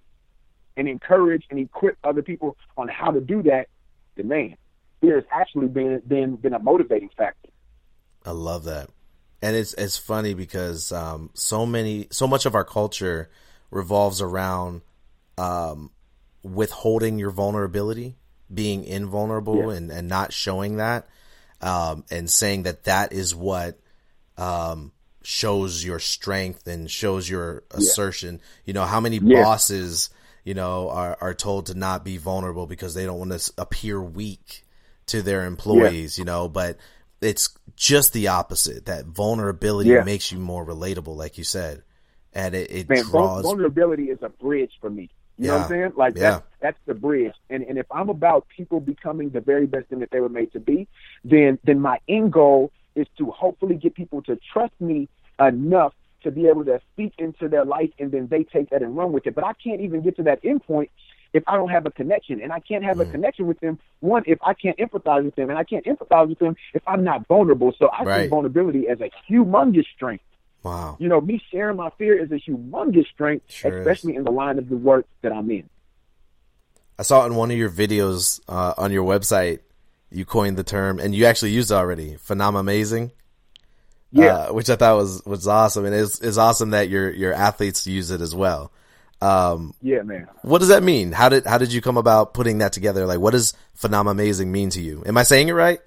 and 0.76 0.88
encourage 0.88 1.46
and 1.50 1.60
equip 1.60 1.98
other 2.04 2.22
people 2.22 2.56
on 2.78 2.88
how 2.88 3.12
to 3.12 3.22
do 3.22 3.42
that, 3.44 3.68
then 4.16 4.28
man, 4.28 4.58
fear 5.02 5.16
has 5.16 5.24
actually 5.32 5.68
been 5.68 6.02
been 6.06 6.36
been 6.36 6.54
a 6.54 6.60
motivating 6.60 7.10
factor. 7.18 7.50
I 8.26 8.32
love 8.32 8.66
that. 8.66 8.90
And 9.42 9.56
it's 9.56 9.74
it's 9.74 9.98
funny 9.98 10.34
because 10.34 10.92
um, 10.92 11.32
so 11.34 11.66
many 11.66 12.08
so 12.12 12.28
much 12.28 12.46
of 12.46 12.54
our 12.54 12.66
culture 12.66 13.30
revolves 13.72 14.22
around 14.22 14.82
um, 15.38 15.92
withholding 16.54 17.20
your 17.20 17.32
vulnerability, 17.32 18.18
being 18.54 18.84
invulnerable 18.84 19.72
yeah. 19.72 19.78
and, 19.78 19.92
and 19.92 20.08
not 20.08 20.34
showing 20.34 20.78
that, 20.78 21.08
um, 21.62 22.06
and 22.10 22.30
saying 22.30 22.64
that 22.64 22.86
that 22.86 23.14
is 23.14 23.36
what 23.36 23.80
um, 24.38 24.92
shows 25.24 25.84
your 25.84 26.00
strength 26.00 26.68
and 26.68 26.90
shows 26.90 27.30
your 27.30 27.64
assertion. 27.72 28.36
Yeah. 28.36 28.42
You 28.66 28.74
know, 28.74 28.86
how 28.86 29.00
many 29.00 29.18
yeah. 29.18 29.44
bosses, 29.44 30.10
you 30.44 30.54
know, 30.54 30.90
are, 30.90 31.18
are 31.20 31.34
told 31.34 31.68
to 31.68 31.74
not 31.74 32.06
be 32.06 32.18
vulnerable 32.18 32.68
because 32.68 32.94
they 32.94 33.06
don't 33.06 33.20
want 33.20 33.34
to 33.34 33.54
appear 33.58 34.02
weak 34.02 34.66
to 35.08 35.22
their 35.22 35.46
employees, 35.46 36.18
you 36.18 36.26
know, 36.26 36.48
but 36.48 36.78
it's 37.22 37.50
just 37.76 38.14
the 38.14 38.28
opposite. 38.28 38.86
That 38.86 39.06
vulnerability 39.06 39.90
makes 40.04 40.32
you 40.32 40.40
more 40.40 40.66
relatable, 40.66 41.16
like 41.16 41.38
you 41.38 41.44
said. 41.44 41.84
And 42.34 42.54
it, 42.54 42.70
it 42.70 42.90
Man, 42.90 43.04
draws 43.04 43.44
vulnerability 43.44 44.06
is 44.06 44.20
a 44.22 44.30
bridge 44.30 44.74
for 44.80 44.90
me. 44.90 45.10
You 45.38 45.48
know 45.48 45.54
what 45.54 45.62
I'm 45.64 45.70
saying? 45.70 45.92
Like 45.96 46.16
yeah. 46.16 46.22
that's 46.22 46.46
that's 46.60 46.80
the 46.86 46.94
bridge. 46.94 47.34
And 47.50 47.64
and 47.64 47.78
if 47.78 47.86
I'm 47.92 48.10
about 48.10 48.48
people 48.56 48.80
becoming 48.80 49.30
the 49.30 49.42
very 49.42 49.68
best 49.68 49.88
thing 49.88 50.00
that 50.00 50.12
they 50.12 50.20
were 50.20 50.30
made 50.30 50.52
to 50.54 50.60
be, 50.60 50.88
then 51.24 51.60
then 51.64 51.80
my 51.80 52.00
end 52.08 52.34
goal 52.34 52.72
is 52.96 53.08
to 53.18 53.32
hopefully 53.32 53.76
get 53.76 53.94
people 53.94 54.22
to 54.24 54.40
trust 54.52 54.74
me 54.80 55.08
enough 55.40 55.94
to 56.24 56.32
be 56.32 56.48
able 56.48 56.66
to 56.66 56.82
speak 56.94 57.14
into 57.20 57.48
their 57.48 57.64
life 57.64 57.92
and 58.00 58.12
then 58.12 58.28
they 58.28 58.44
take 58.44 58.72
that 58.72 58.82
and 58.82 58.98
run 58.98 59.12
with 59.12 59.28
it. 59.28 59.36
But 59.36 59.44
I 59.44 59.54
can't 59.54 59.82
even 59.82 60.02
get 60.02 60.16
to 60.18 60.24
that 60.24 60.40
end 60.44 60.64
point 60.64 60.90
if 61.34 61.44
I 61.48 61.56
don't 61.56 61.70
have 61.70 61.86
a 61.86 61.92
connection. 61.92 62.42
And 62.42 62.52
I 62.52 62.60
can't 62.60 62.84
have 62.84 62.98
mm. 62.98 63.08
a 63.08 63.12
connection 63.12 63.48
with 63.48 63.60
them, 63.60 63.80
one, 64.00 64.24
if 64.26 64.40
I 64.42 64.54
can't 64.54 64.78
empathize 64.78 65.24
with 65.24 65.36
them. 65.36 65.50
And 65.50 65.60
I 65.60 65.64
can't 65.64 65.86
empathize 65.86 66.30
with 66.30 66.40
them 66.40 66.56
if 66.74 66.82
I'm 66.88 67.04
not 67.04 67.28
vulnerable. 67.28 67.74
So 67.78 67.88
I 67.88 68.04
right. 68.04 68.24
see 68.24 68.28
vulnerability 68.30 68.88
as 68.88 69.00
a 69.02 69.12
humongous 69.30 69.86
strength. 69.96 70.24
Wow. 70.64 70.98
You 71.00 71.08
know, 71.08 71.22
me 71.22 71.42
sharing 71.52 71.78
my 71.78 71.90
fear 71.98 72.22
is 72.22 72.32
a 72.32 72.36
humongous 72.36 73.08
strength, 73.08 73.46
sure 73.52 73.78
especially 73.80 74.14
is. 74.14 74.20
in 74.20 74.24
the 74.24 74.32
line 74.32 74.58
of 74.58 74.70
the 74.70 74.76
work 74.76 75.06
that 75.22 75.32
I'm 75.32 75.50
in. 75.52 75.70
I 77.00 77.04
saw 77.04 77.26
in 77.26 77.36
one 77.36 77.52
of 77.52 77.58
your 77.58 77.70
videos 77.70 78.42
uh, 78.48 78.74
on 78.78 78.92
your 78.92 79.06
website 79.06 79.60
you 80.12 80.26
coined 80.26 80.58
the 80.58 80.64
term, 80.64 81.00
and 81.00 81.14
you 81.14 81.26
actually 81.26 81.52
used 81.52 81.72
it 81.72 81.76
already. 81.76 82.16
Phenom 82.16 82.60
amazing. 82.60 83.12
Yeah, 84.12 84.36
uh, 84.36 84.54
which 84.54 84.70
I 84.70 84.78
thought 84.78 84.96
was 84.96 85.22
was 85.26 85.48
awesome, 85.48 85.86
and 85.86 85.94
it's 85.94 86.20
it's 86.22 86.38
awesome 86.38 86.70
that 86.70 86.90
your 86.90 87.12
your 87.12 87.34
athletes 87.34 87.86
use 87.86 88.10
it 88.10 88.22
as 88.22 88.34
well. 88.34 88.72
Um, 89.22 89.74
yeah, 89.82 90.02
man. 90.04 90.28
What 90.44 90.60
does 90.60 90.70
that 90.70 90.82
mean? 90.82 91.12
How 91.12 91.28
did 91.28 91.46
how 91.46 91.58
did 91.58 91.74
you 91.74 91.82
come 91.82 91.98
about 91.98 92.34
putting 92.34 92.60
that 92.60 92.72
together? 92.72 93.06
Like, 93.06 93.20
what 93.20 93.32
does 93.32 93.54
phenom 93.78 94.10
amazing 94.10 94.52
mean 94.52 94.70
to 94.72 94.82
you? 94.82 95.04
Am 95.06 95.18
I 95.18 95.24
saying 95.24 95.50
it 95.50 95.54
right? 95.54 95.80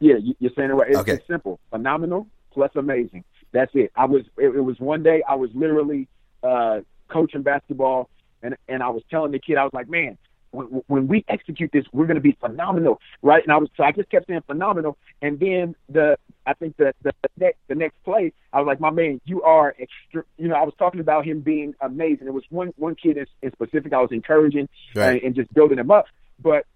Yeah, 0.00 0.16
you're 0.38 0.50
saying 0.54 0.70
it 0.70 0.74
right. 0.74 0.90
It's, 0.90 0.98
okay. 0.98 1.12
it's 1.14 1.26
simple. 1.26 1.60
Phenomenal 1.70 2.28
plus 2.52 2.70
amazing. 2.76 3.24
That's 3.54 3.70
it. 3.74 3.92
I 3.94 4.04
was. 4.06 4.22
It, 4.36 4.48
it 4.48 4.60
was 4.60 4.78
one 4.80 5.04
day. 5.04 5.22
I 5.26 5.36
was 5.36 5.48
literally 5.54 6.08
uh, 6.42 6.80
coaching 7.08 7.42
basketball, 7.42 8.10
and 8.42 8.56
and 8.68 8.82
I 8.82 8.90
was 8.90 9.02
telling 9.10 9.30
the 9.30 9.38
kid, 9.38 9.56
I 9.56 9.62
was 9.62 9.72
like, 9.72 9.88
man, 9.88 10.18
when, 10.50 10.82
when 10.88 11.06
we 11.06 11.24
execute 11.28 11.70
this, 11.72 11.84
we're 11.92 12.06
going 12.06 12.16
to 12.16 12.20
be 12.20 12.36
phenomenal, 12.40 13.00
right? 13.22 13.44
And 13.44 13.52
I 13.52 13.56
was, 13.58 13.68
so 13.76 13.84
I 13.84 13.92
just 13.92 14.10
kept 14.10 14.26
saying 14.26 14.42
phenomenal. 14.48 14.98
And 15.22 15.38
then 15.38 15.76
the, 15.88 16.18
I 16.44 16.54
think 16.54 16.76
the 16.78 16.92
the 17.02 17.12
next 17.38 17.58
the 17.68 17.76
next 17.76 18.02
play, 18.04 18.32
I 18.52 18.58
was 18.58 18.66
like, 18.66 18.80
my 18.80 18.90
man, 18.90 19.20
you 19.24 19.42
are 19.42 19.74
extra. 19.78 20.24
You 20.36 20.48
know, 20.48 20.56
I 20.56 20.64
was 20.64 20.74
talking 20.76 21.00
about 21.00 21.24
him 21.24 21.40
being 21.40 21.74
amazing. 21.80 22.26
It 22.26 22.34
was 22.34 22.44
one 22.50 22.72
one 22.76 22.96
kid 22.96 23.16
in, 23.18 23.26
in 23.40 23.52
specific 23.52 23.92
I 23.92 24.00
was 24.00 24.10
encouraging 24.10 24.68
right. 24.96 25.12
and, 25.12 25.22
and 25.22 25.34
just 25.36 25.54
building 25.54 25.78
him 25.78 25.92
up, 25.92 26.06
but 26.42 26.66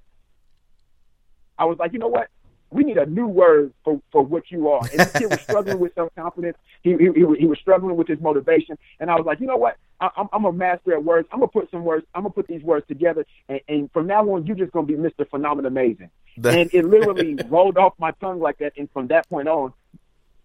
I 1.58 1.64
was 1.64 1.76
like, 1.78 1.92
you 1.92 1.98
know 1.98 2.06
what? 2.06 2.28
We 2.70 2.84
need 2.84 2.98
a 2.98 3.06
new 3.06 3.26
word 3.26 3.72
for, 3.84 4.00
for 4.12 4.22
what 4.22 4.50
you 4.50 4.68
are. 4.68 4.80
And 4.90 5.00
this 5.00 5.12
kid 5.12 5.30
was 5.30 5.40
struggling 5.40 5.78
with 5.78 5.94
self 5.94 6.14
confidence. 6.14 6.56
He, 6.82 6.96
he 6.96 7.10
he 7.38 7.46
was 7.46 7.58
struggling 7.60 7.96
with 7.96 8.08
his 8.08 8.20
motivation. 8.20 8.76
And 9.00 9.10
I 9.10 9.16
was 9.16 9.24
like, 9.26 9.40
you 9.40 9.46
know 9.46 9.56
what? 9.56 9.76
I, 10.00 10.10
I'm 10.16 10.28
I'm 10.32 10.44
a 10.44 10.52
master 10.52 10.92
at 10.94 11.02
words. 11.02 11.28
I'm 11.32 11.40
gonna 11.40 11.48
put 11.48 11.70
some 11.70 11.84
words. 11.84 12.06
I'm 12.14 12.22
gonna 12.22 12.34
put 12.34 12.46
these 12.46 12.62
words 12.62 12.86
together. 12.86 13.26
And, 13.48 13.60
and 13.68 13.92
from 13.92 14.06
now 14.06 14.28
on, 14.30 14.46
you're 14.46 14.56
just 14.56 14.72
gonna 14.72 14.86
be 14.86 14.94
Mr. 14.94 15.28
Phenomenal 15.28 15.68
Amazing. 15.68 16.10
and 16.36 16.70
it 16.72 16.84
literally 16.84 17.38
rolled 17.48 17.78
off 17.78 17.94
my 17.98 18.12
tongue 18.12 18.40
like 18.40 18.58
that. 18.58 18.74
And 18.76 18.90
from 18.92 19.08
that 19.08 19.28
point 19.28 19.48
on, 19.48 19.72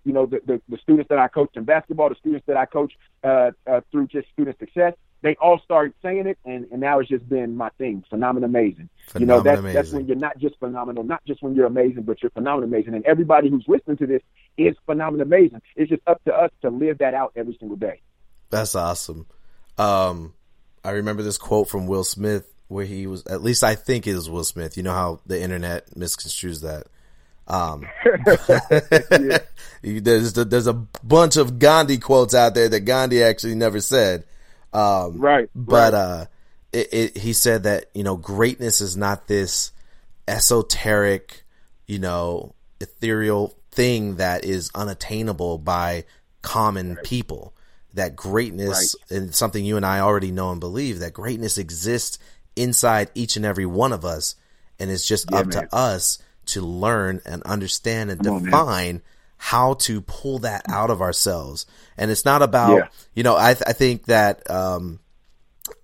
you 0.06 0.14
know, 0.14 0.26
the, 0.26 0.42
the, 0.46 0.62
the 0.70 0.78
students 0.78 1.10
that 1.10 1.20
I 1.20 1.28
coached 1.28 1.58
in 1.58 1.64
basketball, 1.64 2.10
the 2.10 2.16
students 2.16 2.46
that 2.48 2.58
I 2.58 2.66
coach 2.66 2.94
uh, 3.24 3.52
uh, 3.68 3.82
through 3.92 4.08
just 4.08 4.30
student 4.30 4.58
success, 4.60 4.94
they 5.24 5.36
all 5.42 5.58
started 5.64 5.94
saying 6.04 6.28
it, 6.28 6.38
and, 6.46 6.68
and 6.70 6.82
now 6.82 7.00
it's 7.00 7.10
just 7.10 7.28
been 7.30 7.56
my 7.56 7.70
thing. 7.78 8.04
Phenomenal, 8.10 8.50
amazing. 8.50 8.90
Phenomenal, 9.08 9.22
you 9.22 9.26
know, 9.26 9.42
that's 9.42 9.60
amazing. 9.60 9.76
that's 9.76 9.92
when 9.94 10.06
you're 10.06 10.18
not 10.18 10.38
just 10.38 10.60
phenomenal, 10.60 11.04
not 11.04 11.24
just 11.26 11.42
when 11.42 11.56
you're 11.56 11.66
amazing, 11.66 12.04
but 12.04 12.22
you're 12.22 12.30
phenomenal, 12.32 12.68
amazing. 12.68 12.94
And 12.94 13.06
everybody 13.06 13.50
who's 13.50 13.64
listening 13.66 13.98
to 13.98 14.06
this 14.06 14.22
is 14.58 14.76
phenomenal, 14.86 15.26
amazing. 15.26 15.62
It's 15.78 15.90
just 15.90 16.02
up 16.08 16.22
to 16.26 16.34
us 16.34 16.52
to 16.62 16.70
live 16.70 16.98
that 16.98 17.14
out 17.14 17.32
every 17.38 17.56
single 17.58 17.78
day. 17.78 18.02
That's 18.50 18.76
awesome. 18.76 19.26
Um, 19.78 20.34
I 20.84 20.92
remember 20.92 21.24
this 21.24 21.38
quote 21.38 21.70
from 21.70 21.88
Will 21.88 22.04
Smith 22.04 22.54
where 22.68 22.86
he 22.86 23.08
was, 23.08 23.26
at 23.26 23.42
least 23.42 23.64
I 23.64 23.76
think 23.76 24.06
it 24.06 24.16
was 24.16 24.30
Will 24.30 24.44
Smith. 24.44 24.76
You 24.76 24.84
know 24.84 24.94
how 24.94 25.22
the 25.26 25.42
internet 25.42 25.92
misconstrues 25.92 26.62
that. 26.64 26.88
Um, 27.48 27.88
there's 29.82 30.34
there's 30.34 30.68
a 30.68 30.74
bunch 30.74 31.38
of 31.38 31.60
Gandhi 31.60 31.98
quotes 31.98 32.34
out 32.34 32.56
there 32.56 32.70
that 32.70 32.82
Gandhi 32.82 33.24
actually 33.24 33.56
never 33.56 33.80
said. 33.80 34.26
Um, 34.74 35.20
right. 35.20 35.50
But, 35.56 35.94
right. 35.94 36.00
uh, 36.00 36.26
it, 36.72 36.94
it, 36.94 37.18
he 37.18 37.34
said 37.34 37.64
that, 37.64 37.86
you 37.94 38.04
know, 38.04 38.16
greatness 38.18 38.82
is 38.82 38.98
not 38.98 39.28
this 39.28 39.72
esoteric, 40.28 41.44
you 41.88 42.00
know, 42.00 42.56
ethereal 42.80 43.56
thing 43.72 44.16
that 44.16 44.44
is 44.44 44.72
unattainable 44.74 45.58
by 45.60 46.06
common 46.42 46.96
right. 46.96 47.04
people. 47.04 47.54
That 47.96 48.16
greatness 48.16 48.96
right. 49.12 49.18
and 49.20 49.36
something 49.36 49.64
you 49.64 49.78
and 49.78 49.86
I 49.86 50.00
already 50.00 50.32
know 50.32 50.50
and 50.52 50.60
believe 50.60 50.98
that 51.00 51.14
greatness 51.14 51.60
exists 51.60 52.18
inside 52.56 53.12
each 53.14 53.36
and 53.36 53.46
every 53.46 53.68
one 53.68 53.94
of 53.94 54.04
us. 54.04 54.36
And 54.80 54.90
it's 54.90 55.06
just 55.06 55.30
yeah, 55.30 55.38
up 55.38 55.46
man. 55.46 55.68
to 55.68 55.76
us 55.76 56.18
to 56.48 56.62
learn 56.62 57.22
and 57.24 57.44
understand 57.44 58.10
and 58.10 58.24
Come 58.24 58.46
define 58.46 58.96
on, 58.96 59.02
how 59.44 59.74
to 59.74 60.00
pull 60.00 60.40
that 60.40 60.64
out 60.70 60.90
of 60.90 61.02
ourselves. 61.02 61.66
And 61.98 62.10
it's 62.10 62.24
not 62.24 62.42
about, 62.42 62.78
yeah. 62.78 62.88
you 63.14 63.24
know, 63.24 63.36
I, 63.36 63.54
th- 63.54 63.66
I 63.68 63.74
think 63.74 64.06
that, 64.06 64.50
um, 64.50 65.00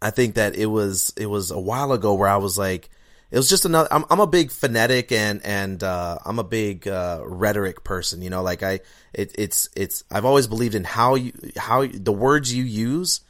I 0.01 0.11
think 0.11 0.35
that 0.35 0.55
it 0.55 0.67
was 0.67 1.11
it 1.17 1.25
was 1.25 1.51
a 1.51 1.59
while 1.59 1.91
ago 1.91 2.13
where 2.13 2.29
I 2.29 2.37
was 2.37 2.57
like, 2.57 2.89
it 3.31 3.37
was 3.37 3.49
just 3.49 3.65
another. 3.65 3.89
I'm 3.91 4.05
I'm 4.09 4.21
a 4.21 4.27
big 4.27 4.49
phonetic 4.49 5.11
and 5.11 5.45
and 5.45 5.83
uh, 5.83 6.19
I'm 6.25 6.39
a 6.39 6.43
big 6.43 6.87
uh, 6.87 7.21
rhetoric 7.25 7.83
person. 7.83 8.21
You 8.21 8.29
know, 8.29 8.43
like 8.43 8.63
I 8.63 8.79
it, 9.13 9.35
it's 9.37 9.69
it's 9.75 10.05
I've 10.09 10.25
always 10.25 10.47
believed 10.47 10.75
in 10.75 10.85
how 10.85 11.15
you 11.15 11.33
how 11.57 11.85
the 11.85 12.13
words 12.13 12.53
you 12.53 12.63
use 12.63 13.21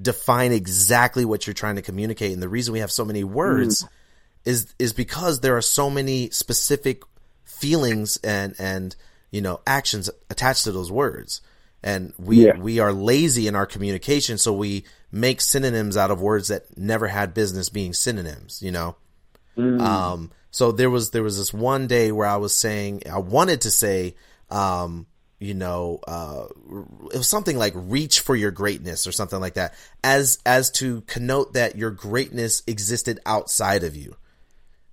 define 0.00 0.52
exactly 0.52 1.24
what 1.24 1.46
you're 1.46 1.54
trying 1.54 1.76
to 1.76 1.82
communicate. 1.82 2.32
And 2.32 2.42
the 2.42 2.48
reason 2.48 2.72
we 2.72 2.80
have 2.80 2.92
so 2.92 3.04
many 3.04 3.24
words 3.24 3.82
mm. 3.82 3.88
is 4.44 4.74
is 4.78 4.92
because 4.92 5.40
there 5.40 5.56
are 5.56 5.62
so 5.62 5.90
many 5.90 6.30
specific 6.30 7.02
feelings 7.44 8.16
and 8.18 8.54
and 8.58 8.94
you 9.32 9.40
know 9.40 9.60
actions 9.66 10.08
attached 10.30 10.62
to 10.64 10.70
those 10.70 10.92
words 10.92 11.40
and 11.82 12.12
we 12.18 12.46
yeah. 12.46 12.56
we 12.56 12.78
are 12.78 12.92
lazy 12.92 13.48
in 13.48 13.56
our 13.56 13.66
communication 13.66 14.38
so 14.38 14.52
we 14.52 14.84
make 15.10 15.40
synonyms 15.40 15.96
out 15.96 16.12
of 16.12 16.20
words 16.20 16.48
that 16.48 16.76
never 16.78 17.08
had 17.08 17.34
business 17.34 17.68
being 17.68 17.92
synonyms 17.92 18.62
you 18.62 18.70
know 18.70 18.94
mm. 19.56 19.80
um 19.80 20.30
so 20.52 20.70
there 20.70 20.90
was 20.90 21.10
there 21.10 21.24
was 21.24 21.36
this 21.36 21.52
one 21.52 21.88
day 21.88 22.12
where 22.12 22.28
i 22.28 22.36
was 22.36 22.54
saying 22.54 23.02
i 23.10 23.18
wanted 23.18 23.62
to 23.62 23.70
say 23.70 24.14
um 24.50 25.06
you 25.40 25.54
know 25.54 25.98
uh 26.06 26.44
it 27.12 27.18
was 27.18 27.26
something 27.26 27.58
like 27.58 27.72
reach 27.74 28.20
for 28.20 28.36
your 28.36 28.52
greatness 28.52 29.06
or 29.06 29.12
something 29.12 29.40
like 29.40 29.54
that 29.54 29.74
as 30.04 30.38
as 30.46 30.70
to 30.70 31.00
connote 31.02 31.54
that 31.54 31.76
your 31.76 31.90
greatness 31.90 32.62
existed 32.66 33.18
outside 33.26 33.82
of 33.82 33.96
you 33.96 34.14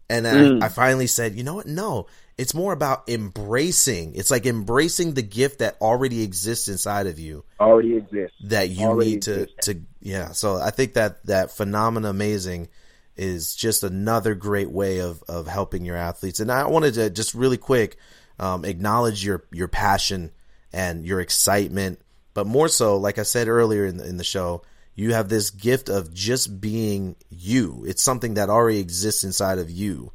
and 0.09 0.25
mm. 0.25 0.63
I, 0.63 0.65
I 0.65 0.69
finally 0.69 1.07
said 1.07 1.35
you 1.35 1.43
know 1.43 1.55
what 1.55 1.67
no 1.67 2.07
it's 2.39 2.53
more 2.53 2.71
about 2.71 3.09
embracing. 3.09 4.15
It's 4.15 4.31
like 4.31 4.45
embracing 4.45 5.13
the 5.13 5.21
gift 5.21 5.59
that 5.59 5.75
already 5.81 6.23
exists 6.23 6.69
inside 6.69 7.05
of 7.05 7.19
you. 7.19 7.43
Already 7.59 7.97
exists. 7.97 8.37
That 8.45 8.69
you 8.69 8.85
already 8.85 9.11
need 9.15 9.23
to 9.23 9.41
exists. 9.41 9.65
to 9.65 9.81
yeah. 9.99 10.31
So 10.31 10.55
I 10.55 10.71
think 10.71 10.93
that 10.93 11.25
that 11.25 11.51
phenomena 11.51 12.09
amazing 12.09 12.69
is 13.17 13.55
just 13.55 13.83
another 13.83 14.35
great 14.35 14.71
way 14.71 14.99
of 14.99 15.21
of 15.27 15.47
helping 15.47 15.83
your 15.83 15.97
athletes. 15.97 16.39
And 16.39 16.49
I 16.49 16.65
wanted 16.67 16.93
to 16.93 17.09
just 17.09 17.33
really 17.33 17.57
quick 17.57 17.97
um, 18.39 18.63
acknowledge 18.63 19.21
your 19.25 19.43
your 19.51 19.67
passion 19.67 20.31
and 20.71 21.05
your 21.05 21.19
excitement, 21.19 21.99
but 22.33 22.47
more 22.47 22.69
so, 22.69 22.95
like 22.95 23.17
I 23.17 23.23
said 23.23 23.49
earlier 23.49 23.85
in 23.85 23.97
the, 23.97 24.07
in 24.07 24.15
the 24.15 24.23
show, 24.23 24.61
you 24.95 25.13
have 25.13 25.27
this 25.27 25.49
gift 25.49 25.89
of 25.89 26.13
just 26.13 26.61
being 26.61 27.17
you. 27.29 27.83
It's 27.85 28.01
something 28.01 28.35
that 28.35 28.49
already 28.49 28.79
exists 28.79 29.25
inside 29.25 29.59
of 29.59 29.69
you 29.69 30.13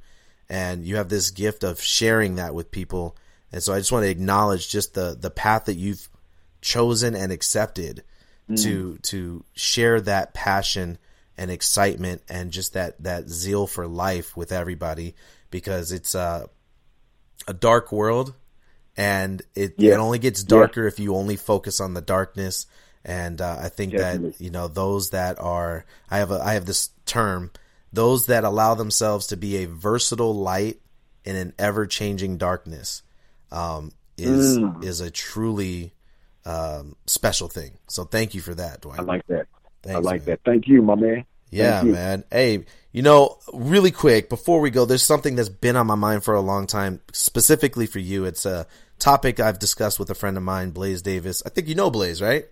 and 0.49 0.85
you 0.85 0.97
have 0.97 1.09
this 1.09 1.31
gift 1.31 1.65
of 1.65 1.81
sharing 1.81 2.37
that 2.37 2.55
with 2.55 2.71
people. 2.71 3.17
And 3.53 3.63
so 3.63 3.73
I 3.73 3.79
just 3.79 3.93
want 3.93 4.05
to 4.05 4.11
acknowledge 4.11 4.69
just 4.69 4.95
the 4.95 5.17
the 5.19 5.31
path 5.31 5.67
that 5.67 5.77
you've 5.77 6.09
chosen 6.61 7.15
and 7.15 7.31
accepted 7.31 8.03
mm. 8.51 8.63
to 8.63 8.99
to 9.03 9.45
share 9.55 10.01
that 10.01 10.35
passion 10.35 10.99
and 11.37 11.51
excitement 11.51 12.23
and 12.29 12.51
just 12.51 12.75
that 12.75 13.03
that 13.03 13.29
zeal 13.29 13.67
for 13.67 13.87
life 13.87 14.37
with 14.37 14.53
everybody 14.53 15.15
because 15.51 15.93
it's 15.93 16.15
a 16.15 16.49
a 17.47 17.55
dark 17.55 17.93
world 17.93 18.35
and 18.97 19.43
it, 19.55 19.75
yeah. 19.77 19.95
it 19.95 19.97
only 19.97 20.19
gets 20.19 20.43
darker 20.43 20.83
yeah. 20.83 20.89
if 20.89 20.99
you 20.99 21.15
only 21.15 21.37
focus 21.37 21.81
on 21.81 21.95
the 21.95 22.01
darkness 22.01 22.67
and 23.05 23.41
uh, 23.41 23.59
I 23.61 23.69
think 23.69 23.93
Definitely. 23.93 24.31
that 24.31 24.41
you 24.41 24.51
know 24.51 24.69
those 24.69 25.11
that 25.11 25.39
are 25.39 25.85
I 26.11 26.19
have 26.19 26.31
a 26.31 26.41
I 26.43 26.55
have 26.55 26.67
this 26.67 26.91
term 27.05 27.51
those 27.95 28.27
that 28.27 28.45
allow 28.45 28.75
themselves 28.75 29.29
to 29.29 29.37
be 29.37 29.59
a 29.59 29.67
versatile 29.67 30.35
light 30.35 30.81
in 31.25 31.37
an 31.37 31.55
ever 31.59 31.87
changing 31.87 32.37
darkness 32.39 33.03
um, 33.51 33.93
is 34.17 34.59
mm. 34.59 34.85
is 34.85 35.01
a 35.01 35.11
truly 35.11 35.95
um, 36.45 36.97
special 37.07 37.49
thing. 37.49 37.79
So 37.89 38.05
thank 38.05 38.35
you 38.35 38.41
for 38.41 38.55
that, 38.55 38.83
Dwayne. 38.83 38.99
I 38.99 39.03
like 39.03 39.27
that. 39.29 39.47
Thanks, 39.83 39.97
I 39.97 40.01
like 40.01 40.27
man. 40.27 40.27
that. 40.27 40.41
Thank 40.45 40.69
you, 40.69 40.83
my 40.83 40.95
man. 40.95 41.25
Yeah, 41.51 41.83
man. 41.83 42.25
Hey, 42.33 42.65
you 42.91 43.03
know, 43.03 43.39
really 43.53 43.93
quick 43.93 44.29
before 44.29 44.61
we 44.61 44.71
go, 44.71 44.85
there's 44.85 45.05
something 45.05 45.37
that's 45.37 45.49
been 45.49 45.77
on 45.77 45.87
my 45.87 45.95
mind 45.95 46.25
for 46.25 46.35
a 46.35 46.41
long 46.41 46.67
time, 46.67 47.01
specifically 47.13 47.87
for 47.87 48.01
you. 48.01 48.25
It's 48.25 48.45
a 48.45 48.67
topic 48.99 49.39
I've 49.39 49.61
discussed 49.61 50.01
with 50.01 50.11
a 50.11 50.15
friend 50.15 50.37
of 50.37 50.43
mine, 50.43 50.71
Blaze 50.71 51.01
Davis. 51.01 51.43
I 51.47 51.51
think 51.51 51.69
you 51.69 51.77
know 51.77 51.91
Blaze, 51.91 52.21
right? 52.21 52.47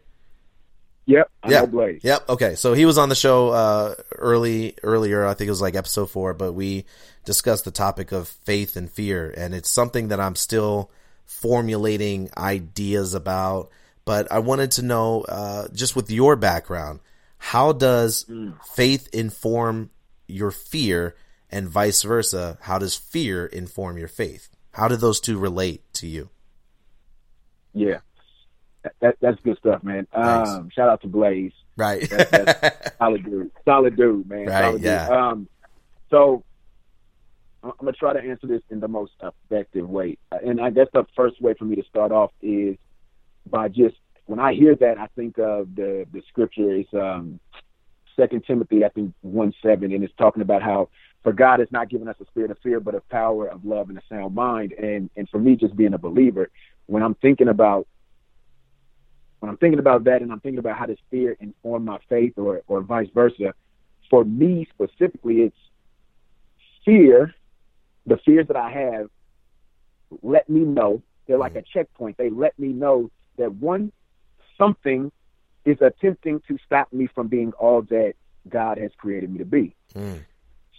Yep, 1.07 1.31
I 1.43 1.51
yep. 1.51 1.71
Blaze. 1.71 2.01
Yep. 2.05 2.29
Okay, 2.29 2.55
so 2.55 2.75
he 2.75 2.85
was 2.85 2.97
on 2.97 3.09
the 3.09 3.15
show 3.15 3.49
uh, 3.49 3.95
early 4.17 4.77
earlier. 4.83 5.27
I 5.27 5.35
think 5.35 5.49
it 5.49 5.51
was 5.51 5.61
like 5.61 5.75
episode 5.75 6.11
four, 6.11 6.33
but 6.33 6.53
we 6.53 6.85
discussed 7.25 7.65
the 7.65 7.71
topic 7.73 8.13
of 8.13 8.29
faith 8.29 8.77
and 8.77 8.91
fear, 8.91 9.33
and 9.37 9.55
it's 9.55 9.71
something 9.71 10.09
that 10.09 10.21
I'm 10.21 10.37
still 10.37 10.91
formulating 11.25 12.31
ideas 12.37 13.15
about. 13.15 13.71
But 14.05 14.31
I 14.31 14.39
wanted 14.39 14.73
to 14.73 14.83
know, 14.83 15.23
uh, 15.23 15.69
just 15.73 15.97
with 15.97 16.11
your 16.11 16.37
background, 16.37 17.01
how 17.39 17.73
does 17.73 18.25
mm. 18.25 18.55
faith 18.65 19.09
inform 19.13 19.91
your 20.29 20.53
fear, 20.53 21.17
and 21.51 21.69
vice 21.69 22.03
versa? 22.03 22.59
How 22.63 22.79
does 22.79 22.95
fear 22.95 23.47
inform 23.47 23.99
your 23.99 24.09
faith? 24.09 24.49
How 24.73 24.87
do 24.87 24.95
those 24.95 25.21
two 25.21 25.39
relate 25.39 25.83
to 25.95 26.07
you? 26.07 26.31
Yeah 27.75 27.99
that, 29.01 29.17
that's 29.21 29.41
good 29.43 29.59
stuff, 29.59 29.83
man. 29.83 30.07
Um, 30.13 30.71
shout 30.71 30.89
out 30.89 31.03
to 31.03 31.09
Blaze. 31.09 31.53
Right. 31.77 32.09
That, 32.11 32.31
that's 32.31 32.97
solid 32.99 33.25
dude. 33.25 33.51
Solid 33.65 33.97
dude, 33.97 34.29
man. 34.29 34.47
Right. 34.47 34.65
Solid 34.65 34.83
yeah. 34.83 35.07
Dude. 35.07 35.17
Um, 35.17 35.49
so 36.11 36.45
I'm 37.63 37.73
gonna 37.81 37.93
try 37.93 38.13
to 38.13 38.21
answer 38.21 38.47
this 38.47 38.63
in 38.71 38.81
the 38.81 38.89
most 38.89 39.13
effective 39.23 39.89
way, 39.89 40.19
and 40.31 40.61
I 40.61 40.71
guess 40.71 40.89
the 40.93 41.05
first 41.17 41.41
way 41.41 41.55
for 41.55 41.65
me 41.65 41.77
to 41.77 41.85
start 41.85 42.13
off 42.13 42.33
is 42.43 42.77
by 43.49 43.69
just 43.69 43.97
when 44.27 44.41
I 44.41 44.55
hear 44.55 44.75
that, 44.77 44.99
I 44.99 45.07
think 45.15 45.39
of 45.39 45.75
the 45.75 46.07
the 46.13 46.23
scripture 46.29 46.75
is 46.75 46.87
um, 46.93 47.39
Second 48.17 48.45
Timothy, 48.47 48.85
I 48.85 48.89
think 48.89 49.15
one 49.23 49.55
seven, 49.63 49.93
and 49.93 50.03
it's 50.03 50.15
talking 50.19 50.43
about 50.43 50.63
how 50.63 50.89
for 51.23 51.33
God 51.33 51.61
has 51.61 51.69
not 51.71 51.89
given 51.89 52.09
us 52.09 52.17
a 52.21 52.27
spirit 52.27 52.51
of 52.51 52.59
fear, 52.63 52.81
but 52.81 52.95
of 52.95 53.09
power, 53.09 53.47
of 53.47 53.65
love, 53.65 53.89
and 53.89 53.99
a 53.99 54.03
sound 54.09 54.35
mind. 54.35 54.73
And 54.73 55.09
and 55.17 55.29
for 55.29 55.39
me, 55.39 55.57
just 55.57 55.77
being 55.77 55.95
a 55.95 55.99
believer, 55.99 56.51
when 56.87 57.03
I'm 57.03 57.15
thinking 57.15 57.49
about 57.49 57.87
when 59.43 59.51
I'm 59.51 59.57
thinking 59.57 59.81
about 59.81 60.05
that 60.05 60.23
and 60.23 60.31
I'm 60.31 60.39
thinking 60.39 60.61
about 60.61 60.79
how 60.79 60.87
does 60.87 60.99
fear 61.11 61.37
inform 61.41 61.85
my 61.85 61.99
faith 62.09 62.35
or, 62.37 62.63
or 62.69 62.81
vice 62.81 63.09
versa, 63.13 63.55
for 64.09 64.25
me 64.25 64.69
specifically, 64.73 65.41
it's 65.41 65.57
fear, 66.85 67.35
the 68.07 68.19
fears 68.19 68.47
that 68.47 68.57
I 68.57 68.71
have 68.71 69.11
let 70.23 70.49
me 70.49 70.61
know, 70.61 71.03
they're 71.27 71.39
like 71.39 71.57
a 71.57 71.63
checkpoint. 71.63 72.19
They 72.19 72.31
let 72.31 72.57
me 72.57 72.69
know 72.69 73.11
that 73.37 73.53
one, 73.55 73.91
something 74.57 75.11
is 75.65 75.79
attempting 75.81 76.41
to 76.47 76.57
stop 76.65 76.93
me 76.93 77.09
from 77.13 77.27
being 77.27 77.51
all 77.59 77.83
that 77.83 78.15
God 78.49 78.79
has 78.79 78.93
created 78.97 79.33
me 79.33 79.39
to 79.39 79.45
be. 79.45 79.75
Mm. 79.97 80.21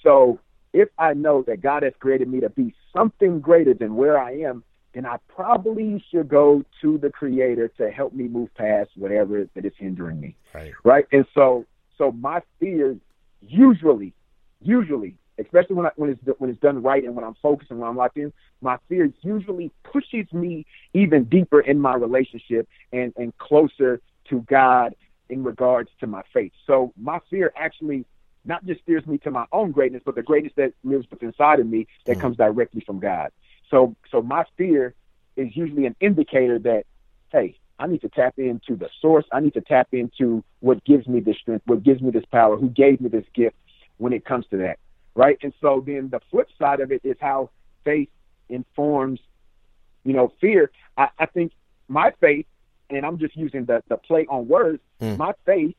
So 0.03 0.39
if 0.72 0.88
I 0.97 1.16
know 1.16 1.41
that 1.47 1.59
God 1.59 1.84
has 1.84 1.93
created 1.99 2.30
me 2.30 2.39
to 2.39 2.49
be 2.49 2.74
something 2.95 3.41
greater 3.41 3.74
than 3.74 3.97
where 3.97 4.18
I 4.18 4.38
am, 4.38 4.64
then 4.94 5.06
I 5.06 5.18
probably 5.28 6.04
should 6.12 6.30
go 6.30 6.64
to 6.82 6.98
the 6.98 7.10
creator 7.10 7.68
to 7.78 7.89
help 7.89 8.14
me 8.14 8.28
move 8.28 8.54
past 8.56 8.91
whatever 8.96 9.48
that 9.56 9.66
is 9.66 9.74
hindering 9.78 10.20
me. 10.20 10.36
Right. 10.54 10.74
Right. 10.84 11.06
And 11.12 11.26
so, 11.34 11.66
so 11.98 12.12
my 12.12 12.41
fear 12.60 12.98
usually, 13.41 14.14
usually, 14.62 15.16
especially 15.39 15.76
when 15.76 15.88
I, 15.88 15.91
when 15.96 16.12
it's 16.12 16.22
when 16.39 16.50
it's 16.50 16.60
done 16.60 16.82
right 16.84 17.04
and 17.04 17.16
when 17.16 17.26
I'm 17.26 17.36
focused 17.41 17.72
and 17.72 17.80
when 17.80 17.89
I'm 17.89 17.98
locked 17.98 18.18
in, 18.18 18.32
my 18.62 18.78
fear 18.88 19.12
usually 19.22 19.72
pushes 19.84 20.32
me 20.32 20.66
even 20.94 21.24
deeper 21.26 21.60
in 21.60 21.80
my 21.80 21.96
relationship 21.96 22.68
and 22.91 23.14
and 23.18 23.36
closer 23.38 24.00
to 24.30 24.41
God 24.41 24.96
in 25.30 25.44
regards 25.44 25.89
to 26.00 26.08
my 26.08 26.22
faith. 26.34 26.52
So 26.68 26.94
my 26.98 27.20
fear 27.30 27.52
actually 27.56 28.06
not 28.46 28.66
just 28.66 28.82
steers 28.82 29.06
me 29.08 29.18
to 29.20 29.32
my 29.32 29.46
own 29.52 29.72
greatness, 29.72 30.04
but 30.06 30.16
the 30.16 30.22
greatness 30.22 30.54
that 30.58 30.74
lives 30.84 31.08
within 31.10 31.30
inside 31.30 31.60
of 31.60 31.68
me 31.68 31.88
that 32.06 32.18
mm. 32.18 32.22
comes 32.22 32.38
directly 32.38 32.82
from 32.82 33.00
God. 33.00 33.32
So 33.74 33.95
so 34.11 34.21
my 34.21 34.45
fear 34.55 34.93
is 35.36 35.57
usually 35.57 35.88
an 35.88 35.95
indicator 35.99 36.59
that, 36.59 36.84
hey, 37.32 37.57
I 37.80 37.88
need 37.88 38.01
to 38.01 38.09
tap 38.09 38.36
into 38.38 38.76
the 38.76 38.88
source. 39.01 39.26
I 39.32 39.39
need 39.39 39.55
to 39.55 39.61
tap 39.61 39.88
into 39.93 40.43
what 40.59 40.86
gives 40.86 41.07
me 41.07 41.21
this 41.21 41.38
strength, 41.38 41.63
what 41.65 41.82
gives 41.82 41.99
me 41.99 42.11
this 42.11 42.26
power, 42.32 42.55
who 42.55 42.69
gave 42.69 43.01
me 43.01 43.09
this 43.09 43.26
gift 43.34 43.55
when 43.97 44.13
it 44.13 44.26
comes 44.26 44.45
to 44.51 44.57
that. 44.57 44.78
Right. 45.15 45.39
And 45.41 45.53
so 45.59 45.84
then 45.84 46.09
the 46.09 46.21
flip 46.30 46.49
side 46.59 46.82
of 46.82 46.91
it 46.91 47.01
is 47.03 47.17
how 47.19 47.49
faith 47.84 48.09
informs, 48.47 49.19
you 50.03 50.13
know, 50.13 50.32
fear. 50.39 50.69
I, 50.95 51.09
I 51.17 51.26
think 51.26 51.51
my 51.88 52.13
faith, 52.21 52.45
and 52.91 53.03
I'm 53.03 53.17
just 53.17 53.36
using 53.36 53.65
the, 53.65 53.82
the 53.88 53.97
play 53.97 54.28
on 54.30 54.47
words, 54.47 54.84
mm. 55.01 55.17
my 55.17 55.34
faith 55.47 55.76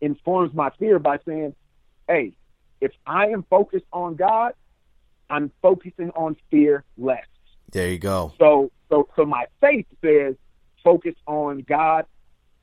informs 0.00 0.52
my 0.52 0.70
fear 0.80 0.98
by 0.98 1.20
saying, 1.24 1.54
hey, 2.08 2.32
if 2.80 2.90
I 3.06 3.28
am 3.28 3.44
focused 3.48 3.86
on 3.92 4.16
God, 4.16 4.54
I'm 5.32 5.50
focusing 5.62 6.10
on 6.10 6.36
fear 6.50 6.84
less. 6.96 7.24
There 7.72 7.88
you 7.88 7.98
go. 7.98 8.34
So 8.38 8.70
so 8.90 9.08
so 9.16 9.24
my 9.24 9.46
faith 9.60 9.86
says 10.04 10.36
focus 10.84 11.14
on 11.26 11.64
God 11.66 12.04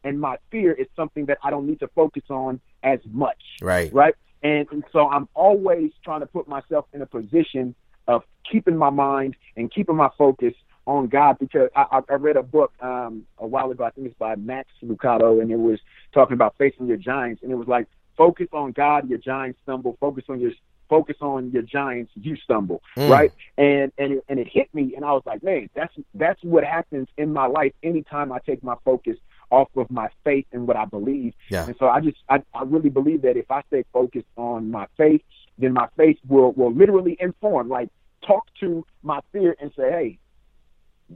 and 0.04 0.22
my 0.22 0.38
fear 0.52 0.72
is 0.72 0.88
something 0.96 1.26
that 1.26 1.40
I 1.44 1.50
don't 1.50 1.68
need 1.68 1.80
to 1.80 1.88
focus 1.90 2.24
on 2.30 2.62
as 2.84 3.00
much. 3.12 3.42
Right. 3.62 3.92
Right. 3.94 4.14
And, 4.44 4.68
and 4.72 4.84
so 4.94 5.10
I'm 5.10 5.28
always 5.34 5.92
trying 6.04 6.22
to 6.22 6.26
put 6.26 6.48
myself 6.48 6.86
in 6.94 7.02
a 7.02 7.06
position 7.06 7.76
of 8.08 8.24
keeping 8.50 8.78
my 8.78 8.90
mind 8.90 9.36
and 9.58 9.74
keeping 9.74 9.96
my 9.96 10.10
focus 10.18 10.54
on 10.86 11.08
God 11.08 11.38
because 11.40 11.70
I, 11.76 12.02
I 12.10 12.14
read 12.14 12.38
a 12.38 12.44
book 12.44 12.72
um, 12.80 13.26
a 13.38 13.46
while 13.46 13.70
ago. 13.72 13.84
I 13.84 13.90
think 13.92 14.08
it's 14.08 14.18
by 14.18 14.36
Max 14.36 14.70
Lucado, 14.84 15.42
and 15.42 15.52
it 15.52 15.60
was 15.60 15.80
talking 16.14 16.34
about 16.34 16.56
facing 16.58 16.88
your 16.88 16.98
giants. 16.98 17.44
And 17.44 17.52
it 17.52 17.56
was 17.56 17.68
like 17.68 17.88
focus 18.18 18.48
on 18.54 18.72
God, 18.72 19.10
your 19.10 19.20
giants 19.20 19.60
stumble. 19.64 19.98
Focus 20.00 20.24
on 20.30 20.40
your 20.40 20.52
focus 20.90 21.18
on 21.22 21.52
your 21.52 21.62
giants, 21.62 22.12
you 22.16 22.36
stumble, 22.36 22.82
mm. 22.98 23.10
right? 23.10 23.32
And 23.58 23.92
and 23.98 24.14
it, 24.14 24.26
and 24.28 24.40
it 24.40 24.48
hit 24.48 24.74
me, 24.74 24.94
and 24.96 25.06
I 25.06 25.14
was 25.14 25.24
like, 25.26 25.44
man, 25.44 25.70
that's 25.76 25.94
that's 26.14 26.44
what 26.44 26.64
happens 26.64 27.08
in 27.18 27.32
my 27.32 27.46
life 27.46 27.74
anytime 27.84 28.32
I 28.32 28.40
take 28.40 28.64
my 28.64 28.76
focus 28.84 29.18
off 29.52 29.70
of 29.76 29.90
my 29.90 30.10
faith 30.24 30.46
and 30.52 30.68
what 30.68 30.78
I 30.78 30.86
believe. 30.86 31.34
Yeah. 31.50 31.66
And 31.66 31.76
so 31.80 31.88
I 31.88 32.02
just 32.02 32.18
I, 32.28 32.44
I 32.54 32.64
really 32.64 32.90
believe 32.90 33.22
that 33.22 33.38
if 33.38 33.50
I 33.50 33.62
stay 33.68 33.86
focused 33.94 34.28
on 34.36 34.72
my 34.72 34.88
faith, 34.98 35.22
then 35.58 35.74
my 35.74 35.88
faith 35.96 36.18
will 36.28 36.52
will 36.54 36.74
literally 36.74 37.18
inform, 37.20 37.70
like 37.70 37.90
talk 38.26 38.48
to 38.60 38.86
my 39.04 39.20
fear 39.32 39.56
and 39.62 39.72
say, 39.78 39.90
hey, 39.90 40.20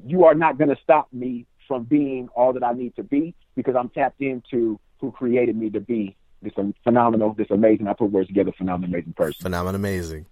you 0.05 0.25
are 0.25 0.35
not 0.35 0.57
going 0.57 0.69
to 0.69 0.77
stop 0.81 1.07
me 1.11 1.45
from 1.67 1.83
being 1.83 2.29
all 2.35 2.53
that 2.53 2.63
I 2.63 2.73
need 2.73 2.95
to 2.95 3.03
be 3.03 3.35
because 3.55 3.75
I'm 3.75 3.89
tapped 3.89 4.21
into 4.21 4.79
who 4.99 5.11
created 5.11 5.55
me 5.55 5.69
to 5.71 5.79
be 5.79 6.15
this 6.43 6.53
phenomenal, 6.83 7.33
this 7.33 7.49
amazing. 7.49 7.87
I 7.87 7.93
put 7.93 8.11
words 8.11 8.27
together. 8.27 8.51
Phenomenal, 8.57 8.93
amazing 8.93 9.13
person. 9.13 9.41
Phenomenal, 9.41 9.75
amazing. 9.75 10.25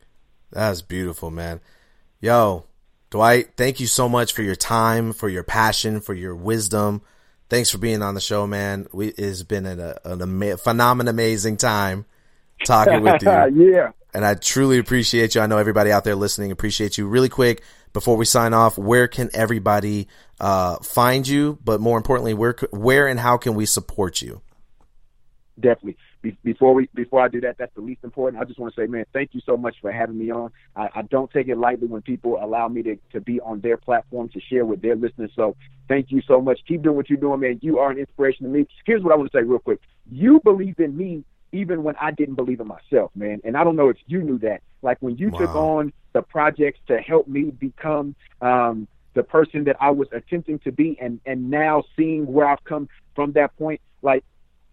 That's 0.52 0.82
beautiful, 0.82 1.32
man. 1.32 1.62
Yo, 2.20 2.66
Dwight, 3.10 3.56
thank 3.58 3.80
you 3.80 3.88
so 3.88 4.08
much 4.08 4.34
for 4.34 4.42
your 4.42 4.56
time, 4.56 5.14
for 5.14 5.30
your 5.30 5.44
passion, 5.44 6.02
for 6.02 6.14
your 6.14 6.36
wisdom. 6.36 7.02
Thanks 7.50 7.70
for 7.70 7.78
being 7.78 8.02
on 8.02 8.14
the 8.14 8.22
show, 8.22 8.48
man. 8.48 8.88
We, 8.94 9.08
it's 9.10 9.44
been 9.44 9.66
an, 9.66 9.80
an 10.04 10.22
ama- 10.22 10.58
phenomenal, 10.58 11.10
amazing 11.10 11.58
time 11.58 12.06
talking 12.66 13.02
with 13.02 13.22
you. 13.22 13.72
yeah. 13.72 13.92
And 14.14 14.26
I 14.26 14.36
truly 14.36 14.78
appreciate 14.78 15.36
you. 15.36 15.42
I 15.42 15.48
know 15.48 15.58
everybody 15.58 15.92
out 15.92 16.04
there 16.04 16.16
listening 16.16 16.52
appreciate 16.52 16.98
you. 16.98 17.08
Really 17.08 17.30
quick, 17.30 17.64
before 17.94 18.18
we 18.18 18.26
sign 18.26 18.54
off, 18.54 18.78
where 18.78 19.08
can 19.08 19.30
everybody 19.34 20.08
uh, 20.40 20.78
find 20.78 21.28
you? 21.28 21.58
But 21.64 21.82
more 21.82 21.98
importantly, 21.98 22.34
where 22.34 22.56
where 22.72 23.08
and 23.08 23.20
how 23.20 23.38
can 23.38 23.56
we 23.56 23.66
support 23.66 24.22
you? 24.22 24.42
Definitely. 25.62 25.98
Be- 26.22 26.38
before 26.44 26.74
we 26.74 26.90
before 26.94 27.22
I 27.22 27.28
do 27.28 27.42
that, 27.42 27.58
that's 27.58 27.74
the 27.76 27.82
least 27.82 28.04
important. 28.04 28.42
I 28.42 28.46
just 28.46 28.60
want 28.60 28.74
to 28.76 28.82
say, 28.82 28.88
man, 28.88 29.06
thank 29.14 29.34
you 29.34 29.42
so 29.46 29.58
much 29.58 29.76
for 29.82 29.92
having 29.92 30.18
me 30.18 30.32
on. 30.32 30.52
I, 30.76 30.90
I 30.96 31.02
don't 31.04 31.32
take 31.32 31.48
it 31.48 31.58
lightly 31.58 31.88
when 31.88 32.02
people 32.02 32.38
allow 32.42 32.68
me 32.68 32.84
to 32.84 32.98
to 33.14 33.22
be 33.22 33.40
on 33.42 33.62
their 33.62 33.78
platform 33.78 34.30
to 34.30 34.40
share 34.42 34.66
with 34.66 34.82
their 34.82 34.96
listeners. 34.96 35.32
So 35.36 35.56
thank 35.88 36.12
you 36.12 36.22
so 36.28 36.42
much. 36.42 36.60
Keep 36.68 36.84
doing 36.84 36.96
what 36.96 37.10
you're 37.10 37.20
doing, 37.20 37.40
man. 37.40 37.60
You 37.62 37.80
are 37.80 37.92
an 37.92 37.98
inspiration 37.98 38.46
to 38.46 38.52
me. 38.52 38.68
Here's 38.86 39.04
what 39.04 39.14
I 39.14 39.16
want 39.16 39.32
to 39.32 39.38
say 39.38 39.44
real 39.44 39.60
quick. 39.60 39.80
You 40.12 40.42
believe 40.44 40.80
in 40.80 40.98
me 40.98 41.24
even 41.54 41.84
when 41.84 41.96
I 42.00 42.12
didn't 42.12 42.36
believe 42.36 42.60
in 42.60 42.68
myself, 42.68 43.12
man. 43.16 43.42
And 43.44 43.58
I 43.58 43.64
don't 43.64 43.76
know 43.76 43.90
if 43.90 43.98
you 44.08 44.22
knew 44.22 44.40
that. 44.40 44.62
Like 44.82 44.98
when 45.02 45.18
you 45.18 45.30
wow. 45.30 45.40
took 45.40 45.56
on 45.56 45.94
the 46.14 46.22
projects 46.22 46.80
to 46.88 46.98
help 47.00 47.28
me 47.28 47.52
become 47.52 48.16
um, 48.42 48.88
the 49.14 49.24
person 49.24 49.66
that 49.66 49.76
I 49.80 49.92
was 49.92 50.08
attempting 50.12 50.60
to 50.60 50.72
be, 50.72 50.98
and 51.02 51.20
and 51.26 51.50
now 51.50 51.84
seeing 51.98 52.26
where 52.32 52.48
I've 52.48 52.64
come 52.64 52.88
from 53.16 53.34
that 53.34 53.56
point, 53.58 53.82
like 54.02 54.24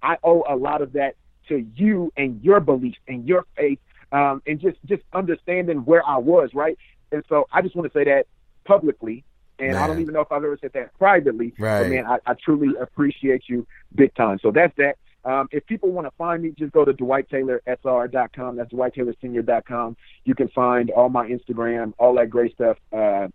I 0.02 0.16
owe 0.22 0.44
a 0.48 0.56
lot 0.56 0.82
of 0.82 0.92
that 0.94 1.16
to 1.48 1.66
you 1.76 2.12
and 2.16 2.42
your 2.42 2.60
beliefs 2.60 2.98
and 3.06 3.26
your 3.26 3.44
faith, 3.56 3.78
um, 4.12 4.42
and 4.46 4.60
just 4.60 4.78
just 4.84 5.02
understanding 5.12 5.78
where 5.78 6.06
I 6.06 6.18
was, 6.18 6.50
right? 6.54 6.78
And 7.12 7.24
so 7.28 7.46
I 7.52 7.62
just 7.62 7.74
want 7.74 7.90
to 7.90 7.98
say 7.98 8.04
that 8.04 8.26
publicly, 8.64 9.24
and 9.58 9.72
man. 9.72 9.82
I 9.82 9.86
don't 9.86 10.00
even 10.00 10.14
know 10.14 10.20
if 10.20 10.30
I've 10.30 10.44
ever 10.44 10.58
said 10.60 10.72
that 10.74 10.96
privately. 10.98 11.54
Right. 11.58 11.82
But 11.82 11.90
man, 11.90 12.06
I, 12.06 12.18
I 12.26 12.34
truly 12.34 12.74
appreciate 12.80 13.44
you 13.48 13.66
big 13.94 14.14
time. 14.14 14.38
So 14.42 14.50
that's 14.50 14.76
that. 14.76 14.96
Um, 15.24 15.48
if 15.50 15.66
people 15.66 15.90
want 15.90 16.06
to 16.06 16.12
find 16.16 16.42
me, 16.42 16.54
just 16.56 16.72
go 16.72 16.84
to 16.84 16.92
DwightTaylorSR.com. 16.92 18.56
That's 18.56 18.72
DwightTaylorSenior.com. 18.72 19.96
You 20.24 20.34
can 20.34 20.48
find 20.48 20.90
all 20.90 21.08
my 21.08 21.28
Instagram, 21.28 21.92
all 21.98 22.14
that 22.14 22.30
great 22.30 22.54
stuff, 22.54 22.78
uh, 22.92 23.28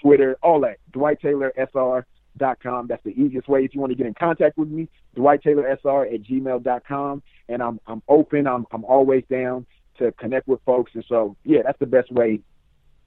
Twitter, 0.00 0.38
all 0.42 0.60
that. 0.60 0.78
Dwight 0.92 1.20
Taylor 1.20 1.52
SR 1.56 2.06
dot 2.36 2.58
com. 2.62 2.86
That's 2.86 3.02
the 3.04 3.10
easiest 3.10 3.48
way 3.48 3.64
if 3.64 3.74
you 3.74 3.80
want 3.80 3.92
to 3.92 3.96
get 3.96 4.06
in 4.06 4.14
contact 4.14 4.58
with 4.58 4.68
me. 4.68 4.88
Dwight 5.14 5.42
Taylor 5.42 5.66
SR 5.82 6.04
at 6.04 6.22
gmail 6.22 6.62
dot 6.62 6.84
com. 6.86 7.22
And 7.48 7.62
I'm 7.62 7.80
I'm 7.86 8.02
open. 8.08 8.46
I'm 8.46 8.66
I'm 8.70 8.84
always 8.84 9.24
down 9.30 9.66
to 9.98 10.12
connect 10.12 10.46
with 10.46 10.60
folks. 10.66 10.92
And 10.94 11.04
so 11.08 11.36
yeah, 11.44 11.62
that's 11.64 11.78
the 11.78 11.86
best 11.86 12.12
way 12.12 12.40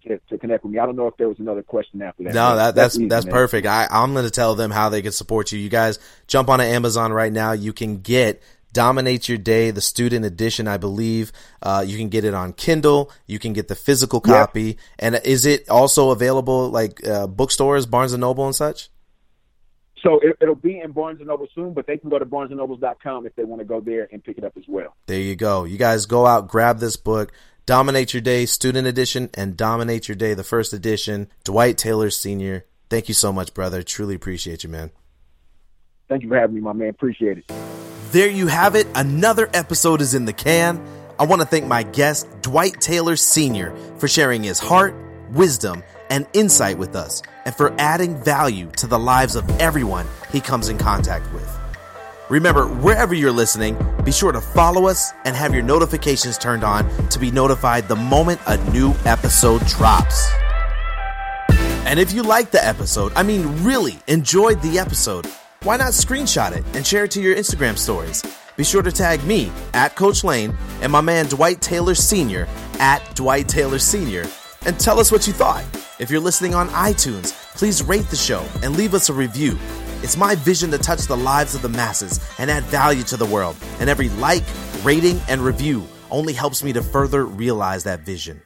to, 0.03 0.19
to 0.29 0.37
connect 0.37 0.63
with 0.63 0.73
me. 0.73 0.79
I 0.79 0.85
don't 0.85 0.95
know 0.95 1.07
if 1.07 1.17
there 1.17 1.27
was 1.27 1.39
another 1.39 1.61
question 1.61 2.01
after 2.01 2.23
that. 2.23 2.33
No, 2.33 2.55
that, 2.55 2.75
that's 2.75 2.75
that's, 2.75 2.95
easy, 2.95 3.07
that's 3.07 3.25
perfect. 3.25 3.67
I, 3.67 3.87
I'm 3.91 4.13
going 4.13 4.25
to 4.25 4.31
tell 4.31 4.55
them 4.55 4.71
how 4.71 4.89
they 4.89 5.01
can 5.01 5.11
support 5.11 5.51
you. 5.51 5.59
You 5.59 5.69
guys 5.69 5.99
jump 6.27 6.49
on 6.49 6.61
Amazon 6.61 7.11
right 7.11 7.31
now. 7.31 7.51
You 7.51 7.73
can 7.73 7.97
get 7.97 8.41
Dominate 8.71 9.27
Your 9.27 9.37
Day, 9.37 9.71
the 9.71 9.81
student 9.81 10.25
edition, 10.25 10.67
I 10.67 10.77
believe. 10.77 11.31
Uh, 11.61 11.83
you 11.85 11.97
can 11.97 12.07
get 12.09 12.23
it 12.23 12.33
on 12.33 12.53
Kindle. 12.53 13.11
You 13.25 13.39
can 13.39 13.51
get 13.53 13.67
the 13.67 13.75
physical 13.75 14.21
copy. 14.21 14.63
Yep. 14.63 14.77
And 14.99 15.15
is 15.25 15.45
it 15.45 15.67
also 15.69 16.11
available 16.11 16.69
like 16.69 17.05
uh, 17.05 17.27
bookstores, 17.27 17.85
Barnes 17.85 18.13
and 18.13 18.21
Noble 18.21 18.45
and 18.45 18.55
such? 18.55 18.89
So 20.03 20.19
it, 20.21 20.37
will 20.41 20.55
be 20.55 20.79
in 20.79 20.91
Barnes 20.91 21.19
and 21.19 21.27
Noble 21.27 21.47
soon, 21.53 21.73
but 21.73 21.87
they 21.87 21.97
can 21.97 22.09
go 22.09 22.19
to 22.19 22.25
barnesandnobles.com 22.25 23.25
if 23.25 23.35
they 23.35 23.43
want 23.43 23.59
to 23.59 23.65
go 23.65 23.81
there 23.81 24.07
and 24.11 24.23
pick 24.23 24.37
it 24.37 24.43
up 24.43 24.53
as 24.57 24.63
well. 24.67 24.95
There 25.07 25.19
you 25.19 25.35
go. 25.35 25.65
You 25.65 25.77
guys 25.77 26.05
go 26.05 26.25
out, 26.25 26.47
grab 26.47 26.79
this 26.79 26.95
book, 26.95 27.31
Dominate 27.65 28.13
Your 28.13 28.21
Day, 28.21 28.45
Student 28.45 28.87
Edition, 28.87 29.29
and 29.33 29.57
Dominate 29.57 30.07
Your 30.07 30.15
Day, 30.15 30.33
the 30.33 30.43
first 30.43 30.73
edition. 30.73 31.27
Dwight 31.43 31.77
Taylor 31.77 32.09
Sr. 32.09 32.65
Thank 32.89 33.07
you 33.07 33.13
so 33.13 33.31
much, 33.31 33.53
brother. 33.53 33.83
Truly 33.83 34.15
appreciate 34.15 34.63
you, 34.63 34.69
man. 34.69 34.91
Thank 36.07 36.23
you 36.23 36.29
for 36.29 36.37
having 36.37 36.55
me, 36.55 36.61
my 36.61 36.73
man. 36.73 36.89
Appreciate 36.89 37.37
it. 37.37 37.51
There 38.11 38.29
you 38.29 38.47
have 38.47 38.75
it. 38.75 38.87
Another 38.95 39.47
episode 39.53 40.01
is 40.01 40.15
in 40.15 40.25
the 40.25 40.33
can. 40.33 40.83
I 41.19 41.25
want 41.25 41.41
to 41.41 41.47
thank 41.47 41.67
my 41.67 41.83
guest, 41.83 42.27
Dwight 42.41 42.81
Taylor 42.81 43.15
Sr., 43.15 43.75
for 43.97 44.07
sharing 44.07 44.41
his 44.41 44.57
heart, 44.57 44.95
wisdom, 45.31 45.83
and 46.09 46.27
insight 46.33 46.77
with 46.77 46.95
us, 46.95 47.21
and 47.45 47.55
for 47.55 47.73
adding 47.79 48.21
value 48.23 48.69
to 48.77 48.87
the 48.87 48.99
lives 48.99 49.35
of 49.35 49.49
everyone 49.59 50.07
he 50.31 50.39
comes 50.39 50.69
in 50.69 50.77
contact 50.77 51.31
with. 51.33 51.59
Remember, 52.29 52.67
wherever 52.67 53.15
you're 53.15 53.31
listening, 53.31 53.75
be 54.03 54.11
sure 54.11 54.31
to 54.31 54.39
follow 54.39 54.87
us 54.87 55.11
and 55.25 55.35
have 55.35 55.53
your 55.53 55.63
notifications 55.63 56.37
turned 56.37 56.63
on 56.63 56.87
to 57.09 57.17
be 57.17 57.31
notified 57.31 57.87
the 57.87 57.95
moment 57.95 58.39
a 58.45 58.57
new 58.71 58.93
episode 59.05 59.65
drops. 59.65 60.29
And 61.49 61.99
if 61.99 62.13
you 62.13 62.21
liked 62.21 62.51
the 62.51 62.63
episode, 62.63 63.11
I 63.15 63.23
mean, 63.23 63.63
really 63.63 63.97
enjoyed 64.07 64.61
the 64.61 64.77
episode, 64.77 65.25
why 65.63 65.77
not 65.77 65.93
screenshot 65.93 66.55
it 66.55 66.63
and 66.75 66.85
share 66.85 67.05
it 67.05 67.11
to 67.11 67.21
your 67.21 67.35
Instagram 67.35 67.79
stories? 67.79 68.23
Be 68.55 68.63
sure 68.63 68.83
to 68.83 68.91
tag 68.91 69.23
me 69.23 69.51
at 69.73 69.95
Coach 69.95 70.23
Lane 70.23 70.55
and 70.81 70.91
my 70.91 71.01
man 71.01 71.25
Dwight 71.25 71.61
Taylor 71.61 71.95
Sr. 71.95 72.47
at 72.79 73.01
Dwight 73.15 73.47
Taylor 73.47 73.79
Sr. 73.79 74.27
and 74.67 74.79
tell 74.79 74.99
us 74.99 75.11
what 75.11 75.25
you 75.25 75.33
thought. 75.33 75.65
If 75.99 76.09
you're 76.09 76.21
listening 76.21 76.55
on 76.55 76.69
iTunes, 76.69 77.33
please 77.55 77.83
rate 77.83 78.07
the 78.09 78.15
show 78.15 78.45
and 78.63 78.77
leave 78.77 78.93
us 78.93 79.09
a 79.09 79.13
review. 79.13 79.59
It's 80.01 80.15
my 80.15 80.35
vision 80.35 80.71
to 80.71 80.77
touch 80.77 81.01
the 81.01 81.17
lives 81.17 81.55
of 81.55 81.61
the 81.61 81.67
masses 81.67 82.21
and 82.37 82.49
add 82.49 82.63
value 82.63 83.03
to 83.03 83.17
the 83.17 83.25
world, 83.25 83.57
and 83.81 83.89
every 83.89 84.07
like, 84.07 84.45
rating, 84.81 85.19
and 85.27 85.41
review 85.41 85.85
only 86.09 86.31
helps 86.31 86.63
me 86.63 86.71
to 86.71 86.81
further 86.81 87.25
realize 87.25 87.83
that 87.83 88.05
vision. 88.05 88.41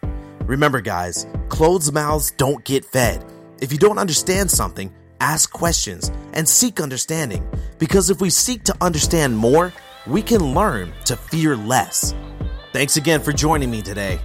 Remember, 0.46 0.82
guys, 0.82 1.28
closed 1.50 1.94
mouths 1.94 2.32
don't 2.32 2.66
get 2.66 2.86
fed. 2.86 3.24
If 3.62 3.72
you 3.72 3.78
don't 3.78 4.00
understand 4.00 4.50
something, 4.50 4.92
ask 5.22 5.52
questions 5.52 6.12
and 6.34 6.50
seek 6.50 6.82
understanding, 6.82 7.48
because 7.78 8.10
if 8.10 8.20
we 8.20 8.32
seek 8.32 8.64
to 8.64 8.76
understand 8.82 9.38
more, 9.38 9.72
we 10.08 10.24
can 10.24 10.56
learn 10.56 10.92
to 11.06 11.16
fear 11.16 11.56
less. 11.56 12.16
Thanks 12.72 12.98
again 12.98 13.22
for 13.22 13.32
joining 13.32 13.70
me 13.70 13.84
today. 13.84 14.20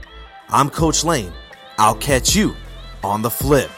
I'm 0.48 0.70
Coach 0.70 1.04
Lane. 1.04 1.34
I'll 1.76 1.94
catch 1.94 2.34
you 2.34 2.56
on 3.02 3.22
the 3.22 3.30
flip. 3.30 3.70